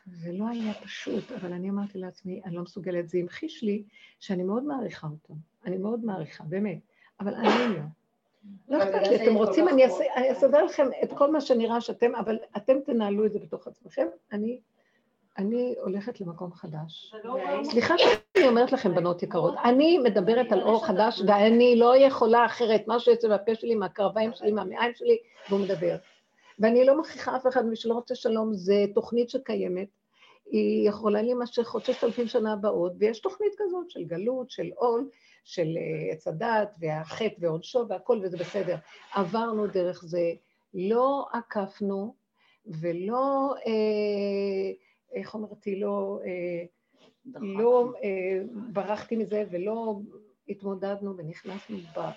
זה 0.06 0.32
לא 0.32 0.48
היה 0.48 0.74
פשוט, 0.74 1.32
אבל 1.32 1.52
אני 1.52 1.70
אמרתי 1.70 1.98
לעצמי, 1.98 2.40
אני 2.44 2.54
לא 2.54 2.62
מסוגלת, 2.62 3.08
זה 3.08 3.18
המחיש 3.18 3.62
לי 3.62 3.82
שאני 4.20 4.42
מאוד 4.42 4.62
מעריכה 4.62 5.06
אותם. 5.06 5.34
אני 5.64 5.78
מאוד 5.78 6.04
מעריכה, 6.04 6.44
באמת, 6.44 6.78
אבל 7.20 7.34
אני 7.34 7.74
לא. 7.74 7.82
לא 8.68 8.82
אכפת 8.82 9.08
לי, 9.08 9.24
אתם 9.24 9.34
רוצים, 9.34 9.68
אני 9.68 9.86
אסדר 10.32 10.64
לכם 10.64 10.88
את 11.02 11.12
כל 11.12 11.30
מה 11.32 11.40
שנראה 11.40 11.80
שאתם, 11.80 12.14
אבל 12.14 12.38
אתם 12.56 12.80
תנהלו 12.86 13.26
את 13.26 13.32
זה 13.32 13.38
בתוך 13.38 13.66
עצמכם. 13.66 14.06
אני, 14.32 14.60
אני 15.38 15.74
הולכת 15.80 16.20
למקום 16.20 16.52
חדש. 16.52 17.14
לא 17.24 17.36
סליחה 17.64 17.98
שאני 17.98 18.48
אומרת 18.48 18.72
לכם, 18.72 18.94
בנות 18.94 19.22
יקרות, 19.22 19.54
אני 19.64 19.98
מדברת 19.98 20.52
על 20.52 20.62
אור 20.62 20.86
חדש, 20.86 21.22
ואני 21.26 21.76
לא 21.76 21.96
יכולה 21.96 22.46
אחרת, 22.46 22.86
מה 22.86 23.00
שיוצא 23.00 23.28
מהפה 23.28 23.54
שלי, 23.54 23.74
מהקרביים 23.74 24.30
שלי, 24.34 24.52
מהמעיים 24.52 24.92
שלי, 24.94 25.18
והוא 25.48 25.60
מדבר. 25.60 25.96
ואני 26.58 26.84
לא 26.84 27.00
מכריחה 27.00 27.36
אף 27.36 27.46
אחד, 27.46 27.66
מי 27.66 27.76
שלא 27.76 27.94
רוצה 27.94 28.14
שלום, 28.14 28.54
זה 28.54 28.84
תוכנית 28.94 29.30
שקיימת, 29.30 29.88
היא 30.50 30.88
יכולה 30.88 31.22
להימשך 31.22 31.72
עוד 31.72 31.84
ששת 31.84 32.04
אלפים 32.04 32.26
שנה 32.26 32.52
הבאות, 32.52 32.92
ויש 32.98 33.20
תוכנית 33.20 33.52
כזאת 33.58 33.90
של 33.90 34.04
גלות, 34.04 34.50
של 34.50 34.70
עול, 34.76 35.08
של 35.44 35.76
אה, 35.76 36.12
עץ 36.12 36.28
הדת, 36.28 36.76
והחטא 36.80 37.34
ועונשו 37.38 37.86
והכל, 37.88 38.20
וזה 38.22 38.36
בסדר. 38.36 38.76
עברנו 39.14 39.66
דרך 39.66 40.04
זה, 40.04 40.32
לא 40.74 41.28
עקפנו, 41.32 42.14
ולא, 42.66 43.54
אה, 43.66 44.72
איך 45.12 45.34
אמרתי, 45.34 45.80
לא, 45.80 46.20
אה, 46.24 46.64
לא 47.40 47.92
אה, 48.04 48.42
ברחתי 48.72 49.16
מזה, 49.16 49.44
ולא 49.50 50.00
התמודדנו 50.48 51.16
ונכנסנו 51.16 51.76
ב... 51.96 52.10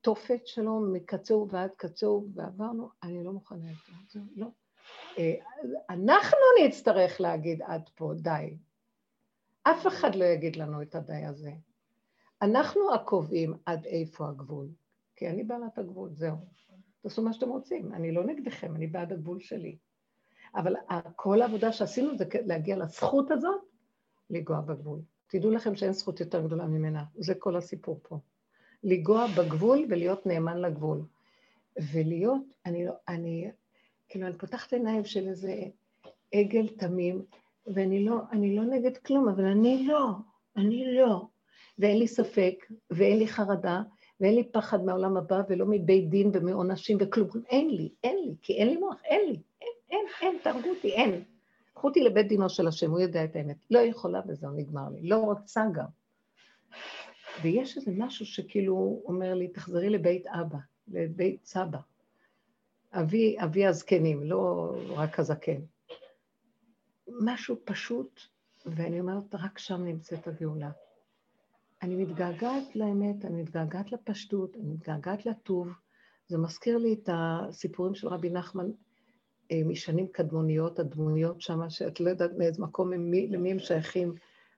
התופת 0.00 0.46
שלו 0.46 0.80
מקצור 0.80 1.48
ועד 1.50 1.70
קצור, 1.76 2.26
ועברנו, 2.34 2.88
אני 3.02 3.24
לא 3.24 3.32
מוכנה 3.32 3.70
יותר, 3.70 4.20
לא. 4.36 4.46
אה, 5.18 5.34
אנחנו 5.90 6.38
נצטרך 6.64 7.20
להגיד 7.20 7.62
עד 7.62 7.88
פה, 7.94 8.12
די. 8.16 8.56
אף 9.62 9.86
אחד 9.86 10.14
לא 10.14 10.24
יגיד 10.24 10.56
לנו 10.56 10.82
את 10.82 10.94
הדי 10.94 11.24
הזה. 11.24 11.50
אנחנו 12.42 12.94
הקובעים 12.94 13.54
עד 13.66 13.86
איפה 13.86 14.28
הגבול, 14.28 14.68
כי 15.16 15.28
אני 15.28 15.44
בעלת 15.44 15.78
הגבול, 15.78 16.10
זהו. 16.12 16.36
תעשו 17.02 17.22
מה 17.22 17.32
שאתם 17.32 17.48
רוצים, 17.48 17.92
אני 17.94 18.12
לא 18.12 18.24
נגדכם, 18.24 18.76
אני 18.76 18.86
בעד 18.86 19.12
הגבול 19.12 19.40
שלי. 19.40 19.76
אבל 20.54 20.74
כל 21.16 21.42
העבודה 21.42 21.72
שעשינו 21.72 22.16
זה 22.16 22.24
להגיע 22.46 22.76
לזכות 22.76 23.30
הזאת, 23.30 23.60
לגוע 24.30 24.60
בגבול. 24.60 25.00
תדעו 25.26 25.50
לכם 25.50 25.76
שאין 25.76 25.92
זכות 25.92 26.20
יותר 26.20 26.46
גדולה 26.46 26.66
ממנה, 26.66 27.04
זה 27.14 27.34
כל 27.34 27.56
הסיפור 27.56 28.00
פה. 28.02 28.18
לנגוע 28.84 29.26
בגבול 29.38 29.86
ולהיות 29.88 30.26
נאמן 30.26 30.58
לגבול. 30.58 31.02
ולהיות, 31.92 32.42
אני 32.66 32.86
לא, 32.86 32.92
אני, 33.08 33.50
כאילו, 34.08 34.26
אני 34.26 34.38
פותחת 34.38 34.72
עיניים 34.72 35.04
של 35.04 35.28
איזה 35.28 35.62
עגל 36.32 36.68
תמים, 36.68 37.24
ואני 37.66 38.04
לא, 38.04 38.16
לא 38.32 38.64
נגד 38.64 38.96
כלום, 38.96 39.28
אבל 39.28 39.44
אני 39.44 39.86
לא, 39.86 40.08
אני 40.56 40.96
לא. 40.96 41.26
ואין 41.78 41.98
לי 41.98 42.08
ספק, 42.08 42.54
ואין 42.90 43.18
לי 43.18 43.26
חרדה, 43.26 43.82
ואין 44.20 44.34
לי 44.34 44.44
פחד 44.52 44.84
מהעולם 44.84 45.16
הבא, 45.16 45.42
ולא 45.48 45.66
מבית 45.68 46.08
דין 46.08 46.30
ומעונשים 46.34 46.98
וכלום. 47.00 47.28
אין 47.48 47.70
לי, 47.70 47.88
אין 48.04 48.16
לי, 48.24 48.34
כי 48.42 48.52
אין 48.52 48.68
לי 48.68 48.76
מוח, 48.76 49.00
אין 49.04 49.20
לי, 49.28 49.40
אין, 49.60 49.72
אין, 49.90 50.06
אין, 50.20 50.38
תהרגו 50.42 50.68
אותי, 50.68 50.92
אין. 50.92 51.22
קחו 51.74 51.88
אותי 51.88 52.00
לבית 52.00 52.28
דינו 52.28 52.48
של 52.48 52.68
השם, 52.68 52.90
הוא 52.90 53.00
יודע 53.00 53.24
את 53.24 53.36
האמת. 53.36 53.56
לא 53.70 53.78
יכולה 53.78 54.20
וזהו, 54.28 54.50
נגמר 54.56 54.88
לי. 54.88 55.08
לא 55.08 55.16
רוצה 55.16 55.64
גם. 55.72 55.86
ויש 57.42 57.76
איזה 57.76 57.90
משהו 57.96 58.26
שכאילו 58.26 59.02
אומר 59.04 59.34
לי, 59.34 59.48
תחזרי 59.48 59.90
לבית 59.90 60.26
אבא, 60.26 60.58
לבית 60.88 61.44
סבא. 61.44 61.78
אבי, 62.92 63.36
אבי 63.44 63.66
הזקנים, 63.66 64.22
לא 64.22 64.74
רק 64.88 65.18
הזקן. 65.18 65.60
משהו 67.08 67.56
פשוט, 67.64 68.20
ואני 68.66 69.00
אומרת, 69.00 69.34
רק 69.34 69.58
שם 69.58 69.84
נמצאת 69.84 70.26
הגאולה. 70.26 70.70
אני 71.82 71.96
מתגעגעת 71.96 72.76
לאמת, 72.76 73.24
אני 73.24 73.42
מתגעגעת 73.42 73.92
לפשטות, 73.92 74.56
אני 74.56 74.64
מתגעגעת 74.64 75.26
לטוב. 75.26 75.68
זה 76.28 76.38
מזכיר 76.38 76.78
לי 76.78 76.92
את 76.92 77.08
הסיפורים 77.12 77.94
של 77.94 78.08
רבי 78.08 78.30
נחמן 78.30 78.70
אה, 79.52 79.60
משנים 79.66 80.06
קדמוניות, 80.12 80.78
הדמויות 80.78 81.40
שם, 81.40 81.70
שאת 81.70 82.00
לא 82.00 82.10
יודעת 82.10 82.30
מאיזה 82.38 82.62
מקום, 82.62 82.92
למי 83.28 83.50
הם 83.50 83.58
שייכים, 83.58 84.14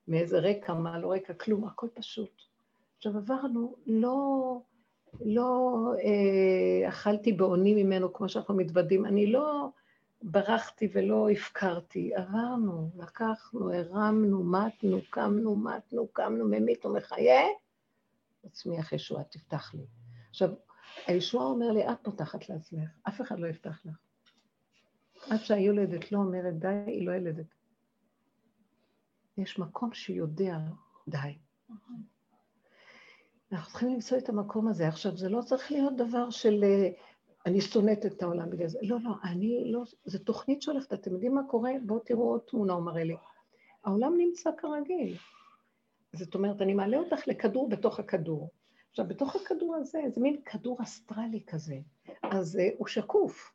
מאיזה 0.09 0.39
רקע, 0.39 0.75
מה 0.75 0.99
לא 0.99 1.13
רקע, 1.13 1.35
כלום, 1.35 1.65
הכל 1.65 1.87
פשוט. 1.95 2.43
עכשיו 2.97 3.17
עברנו, 3.17 3.75
לא, 3.87 4.61
לא 5.21 5.77
אה, 6.05 6.89
אכלתי 6.89 7.33
בעוני 7.33 7.85
ממנו 7.85 8.13
כמו 8.13 8.29
שאנחנו 8.29 8.55
מתוודים, 8.57 9.07
אני 9.07 9.33
לא 9.33 9.69
ברחתי 10.23 10.89
ולא 10.93 11.31
הפקרתי, 11.31 12.15
עברנו, 12.15 12.91
לקחנו, 12.97 13.73
הרמנו, 13.73 14.45
מתנו, 14.45 14.99
קמנו, 15.11 15.57
מתנו, 15.57 16.09
קמנו, 16.09 16.49
ממית 16.49 16.87
ומחיה, 16.87 17.41
תצמיח 18.41 18.93
ישועה, 18.93 19.25
תפתח 19.25 19.75
לי. 19.75 19.87
עכשיו, 20.31 20.51
הישועה 21.07 21.47
אומר 21.47 21.73
לי, 21.73 21.89
את 21.89 21.99
פותחת 22.03 22.49
לעצמך, 22.49 22.91
אף 23.09 23.21
אחד 23.21 23.39
לא 23.39 23.47
יפתח 23.47 23.81
לך. 23.85 23.95
עד 25.31 25.39
שהיולדת 25.39 26.13
לא 26.13 26.19
אומרת 26.19 26.59
די, 26.59 26.83
היא 26.87 27.07
לא 27.07 27.13
ילדת. 27.13 27.55
יש 29.37 29.59
מקום 29.59 29.95
שיודע 29.95 30.59
די. 31.09 31.39
אנחנו 33.53 33.71
צריכים 33.71 33.95
למצוא 33.95 34.19
את 34.19 34.29
המקום 34.29 34.69
הזה. 34.69 34.89
עכשיו, 34.89 35.17
זה 35.17 35.29
לא 35.29 35.43
צריך 35.43 35.73
להיות 35.73 35.97
דבר 35.97 36.31
של 36.31 36.65
אה, 36.65 36.91
אני 37.47 37.61
שונאת 37.61 38.07
את 38.07 38.23
העולם 38.23 38.51
בגלל 38.51 38.69
זה. 38.69 38.79
לא, 38.83 38.97
לא, 39.03 39.11
אני 39.25 39.73
לא, 39.73 39.83
זו 40.05 40.19
תוכנית 40.19 40.63
שהולכת, 40.63 40.93
אתם 40.93 41.13
יודעים 41.13 41.35
מה 41.35 41.43
קורה? 41.49 41.73
בואו 41.87 41.99
תראו 41.99 42.31
עוד 42.31 42.41
תמונה, 42.41 42.73
הוא 42.73 42.83
מראה 42.83 43.05
לי. 43.05 43.17
העולם 43.85 44.15
נמצא 44.17 44.51
כרגיל. 44.59 45.17
זאת 46.13 46.35
אומרת, 46.35 46.63
אני 46.63 46.75
מעלה 46.75 46.97
אותך 46.97 47.29
לכדור 47.29 47.69
בתוך 47.69 48.01
הכדור. 48.01 48.51
עכשיו, 48.91 49.09
בתוך 49.09 49.37
הכדור 49.37 49.77
הזה, 49.77 50.01
זה 50.09 50.21
מין 50.21 50.41
כדור 50.45 50.83
אסטרלי 50.83 51.43
כזה, 51.47 51.79
אז 52.23 52.57
uh, 52.57 52.75
הוא 52.79 52.87
שקוף, 52.87 53.53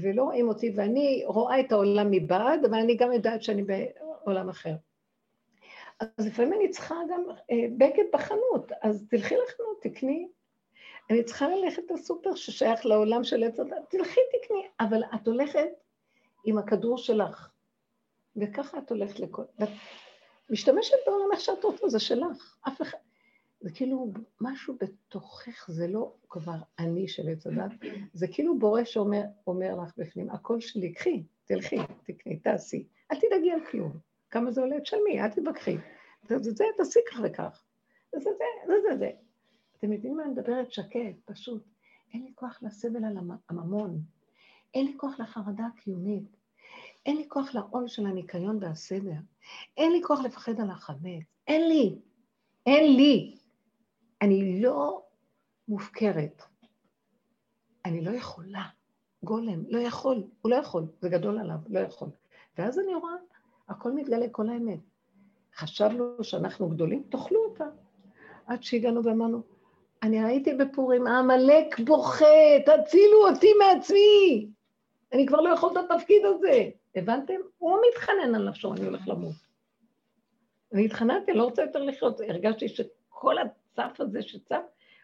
ולא 0.00 0.22
רואים 0.22 0.48
אותי, 0.48 0.72
ואני 0.76 1.22
רואה 1.26 1.60
את 1.60 1.72
העולם 1.72 2.10
מבעד, 2.10 2.64
אבל 2.64 2.78
אני 2.78 2.96
גם 2.96 3.12
יודעת 3.12 3.42
שאני 3.42 3.62
בעולם 3.62 4.48
אחר. 4.48 4.74
אז 6.00 6.26
לפעמים 6.26 6.52
אני 6.52 6.68
צריכה 6.68 6.94
גם 7.10 7.24
אה, 7.50 7.66
בגד 7.78 8.04
בחנות, 8.12 8.72
אז 8.82 9.06
תלכי 9.10 9.34
לחנות, 9.34 9.82
תקני. 9.82 10.28
אני 11.12 11.24
צריכה 11.24 11.48
ללכת 11.48 11.82
לסופר 11.90 12.34
ששייך 12.34 12.86
לעולם 12.86 13.24
של 13.24 13.44
עץ 13.44 13.60
הדת, 13.60 13.90
תלכי 13.90 14.20
תקני, 14.32 14.66
אבל 14.80 15.02
את 15.14 15.28
הולכת 15.28 15.68
עם 16.44 16.58
הכדור 16.58 16.98
שלך, 16.98 17.50
וככה 18.36 18.78
את 18.78 18.90
הולכת 18.90 19.20
לכל... 19.20 19.42
משתמשת 20.50 20.96
בעולם 21.06 21.32
איך 21.32 21.40
שאת 21.40 21.64
רוצה, 21.64 21.88
זה 21.88 21.98
שלך. 21.98 22.56
אף 22.68 22.82
אחד... 22.82 22.98
זה 23.60 23.70
כאילו 23.70 24.12
משהו 24.40 24.76
בתוכך, 24.80 25.70
זה 25.70 25.88
לא 25.88 26.12
כבר 26.28 26.56
אני 26.78 27.08
של 27.08 27.28
עץ 27.28 27.46
הדת, 27.46 27.72
זה 28.12 28.26
כאילו 28.28 28.58
בורא 28.58 28.84
שאומר 28.84 29.22
אומר 29.46 29.74
לך 29.82 29.92
בפנים, 29.96 30.30
הקול 30.30 30.60
שלי, 30.60 30.92
קחי, 30.92 31.22
תלכי, 31.44 31.76
תקני, 32.04 32.36
תעשי, 32.36 32.86
אל 33.12 33.16
תדאגי 33.20 33.50
על 33.50 33.60
כלום. 33.70 33.92
כמה 34.30 34.50
זה 34.50 34.60
עולה? 34.60 34.80
תשלמי, 34.80 35.20
אל 35.20 35.28
תתווכחי. 35.28 35.76
זה, 36.28 36.38
זה, 36.38 36.50
זה, 36.50 36.64
תעשי 36.76 37.00
כך 37.10 37.20
וכך. 37.24 37.64
זה, 38.12 38.20
זה, 38.20 38.30
זה, 38.66 38.74
זה, 38.88 38.98
זה. 38.98 39.10
אתם 39.82 39.92
יודעים 39.92 40.16
מה 40.16 40.22
אני 40.22 40.32
מדברת? 40.32 40.72
שקט, 40.72 41.16
פשוט. 41.24 41.64
אין 42.14 42.24
לי 42.24 42.32
כוח 42.34 42.58
לסבל 42.62 43.04
על 43.04 43.16
הממון. 43.48 44.02
אין 44.74 44.86
לי 44.86 44.94
כוח 44.96 45.20
לחרדה 45.20 45.66
הקיומית. 45.66 46.36
אין 47.06 47.16
לי 47.16 47.28
כוח 47.28 47.54
לעול 47.54 47.88
של 47.88 48.06
הניקיון 48.06 48.58
והסדר. 48.60 49.16
אין 49.76 49.92
לי 49.92 50.02
כוח 50.02 50.20
לפחד 50.20 50.60
על 50.60 50.70
החמץ. 50.70 51.24
אין 51.46 51.68
לי. 51.68 51.98
אין 52.66 52.96
לי. 52.96 53.36
אני 54.22 54.62
לא 54.62 55.02
מופקרת. 55.68 56.42
אני 57.84 58.04
לא 58.04 58.10
יכולה. 58.10 58.64
גולם, 59.24 59.64
לא 59.68 59.78
יכול, 59.78 60.24
הוא 60.42 60.50
לא 60.50 60.56
יכול, 60.56 60.86
זה 61.00 61.08
גדול 61.08 61.38
עליו, 61.38 61.58
לא 61.68 61.80
יכול. 61.80 62.08
ואז 62.58 62.78
אני 62.78 62.94
רואה, 62.94 63.14
הכל 63.68 63.92
מתגלה, 63.92 64.26
כל 64.30 64.48
האמת. 64.48 64.80
חשבנו 65.56 66.24
שאנחנו 66.24 66.68
גדולים, 66.68 67.02
תאכלו 67.10 67.44
אותה. 67.44 67.64
עד 68.46 68.62
שהגענו 68.62 69.04
ואמרנו, 69.04 69.42
אני 70.02 70.24
ראיתי 70.24 70.54
בפורים, 70.54 71.06
העמלק 71.06 71.80
בוכה, 71.80 72.58
תצילו 72.66 73.28
אותי 73.28 73.52
מעצמי. 73.58 74.48
אני 75.12 75.26
כבר 75.26 75.40
לא 75.40 75.54
יכול 75.54 75.72
את 75.72 75.90
התפקיד 75.90 76.24
הזה. 76.24 76.68
הבנתם? 76.94 77.34
הוא 77.58 77.78
מתחנן 77.88 78.34
על 78.34 78.48
נפשו, 78.48 78.72
אני 78.72 78.84
הולך 78.84 79.08
למות. 79.08 79.34
אני 80.72 80.84
התחננתי, 80.84 81.32
לא 81.32 81.44
רוצה 81.44 81.62
יותר 81.62 81.82
לחיות. 81.82 82.20
הרגשתי 82.20 82.68
שכל 82.68 83.36
הצף 83.38 84.00
הזה 84.00 84.22
שצף, 84.22 84.62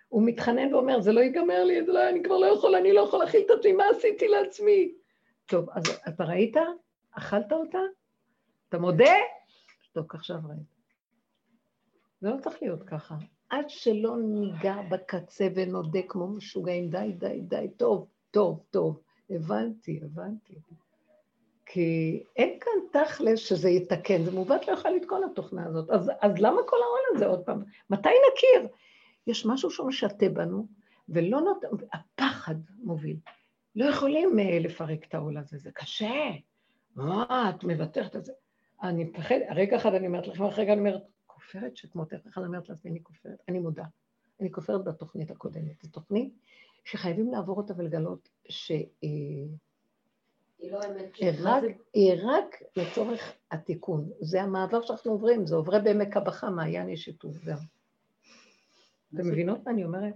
הוא 0.09 0.23
מתחנן 0.27 0.75
ואומר, 0.75 1.01
זה 1.01 1.13
לא 1.13 1.21
ייגמר 1.21 1.65
לי, 1.65 1.85
זה 1.85 1.93
לא, 1.93 2.09
אני 2.09 2.23
כבר 2.23 2.37
לא 2.37 2.47
יכול, 2.47 2.75
אני 2.75 2.93
לא 2.93 3.01
יכול 3.01 3.19
להכיל 3.19 3.41
את 3.47 3.51
עצמי, 3.51 3.73
מה 3.73 3.85
עשיתי 3.97 4.29
לעצמי? 4.29 4.93
טוב, 5.47 5.71
אז 5.71 5.83
אתה 6.09 6.25
ראית? 6.25 6.57
אכלת 7.11 7.53
אותה? 7.53 7.79
אתה 8.69 8.79
מודה? 8.79 9.15
שתוק 9.81 10.15
עכשיו 10.15 10.39
ראית. 10.49 10.79
זה 12.21 12.29
לא 12.31 12.37
צריך 12.41 12.63
להיות 12.63 12.83
ככה. 12.83 13.15
עד 13.51 13.71
שלא 13.71 14.17
ניגע 14.19 14.77
בקצה 14.91 15.49
ונודה 15.55 16.01
כמו 16.09 16.29
משוגעים, 16.29 16.91
די, 16.91 17.13
די, 17.19 17.41
די, 17.41 17.67
טוב, 17.77 18.07
טוב, 18.31 18.61
טוב. 18.71 19.01
הבנתי, 19.31 20.01
הבנתי. 20.05 20.55
כי 21.67 22.23
אין 22.37 22.59
כאן 22.61 23.03
תכלס 23.03 23.39
שזה 23.39 23.71
יתקן, 23.71 24.25
זה 24.25 24.33
מעוות 24.33 24.69
לא 24.69 24.73
יכול 24.73 24.91
לתקון 24.91 25.25
התוכנה 25.25 25.67
הזאת. 25.67 25.91
אז, 25.91 26.11
אז 26.21 26.39
למה 26.39 26.63
כל 26.67 26.77
העול 26.77 27.17
הזה 27.17 27.27
עוד 27.27 27.41
פעם? 27.41 27.63
מתי 27.91 28.09
נכיר? 28.09 28.69
יש 29.27 29.47
משהו 29.47 29.71
שהוא 29.71 29.89
משתה 29.89 30.29
בנו, 30.29 30.67
ולא 31.09 31.41
נותן, 31.41 31.69
הפחד 31.93 32.55
מוביל. 32.83 33.17
לא 33.77 33.85
יכולים 33.85 34.39
uh, 34.39 34.43
לפרק 34.61 35.05
את 35.09 35.15
העול 35.15 35.37
הזה, 35.37 35.59
זה 35.59 35.71
קשה. 35.71 36.31
מה, 36.97 37.53
את 37.57 37.65
מוותרת 37.65 38.15
על 38.15 38.25
זה? 38.25 38.33
אני 38.83 39.05
מפחד, 39.05 39.37
רגע 39.55 39.77
אחד 39.77 39.95
אני 39.95 40.07
אומרת 40.07 40.27
לכם, 40.27 40.45
אחרי 40.45 40.65
רגע 40.65 40.73
אני 40.73 40.81
אומרת, 40.81 41.03
כופרת 41.49 41.77
שכמותך, 41.77 42.17
איך 42.27 42.39
אני 42.39 42.47
אומרת 42.47 42.69
לעצמי, 42.69 42.91
אני 42.91 43.03
כופרת, 43.03 43.39
אני 43.49 43.59
מודה. 43.59 43.85
אני 44.41 44.53
כופרת 44.53 44.85
בתוכנית 44.85 45.31
הקודמת. 45.31 45.83
זו 45.83 45.91
תוכנית 45.91 46.35
שחייבים 46.85 47.33
לעבור 47.33 47.57
אותה 47.57 47.75
ולגלות 47.77 48.29
שהיא 48.49 49.49
לא 50.71 50.79
רק, 51.43 51.65
היא 51.95 52.13
רק 52.23 52.63
לצורך 52.77 53.33
התיקון. 53.51 54.11
זה 54.21 54.43
המעבר 54.43 54.83
שאנחנו 54.83 55.11
עוברים, 55.11 55.47
זה 55.47 55.55
עוברי 55.55 55.81
בעמק 55.81 56.17
הבכה, 56.17 56.51
מעיין 56.51 56.89
יש 56.89 57.05
שיתוף, 57.05 57.37
זהו. 57.45 57.59
אתם 59.15 59.29
מבינות 59.29 59.65
מה 59.65 59.71
אני 59.73 59.85
אומרת? 59.85 60.15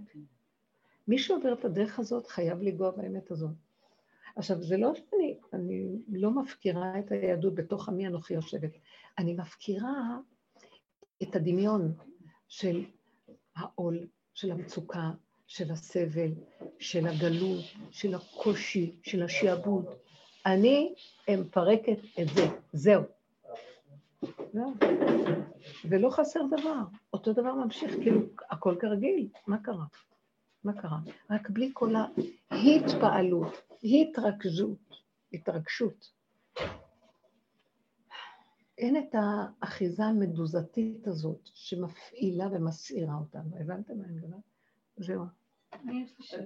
מי 1.07 1.19
שעובר 1.19 1.53
את 1.53 1.65
הדרך 1.65 1.99
הזאת 1.99 2.27
חייב 2.27 2.61
לנגוע 2.61 2.91
באמת 2.91 3.31
הזאת. 3.31 3.51
עכשיו, 4.35 4.63
זה 4.63 4.77
לא 4.77 4.93
שאני 4.95 5.39
אני 5.53 5.97
לא 6.07 6.31
מפקירה 6.31 6.99
את 6.99 7.11
היהדות 7.11 7.55
בתוך 7.55 7.89
עמי 7.89 8.07
אנוכי 8.07 8.33
יושבת, 8.33 8.71
אני 9.17 9.33
מפקירה 9.33 10.17
את 11.23 11.35
הדמיון 11.35 11.93
של 12.47 12.85
העול, 13.55 14.07
של 14.33 14.51
המצוקה, 14.51 15.11
של 15.47 15.71
הסבל, 15.71 16.31
של 16.79 17.07
הגלות, 17.07 17.63
של 17.91 18.15
הקושי, 18.15 18.95
של 19.03 19.23
השעבוד. 19.23 19.85
אני 20.45 20.93
מפרקת 21.29 21.99
את 22.21 22.27
זה, 22.35 22.45
זהו. 22.73 23.03
זהו. 24.53 24.73
ולא 25.89 26.09
חסר 26.09 26.39
דבר, 26.59 26.83
אותו 27.13 27.33
דבר 27.33 27.53
ממשיך, 27.53 27.93
כאילו, 27.93 28.21
הכל 28.49 28.75
כרגיל, 28.79 29.27
מה 29.47 29.57
קרה? 29.57 29.85
מה 30.63 30.73
קרה? 30.81 30.97
רק 31.29 31.49
בלי 31.49 31.71
כל 31.73 31.93
ההתפעלות, 32.51 33.61
התרכזות, 33.83 34.79
התרגשות. 35.33 36.11
אין 38.83 38.97
את 38.97 39.15
האחיזה 39.15 40.03
המדוזתית 40.03 41.07
הזאת 41.07 41.49
שמפעילה 41.53 42.47
ומסעירה 42.51 43.15
אותנו. 43.15 43.57
הבנתם 43.59 43.97
מה 43.97 44.03
אני 44.03 44.13
מדברת? 44.13 44.39
זהו. 44.97 45.23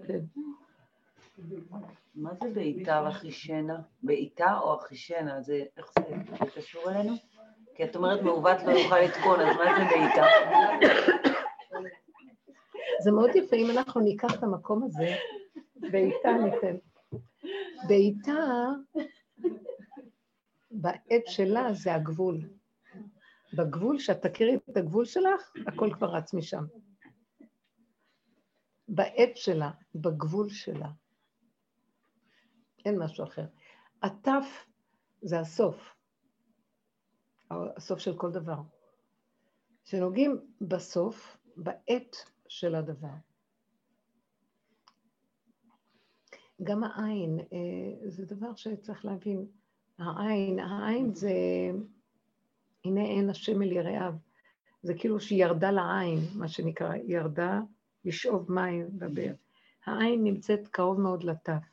כן. 0.07 0.19
מה 2.15 2.31
זה 2.43 2.53
בעיטה 2.53 3.01
ואחישנה? 3.05 3.81
בעיטה 4.03 4.59
או 4.59 4.75
אחישנה? 4.75 5.41
זה, 5.41 5.63
איך 5.77 5.91
זה, 5.99 6.03
זה 6.29 6.45
קשור 6.55 6.91
אלינו? 6.91 7.13
כי 7.75 7.83
את 7.83 7.95
אומרת 7.95 8.21
מעוות 8.21 8.57
לא 8.65 8.71
יוכל 8.71 8.99
לתקון, 8.99 9.39
אז 9.39 9.55
מה 9.57 9.65
זה 9.77 9.83
בעיטה? 9.89 10.25
זה 13.03 13.11
מאוד 13.11 13.29
יפה 13.35 13.55
אם 13.55 13.71
אנחנו 13.71 14.01
ניקח 14.01 14.35
את 14.35 14.43
המקום 14.43 14.83
הזה, 14.83 15.15
בעיטה 15.75 16.29
ניתן. 16.31 16.77
בעיטה, 17.87 18.65
בעת 20.81 21.25
שלה 21.25 21.73
זה 21.73 21.95
הגבול. 21.95 22.49
בגבול, 23.53 23.99
שאת 23.99 24.25
תכירי 24.25 24.55
את 24.55 24.77
הגבול 24.77 25.05
שלך, 25.05 25.51
הכל 25.67 25.89
כבר 25.93 26.15
רץ 26.15 26.33
משם. 26.33 26.63
בעת 28.87 29.37
שלה, 29.37 29.71
בגבול 29.95 30.49
שלה. 30.49 30.89
אין 32.85 32.99
משהו 32.99 33.23
אחר. 33.23 33.45
הטף 34.03 34.65
זה 35.21 35.39
הסוף, 35.39 35.95
הסוף 37.51 37.99
של 37.99 38.17
כל 38.17 38.31
דבר. 38.31 38.61
כשנוגעים 39.83 40.37
בסוף, 40.61 41.37
בעת 41.57 42.15
של 42.47 42.75
הדבר. 42.75 43.13
גם 46.63 46.83
העין, 46.83 47.39
אה, 47.39 48.09
זה 48.09 48.25
דבר 48.25 48.55
שצריך 48.55 49.05
להבין. 49.05 49.47
העין, 49.99 50.59
העין 50.59 51.13
זה, 51.13 51.31
הנה 52.85 53.01
עין 53.01 53.29
השם 53.29 53.61
אל 53.61 53.71
יראיו. 53.71 54.13
זה 54.83 54.93
כאילו 54.93 55.19
שהיא 55.19 55.43
ירדה 55.43 55.71
לעין, 55.71 56.19
מה 56.35 56.47
שנקרא, 56.47 56.95
ירדה 57.07 57.59
לשאוב 58.05 58.51
מים 58.51 58.87
בבאר. 58.93 59.33
העין 59.85 60.23
נמצאת 60.23 60.67
קרוב 60.67 60.99
מאוד 60.99 61.23
לטף. 61.23 61.63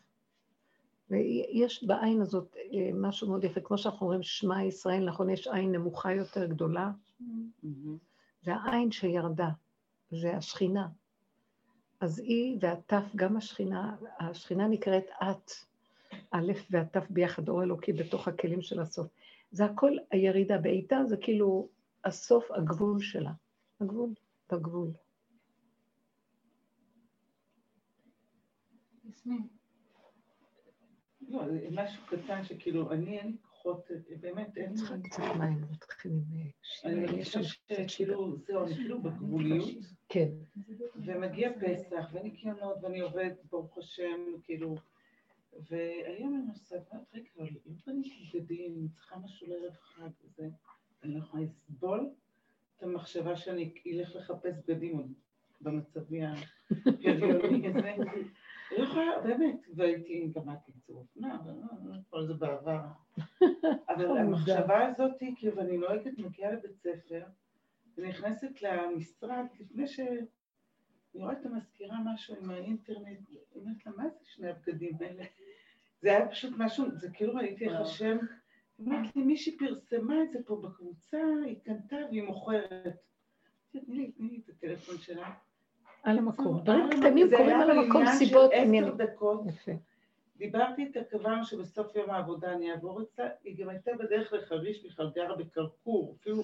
ויש 1.11 1.85
בעין 1.85 2.21
הזאת 2.21 2.57
אה, 2.57 2.91
משהו 2.95 3.29
מאוד 3.29 3.45
יפה, 3.45 3.61
כמו 3.61 3.79
שאנחנו 3.79 4.07
אומרים, 4.07 4.23
שמע 4.23 4.65
ישראל, 4.65 5.09
נכון, 5.09 5.31
יש 5.31 5.49
עין 5.49 5.73
נמוכה 5.73 6.13
יותר, 6.13 6.47
גדולה, 6.47 6.91
זה 8.43 8.55
העין 8.55 8.91
שירדה, 8.91 9.49
זה 10.11 10.37
השכינה. 10.37 10.89
אז 12.01 12.19
היא 12.19 12.59
והתף, 12.61 13.05
גם 13.17 13.37
השכינה, 13.37 13.97
השכינה 14.19 14.69
נקראת 14.69 15.05
את, 15.23 15.51
א' 16.31 16.53
והתף 16.71 17.11
ביחד, 17.11 17.49
אור 17.49 17.63
אלוקי 17.63 17.93
בתוך 17.93 18.29
הכלים 18.29 18.63
של 18.63 18.81
הסוף. 18.81 19.07
זה 19.51 19.65
הכל 19.65 19.97
הירידה, 20.11 20.59
בעיטה 20.59 21.05
זה 21.07 21.17
כאילו 21.17 21.69
הסוף, 22.05 22.51
הגבול 22.51 23.01
שלה. 23.01 23.33
הגבול, 23.81 24.11
בגבול. 24.53 24.91
לא, 31.29 31.43
משהו 31.71 32.03
קטן 32.07 32.45
שכאילו, 32.45 32.93
אני 32.93 33.19
אין 33.19 33.27
לי 33.27 33.37
כוחות, 33.43 33.91
באמת 34.21 34.57
אין 34.57 34.71
לי... 34.71 34.77
צריכה 34.77 34.95
קצת 35.03 35.23
מים, 35.39 35.65
מתחילים... 35.71 36.23
אני 36.85 37.25
חושבת 37.25 37.45
שכאילו, 37.89 38.37
זהו, 38.47 38.65
אני 38.67 38.75
כאילו 38.75 39.03
בגבוליות. 39.03 39.69
כן. 40.09 40.29
ומגיע 40.97 41.51
פסח, 41.61 42.07
וניקיונות, 42.13 42.77
ואני 42.83 43.01
עובדת, 43.01 43.45
ברוך 43.51 43.79
השם, 43.79 44.21
כאילו... 44.43 44.77
והיום 45.71 46.35
אני 46.35 46.51
עושה, 46.51 46.77
רגע, 47.15 47.29
אבל 47.39 47.49
אם 47.67 47.75
קניתי 47.85 48.31
בגדים, 48.35 48.75
אני 48.79 48.89
צריכה 48.89 49.17
משהו 49.19 49.47
לערב 49.47 49.75
חג 49.81 50.09
וזה, 50.25 50.49
אני 51.03 51.15
לא 51.15 51.19
יכולה 51.19 51.43
לסבול 51.43 52.11
את 52.77 52.83
המחשבה 52.83 53.37
שאני 53.37 53.75
אלך 53.87 54.17
לחפש 54.17 54.55
בגדים 54.69 54.97
עוד 54.97 55.13
במצבי 55.61 56.21
ההריוני 56.23 57.69
הזה. 57.69 57.95
לא 58.79 58.85
יכולה, 58.85 59.21
באמת, 59.23 59.67
והייתי, 59.75 60.33
גם 60.35 60.51
את 60.51 60.91
אבל 61.21 61.53
כל 62.11 62.27
זה 62.27 62.35
בעבר. 62.35 62.81
אבל 63.89 64.07
המחשבה 64.19 64.87
הזאת, 64.87 65.13
כאילו, 65.37 65.57
ואני 65.57 65.77
נוהגת, 65.77 66.19
מגיעה 66.19 66.53
לבית 66.53 66.77
ספר, 66.77 67.25
ונכנסת 67.97 68.63
למשרד, 68.63 69.47
לפני 69.61 69.87
ש... 69.87 70.01
אני 71.15 71.23
רואה 71.23 71.33
את 71.33 71.47
המזכירה 71.47 71.97
משהו 72.05 72.37
עם 72.43 72.51
האינטרנט, 72.51 73.19
היא 73.29 73.39
אומרת 73.57 73.87
לה, 73.87 73.93
מה 73.97 74.09
זה 74.09 74.25
שני 74.25 74.49
הבגדים 74.51 74.93
האלה? 75.01 75.25
זה 76.03 76.09
היה 76.09 76.29
פשוט 76.29 76.53
משהו, 76.59 76.91
זה 76.91 77.09
כאילו 77.13 77.35
ראיתי 77.35 77.69
איך 77.69 77.81
השם, 77.81 78.19
היא 78.79 78.87
אומרת 78.87 79.17
לי, 79.17 79.23
מישהי 79.23 79.57
פרסמה 79.59 80.23
את 80.23 80.33
זה 80.33 80.39
פה 80.47 80.57
בקבוצה, 80.57 81.23
היא 81.47 81.57
קנתה 81.65 81.97
והיא 82.11 82.23
מוכרת. 82.23 82.97
תני 83.73 83.81
לי, 83.87 84.13
תני 84.13 84.29
לי 84.29 84.41
את 84.45 84.49
הטלפון 84.49 84.99
שלה. 84.99 85.31
על 86.03 86.19
המקום. 86.19 86.61
דברים. 86.61 86.91
קטנים 86.91 87.29
זה 87.29 87.37
קורים 87.37 87.51
היה 87.51 87.63
על 87.63 87.71
המקום, 87.71 87.93
בעניין 87.93 88.19
של 88.19 88.27
סיבות 88.27 88.51
עשר. 88.55 88.95
דקות. 88.95 89.45
דיברתי 90.37 90.85
איתה, 90.85 91.05
קבענו 91.05 91.45
שבסוף 91.45 91.97
יום 91.97 92.11
העבודה 92.11 92.53
אני 92.53 92.73
אעבור 92.73 93.03
אצלה, 93.03 93.29
היא 93.45 93.57
גם 93.59 93.69
הייתה 93.69 93.91
בדרך 93.99 94.33
לחריש, 94.33 94.85
בכלל 94.87 95.11
גרה 95.15 95.37
בכרכור, 95.37 96.17
אפילו, 96.21 96.43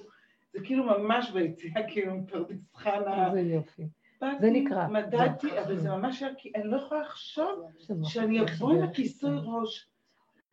זה 0.53 0.59
כאילו 0.63 0.83
ממש 0.83 1.31
ביציאה, 1.31 1.87
כאילו 1.87 2.17
מפרדס 2.17 2.75
חנה. 2.75 3.27
איזה 3.27 3.39
יופי. 3.39 3.83
באתי, 4.21 4.37
זה 4.41 4.49
נקרא. 4.51 4.87
מדדתי, 4.87 5.49
זה. 5.49 5.63
אבל 5.63 5.77
זה 5.77 5.89
ממש 5.89 6.23
היה, 6.23 6.35
כי 6.37 6.51
אני 6.55 6.63
לא 6.63 6.77
יכולה 6.77 7.01
לחשוב 7.01 7.65
שאני 8.03 8.41
אבוא 8.41 8.71
עם. 8.73 8.83
הכיסוי 8.83 9.31
ראש, 9.43 9.87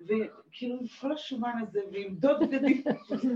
וכאילו 0.01 0.77
עם 0.81 0.87
כל 1.01 1.13
השומן 1.13 1.53
הזה, 1.63 1.81
ועם 1.93 2.15
דוד 2.15 2.41
בגדים, 2.41 2.83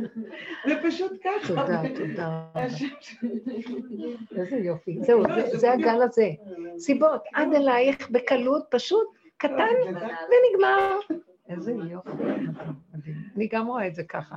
זה 0.69 0.75
פשוט 0.87 1.13
ככה. 1.25 1.49
תודה, 1.49 1.83
תודה. 1.97 2.47
איזה 4.37 4.57
יופי. 4.57 4.99
זהו, 5.03 5.23
לא, 5.23 5.35
זה- 5.35 5.51
זה 5.51 5.59
זה 5.59 5.71
בדיוק. 5.73 5.89
הגל 5.89 6.03
הזה. 6.03 6.29
סיבות, 6.79 7.23
עד 7.35 7.55
אלייך 7.55 8.11
בקלות, 8.11 8.65
פשוט 8.71 9.07
קטן 9.37 9.55
ונגמר. 9.85 10.99
איזה 11.49 11.73
יופי. 11.91 12.11
אני 13.37 13.49
גם 13.49 13.67
רואה 13.67 13.87
את 13.87 13.95
זה 13.95 14.05
ככה. 14.05 14.37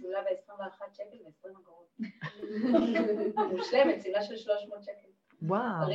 שמלה 0.00 0.18
ב-21 0.22 0.62
שקל 0.92 1.04
ו-20 1.26 1.48
אגורות. 1.62 1.88
מושלמת, 3.56 4.02
שמלה 4.02 4.22
של 4.22 4.36
300 4.36 4.82
שקל. 4.82 5.08
וואו, 5.42 5.88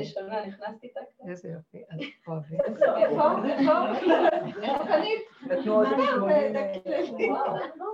נכנסתי. 0.48 0.88
איזה 1.30 1.50
יופי. 1.50 1.78
אז 1.90 2.00
אוהבים. 2.28 2.60
איפה? 2.62 2.98
איפה? 2.98 3.24
איפה 4.60 4.84
קנית? 4.88 5.22
נתנו 5.42 5.74
עוד 5.76 5.88
שמונים. 5.88 6.54
לא, 7.30 7.48
לא, 7.48 7.66
לא 7.76 7.94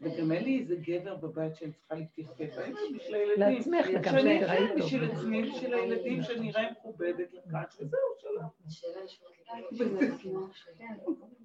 וגם 0.00 0.32
אין 0.32 0.44
לי 0.44 0.58
איזה 0.58 0.76
גבר 0.76 1.14
בבית 1.16 1.56
שאני 1.56 1.72
צריכה 1.72 1.94
להתייחס, 1.94 2.58
אני 2.58 2.74
בשביל 2.94 3.14
הילדים. 3.14 3.56
לעצמך, 3.56 3.86
וגם 3.94 4.12
שאני 4.12 4.40
זה 4.40 4.52
ראית 4.52 4.70
בשביל 4.76 5.08
טוב. 5.08 5.18
עצמי, 5.18 5.50
בשביל 5.50 5.74
הילדים, 5.74 6.22
שאני 6.22 6.50
אראה 6.50 6.70
מכובדת 6.72 7.32
לקראת, 7.32 7.74
וזהו, 7.80 7.98
שלום. 8.18 8.44
לשאול. 8.66 10.50
כן. 10.78 10.94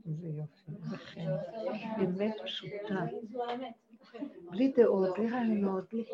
איזה 0.07 0.27
יופי. 0.27 0.64
חן. 0.89 1.31
אמת 1.99 2.35
פשוטה. 2.43 3.05
בלי 4.51 4.73
דעות, 4.77 5.17
בלי 5.17 5.29
רעיונות, 5.29 5.93
בלי. 5.93 6.05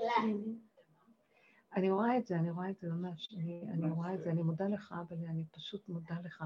אני 1.76 1.92
רואה 1.92 2.18
את 2.18 2.26
זה, 2.26 2.36
אני 2.36 2.52
רואה 2.52 2.70
את 2.70 2.80
זה 2.80 2.88
ממש. 2.90 3.34
אני, 3.38 3.64
אני 3.74 3.90
רואה 3.90 4.14
את 4.14 4.24
זה, 4.24 4.30
אני 4.30 4.44
מודה 4.44 4.68
לך, 4.68 4.96
אבל 5.08 5.18
אני 5.30 5.44
פשוט 5.52 5.90
מודה 5.90 6.16
לך. 6.24 6.44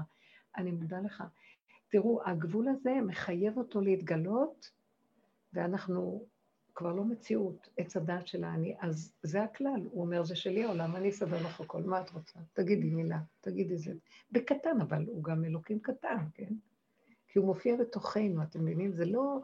אני 0.56 0.70
מודה 0.70 1.00
לך. 1.00 1.24
תראו, 1.88 2.20
הגבול 2.24 2.68
הזה 2.68 2.98
מחייב 3.06 3.58
אותו 3.58 3.80
להתגלות, 3.80 4.70
ואנחנו 5.52 6.24
כבר 6.74 6.92
לא 6.92 7.04
מציאות, 7.04 7.68
עץ 7.76 7.96
הדעת 7.96 8.26
של 8.26 8.44
האני. 8.44 8.74
אז 8.80 9.12
זה 9.22 9.42
הכלל, 9.42 9.80
הוא 9.90 10.02
אומר, 10.02 10.24
זה 10.24 10.36
שלי 10.36 10.64
העולם, 10.64 10.96
אני 10.96 11.10
אסדר 11.10 11.46
לך 11.46 11.60
הכל, 11.60 11.82
מה 11.82 12.00
את 12.00 12.10
רוצה? 12.10 12.40
תגידי 12.52 12.90
מילה, 12.90 13.18
תגידי 13.40 13.76
זה. 13.76 13.92
בקטן, 14.32 14.80
אבל 14.80 15.04
הוא 15.06 15.24
גם 15.24 15.44
אלוקים 15.44 15.80
קטן, 15.80 16.16
כן? 16.34 16.54
כי 17.36 17.40
הוא 17.40 17.46
מופיע 17.46 17.76
בתוכנו, 17.76 18.42
אתם 18.42 18.60
מבינים? 18.60 18.92
זה 18.92 19.04
לא... 19.04 19.38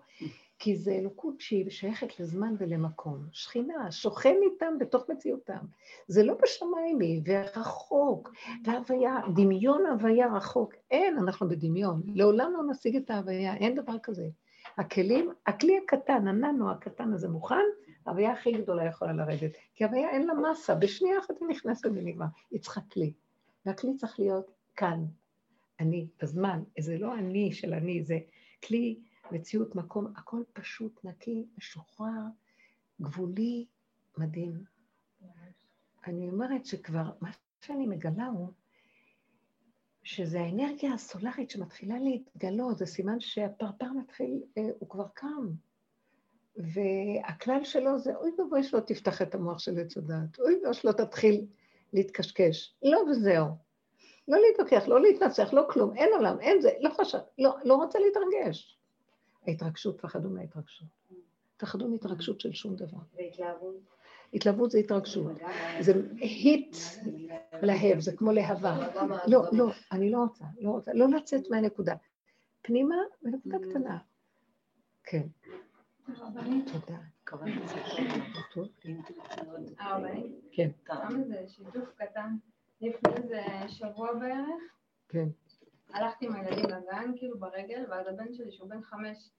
כי 0.58 0.76
זה 0.76 0.92
אלוקות 0.92 1.40
שהיא 1.40 1.70
שייכת 1.70 2.20
לזמן 2.20 2.54
ולמקום. 2.58 3.26
שכינה, 3.32 3.92
שוכן 3.92 4.36
איתם 4.42 4.78
בתוך 4.78 5.10
מציאותם. 5.10 5.64
זה 6.08 6.22
לא 6.22 6.34
בשמיים 6.42 7.00
היא, 7.00 7.22
ורחוק, 7.24 8.32
והוויה, 8.64 9.16
דמיון 9.34 9.86
הוויה 9.86 10.34
רחוק. 10.34 10.74
אין, 10.90 11.18
אנחנו 11.18 11.48
בדמיון. 11.48 12.02
לעולם 12.14 12.52
לא 12.52 12.62
נשיג 12.70 12.96
את 12.96 13.10
ההוויה, 13.10 13.56
אין 13.56 13.74
דבר 13.74 13.98
כזה. 14.02 14.28
הכלים, 14.78 15.30
הכלי 15.46 15.78
הקטן, 15.84 16.28
הננו 16.28 16.70
הקטן 16.70 17.12
הזה 17.12 17.28
מוכן, 17.28 17.64
ההוויה 18.06 18.32
הכי 18.32 18.52
גדולה 18.52 18.84
יכולה 18.84 19.12
לרדת. 19.12 19.52
כי 19.74 19.84
ההוויה 19.84 20.10
אין 20.10 20.26
לה 20.26 20.34
מסה, 20.34 20.74
בשנייה 20.74 21.18
אחת 21.18 21.34
היא 21.40 21.48
נכנסת 21.48 21.86
ונגמר. 21.86 22.26
היא 22.50 22.60
צריכה 22.60 22.80
כלי. 22.92 23.12
והכלי 23.66 23.96
צריך 23.96 24.20
להיות 24.20 24.50
כאן. 24.76 25.04
אני, 25.80 26.08
בזמן. 26.22 26.62
זה 26.80 26.98
לא 26.98 27.14
אני 27.14 27.52
של 27.52 27.74
אני, 27.74 28.04
זה 28.04 28.18
כלי, 28.64 29.00
מציאות, 29.32 29.74
מקום, 29.74 30.12
הכל 30.16 30.42
פשוט, 30.52 31.04
נקי, 31.04 31.46
משוחרר, 31.58 32.22
גבולי, 33.00 33.66
מדהים. 34.18 34.64
אני 36.06 36.28
אומרת 36.28 36.66
שכבר, 36.66 37.10
מה 37.20 37.30
שאני 37.60 37.86
מגלה 37.86 38.26
הוא, 38.26 38.48
שזה 40.04 40.40
האנרגיה 40.40 40.92
הסולארית 40.92 41.50
שמתחילה 41.50 41.98
להתגלות, 41.98 42.78
זה 42.78 42.86
סימן 42.86 43.20
שהפרפר 43.20 43.92
מתחיל, 43.92 44.42
אה, 44.58 44.68
הוא 44.78 44.88
כבר 44.88 45.08
קם. 45.14 45.50
והכלל 46.56 47.64
שלו 47.64 47.98
זה, 47.98 48.16
אוי 48.16 48.30
ואבוי 48.38 48.62
שלא 48.62 48.80
תפתח 48.80 49.22
את 49.22 49.34
המוח 49.34 49.58
של 49.58 49.78
עץ 49.78 49.96
הדעת, 49.96 50.38
אוי 50.38 50.54
ואבוי 50.54 50.74
שלא 50.74 50.92
תתחיל 50.92 51.46
להתקשקש. 51.92 52.74
לא 52.82 52.98
וזהו. 53.10 53.46
לא 54.28 54.38
להתווכח, 54.40 54.88
לא 54.88 55.00
להתנצח, 55.00 55.52
לא 55.52 55.62
כלום, 55.70 55.96
אין 55.96 56.08
עולם, 56.16 56.40
אין 56.40 56.60
זה, 56.60 56.70
לא 56.80 56.90
חשב, 56.90 57.18
לא, 57.38 57.56
לא 57.64 57.74
רוצה 57.74 57.98
להתרגש. 57.98 58.78
ההתרגשות, 59.46 60.00
פחדו 60.00 60.30
מההתרגשות. 60.30 60.88
פחדו 61.56 61.88
מהתרגשות 61.88 62.40
של 62.40 62.52
שום 62.52 62.76
דבר. 62.76 62.98
והתלהבות. 63.14 63.74
התלהבות 64.34 64.70
זה 64.70 64.78
התרגשות. 64.78 65.32
זה 65.80 65.92
היט 66.18 66.76
להב, 67.62 68.00
זה 68.00 68.16
כמו 68.16 68.32
להבה. 68.32 68.78
לא, 69.26 69.42
לא, 69.52 69.66
אני 69.92 70.10
לא 70.10 70.18
רוצה, 70.18 70.44
לא 70.60 70.70
רוצה, 70.70 70.92
לא 70.94 71.08
לצאת 71.08 71.50
מהנקודה. 71.50 71.94
פנימה 72.62 72.96
ונקודה 73.22 73.58
קטנה. 73.58 73.98
כן. 75.04 75.26
תודה. 76.72 76.98
הרבנית, 77.26 77.70
כן, 80.52 80.70
שיתוף 81.48 81.88
קטן. 81.96 82.36
לפני 82.82 83.12
איזה 83.16 83.42
שבוע 83.68 84.14
בערך, 84.14 84.62
כן. 85.08 85.28
הלכתי 85.92 86.26
עם 86.26 86.34
הילדים 86.34 86.64
לגן, 86.64 87.12
כאילו 87.16 87.38
ברגל, 87.38 87.84
ואז 87.88 88.06
הבן 88.08 88.32
שלי, 88.32 88.52
שהוא 88.52 88.68
בן 88.68 88.82
חמש, 88.82 89.30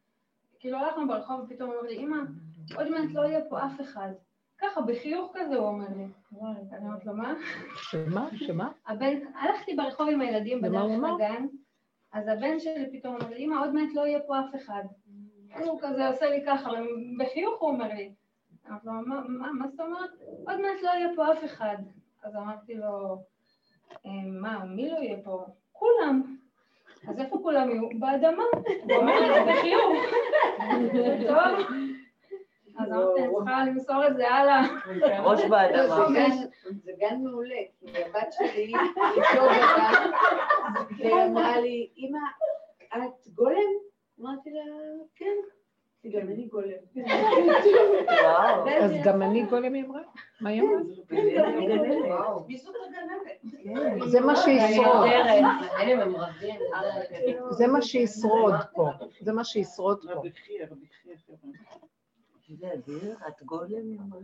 כאילו 0.60 0.78
הלכנו 0.78 1.08
ברחוב, 1.08 1.40
ופתאום 1.42 1.70
הוא 1.70 1.78
אומר 1.78 1.90
לי, 1.90 1.98
אמא, 1.98 2.18
עוד 2.76 2.90
מעט 2.90 3.12
לא 3.14 3.22
יהיה 3.22 3.40
פה 3.50 3.66
אף 3.66 3.82
אחד. 3.82 4.10
ככה, 4.58 4.82
בחיוך 4.82 5.32
כזה 5.36 5.56
הוא 5.56 5.68
אומר 5.68 5.88
לי. 5.98 6.06
אני 6.72 6.86
אומרת 6.88 7.06
לו, 7.06 7.14
מה? 7.14 7.34
שמה? 7.76 8.30
שמה? 8.36 8.72
הבן, 8.88 9.18
הלכתי 9.36 9.76
ברחוב 9.76 10.10
עם 10.10 10.22
הילדים 10.22 10.62
בדרך 10.62 10.92
אמר? 10.96 11.16
לגן, 11.16 11.46
אז 12.12 12.28
הבן 12.28 12.60
שלי 12.60 13.00
פתאום 13.00 13.16
אומר 13.16 13.30
לי, 13.30 13.38
אמא, 13.46 13.56
עוד 13.60 13.74
מעט 13.74 13.94
לא 13.94 14.08
יהיה 14.08 14.20
פה 14.28 14.40
אף 14.40 14.56
אחד. 14.56 14.84
הוא 15.66 15.80
כזה 15.82 16.08
עושה 16.08 16.30
לי 16.30 16.44
ככה, 16.48 16.70
בחיוך 17.20 17.62
הוא 17.62 17.70
אומר 17.70 17.88
לי. 17.88 18.14
אמרתי 18.70 18.88
לו, 18.88 18.94
מה, 18.94 19.22
מה, 19.28 19.52
מה 19.52 19.68
זאת 19.68 19.80
אומרת? 19.80 20.10
עוד 20.48 20.62
מעט 20.62 20.82
לא 20.84 20.90
יהיה 20.90 21.08
פה 21.16 21.32
אף 21.34 21.46
אחד. 21.46 21.78
אז 22.24 22.36
אמרתי 22.36 22.76
לו, 22.76 22.86
"אה, 22.86 23.16
מה, 24.26 24.66
מי 24.66 24.90
לא 24.90 24.98
יהיה 24.98 25.18
פה? 25.24 25.46
כולם. 25.72 26.38
אז 27.08 27.20
איפה 27.20 27.40
כולם 27.44 27.70
יהיו? 27.70 27.90
באדמה. 28.00 28.44
הוא 28.84 28.94
אומר 28.94 29.20
לי 29.20 29.34
זה 29.34 29.52
בחיוך. 29.52 29.92
טוב. 31.28 31.68
אז 32.78 32.92
אמרתי, 32.92 33.22
אני 33.22 33.34
צריכה 33.36 33.66
למסור 33.66 34.08
את 34.08 34.16
זה 34.16 34.30
הלאה. 34.30 34.62
ראש 35.24 35.46
באדמה. 35.46 36.08
זה 36.84 36.92
גן 37.00 37.22
מעולה, 37.24 37.56
כי 37.80 38.04
הבת 38.04 38.34
שלי 38.34 38.74
איתו 39.16 39.42
בגן, 39.46 40.12
והיא 40.98 41.24
אמרה 41.28 41.60
לי, 41.60 41.90
אמא, 41.98 42.20
את 42.98 43.28
גולם? 43.34 43.72
אמרתי 44.22 44.50
לה, 44.50 44.62
כן. 45.16 45.36
גם 46.10 46.28
אני 46.28 46.46
גולם. 46.46 46.70
אז 48.84 48.92
גם 49.04 49.22
אני 49.22 49.44
גולם 49.46 49.74
היא 49.74 49.86
אמרה? 49.86 50.02
מה 50.42 50.50
היא 50.50 50.62
אמרה? 50.62 50.80
מיסות 52.48 52.76
הגננת. 52.86 54.10
זה 54.10 54.22
מה 54.22 54.36
שישרוד. 54.36 55.08
האלה 55.78 56.04
הם 56.04 56.16
רבים. 56.16 56.56
זה 57.50 57.68
מה 57.68 57.82
שישרוד 57.82 58.54
פה. 58.74 58.90
זה 59.22 59.34
מה 59.34 59.44
שישרוד 59.44 60.06
פה. 60.14 60.22
את 63.28 63.44
גולם? 63.44 63.70
היא 63.70 64.00
אומרת 64.00 64.22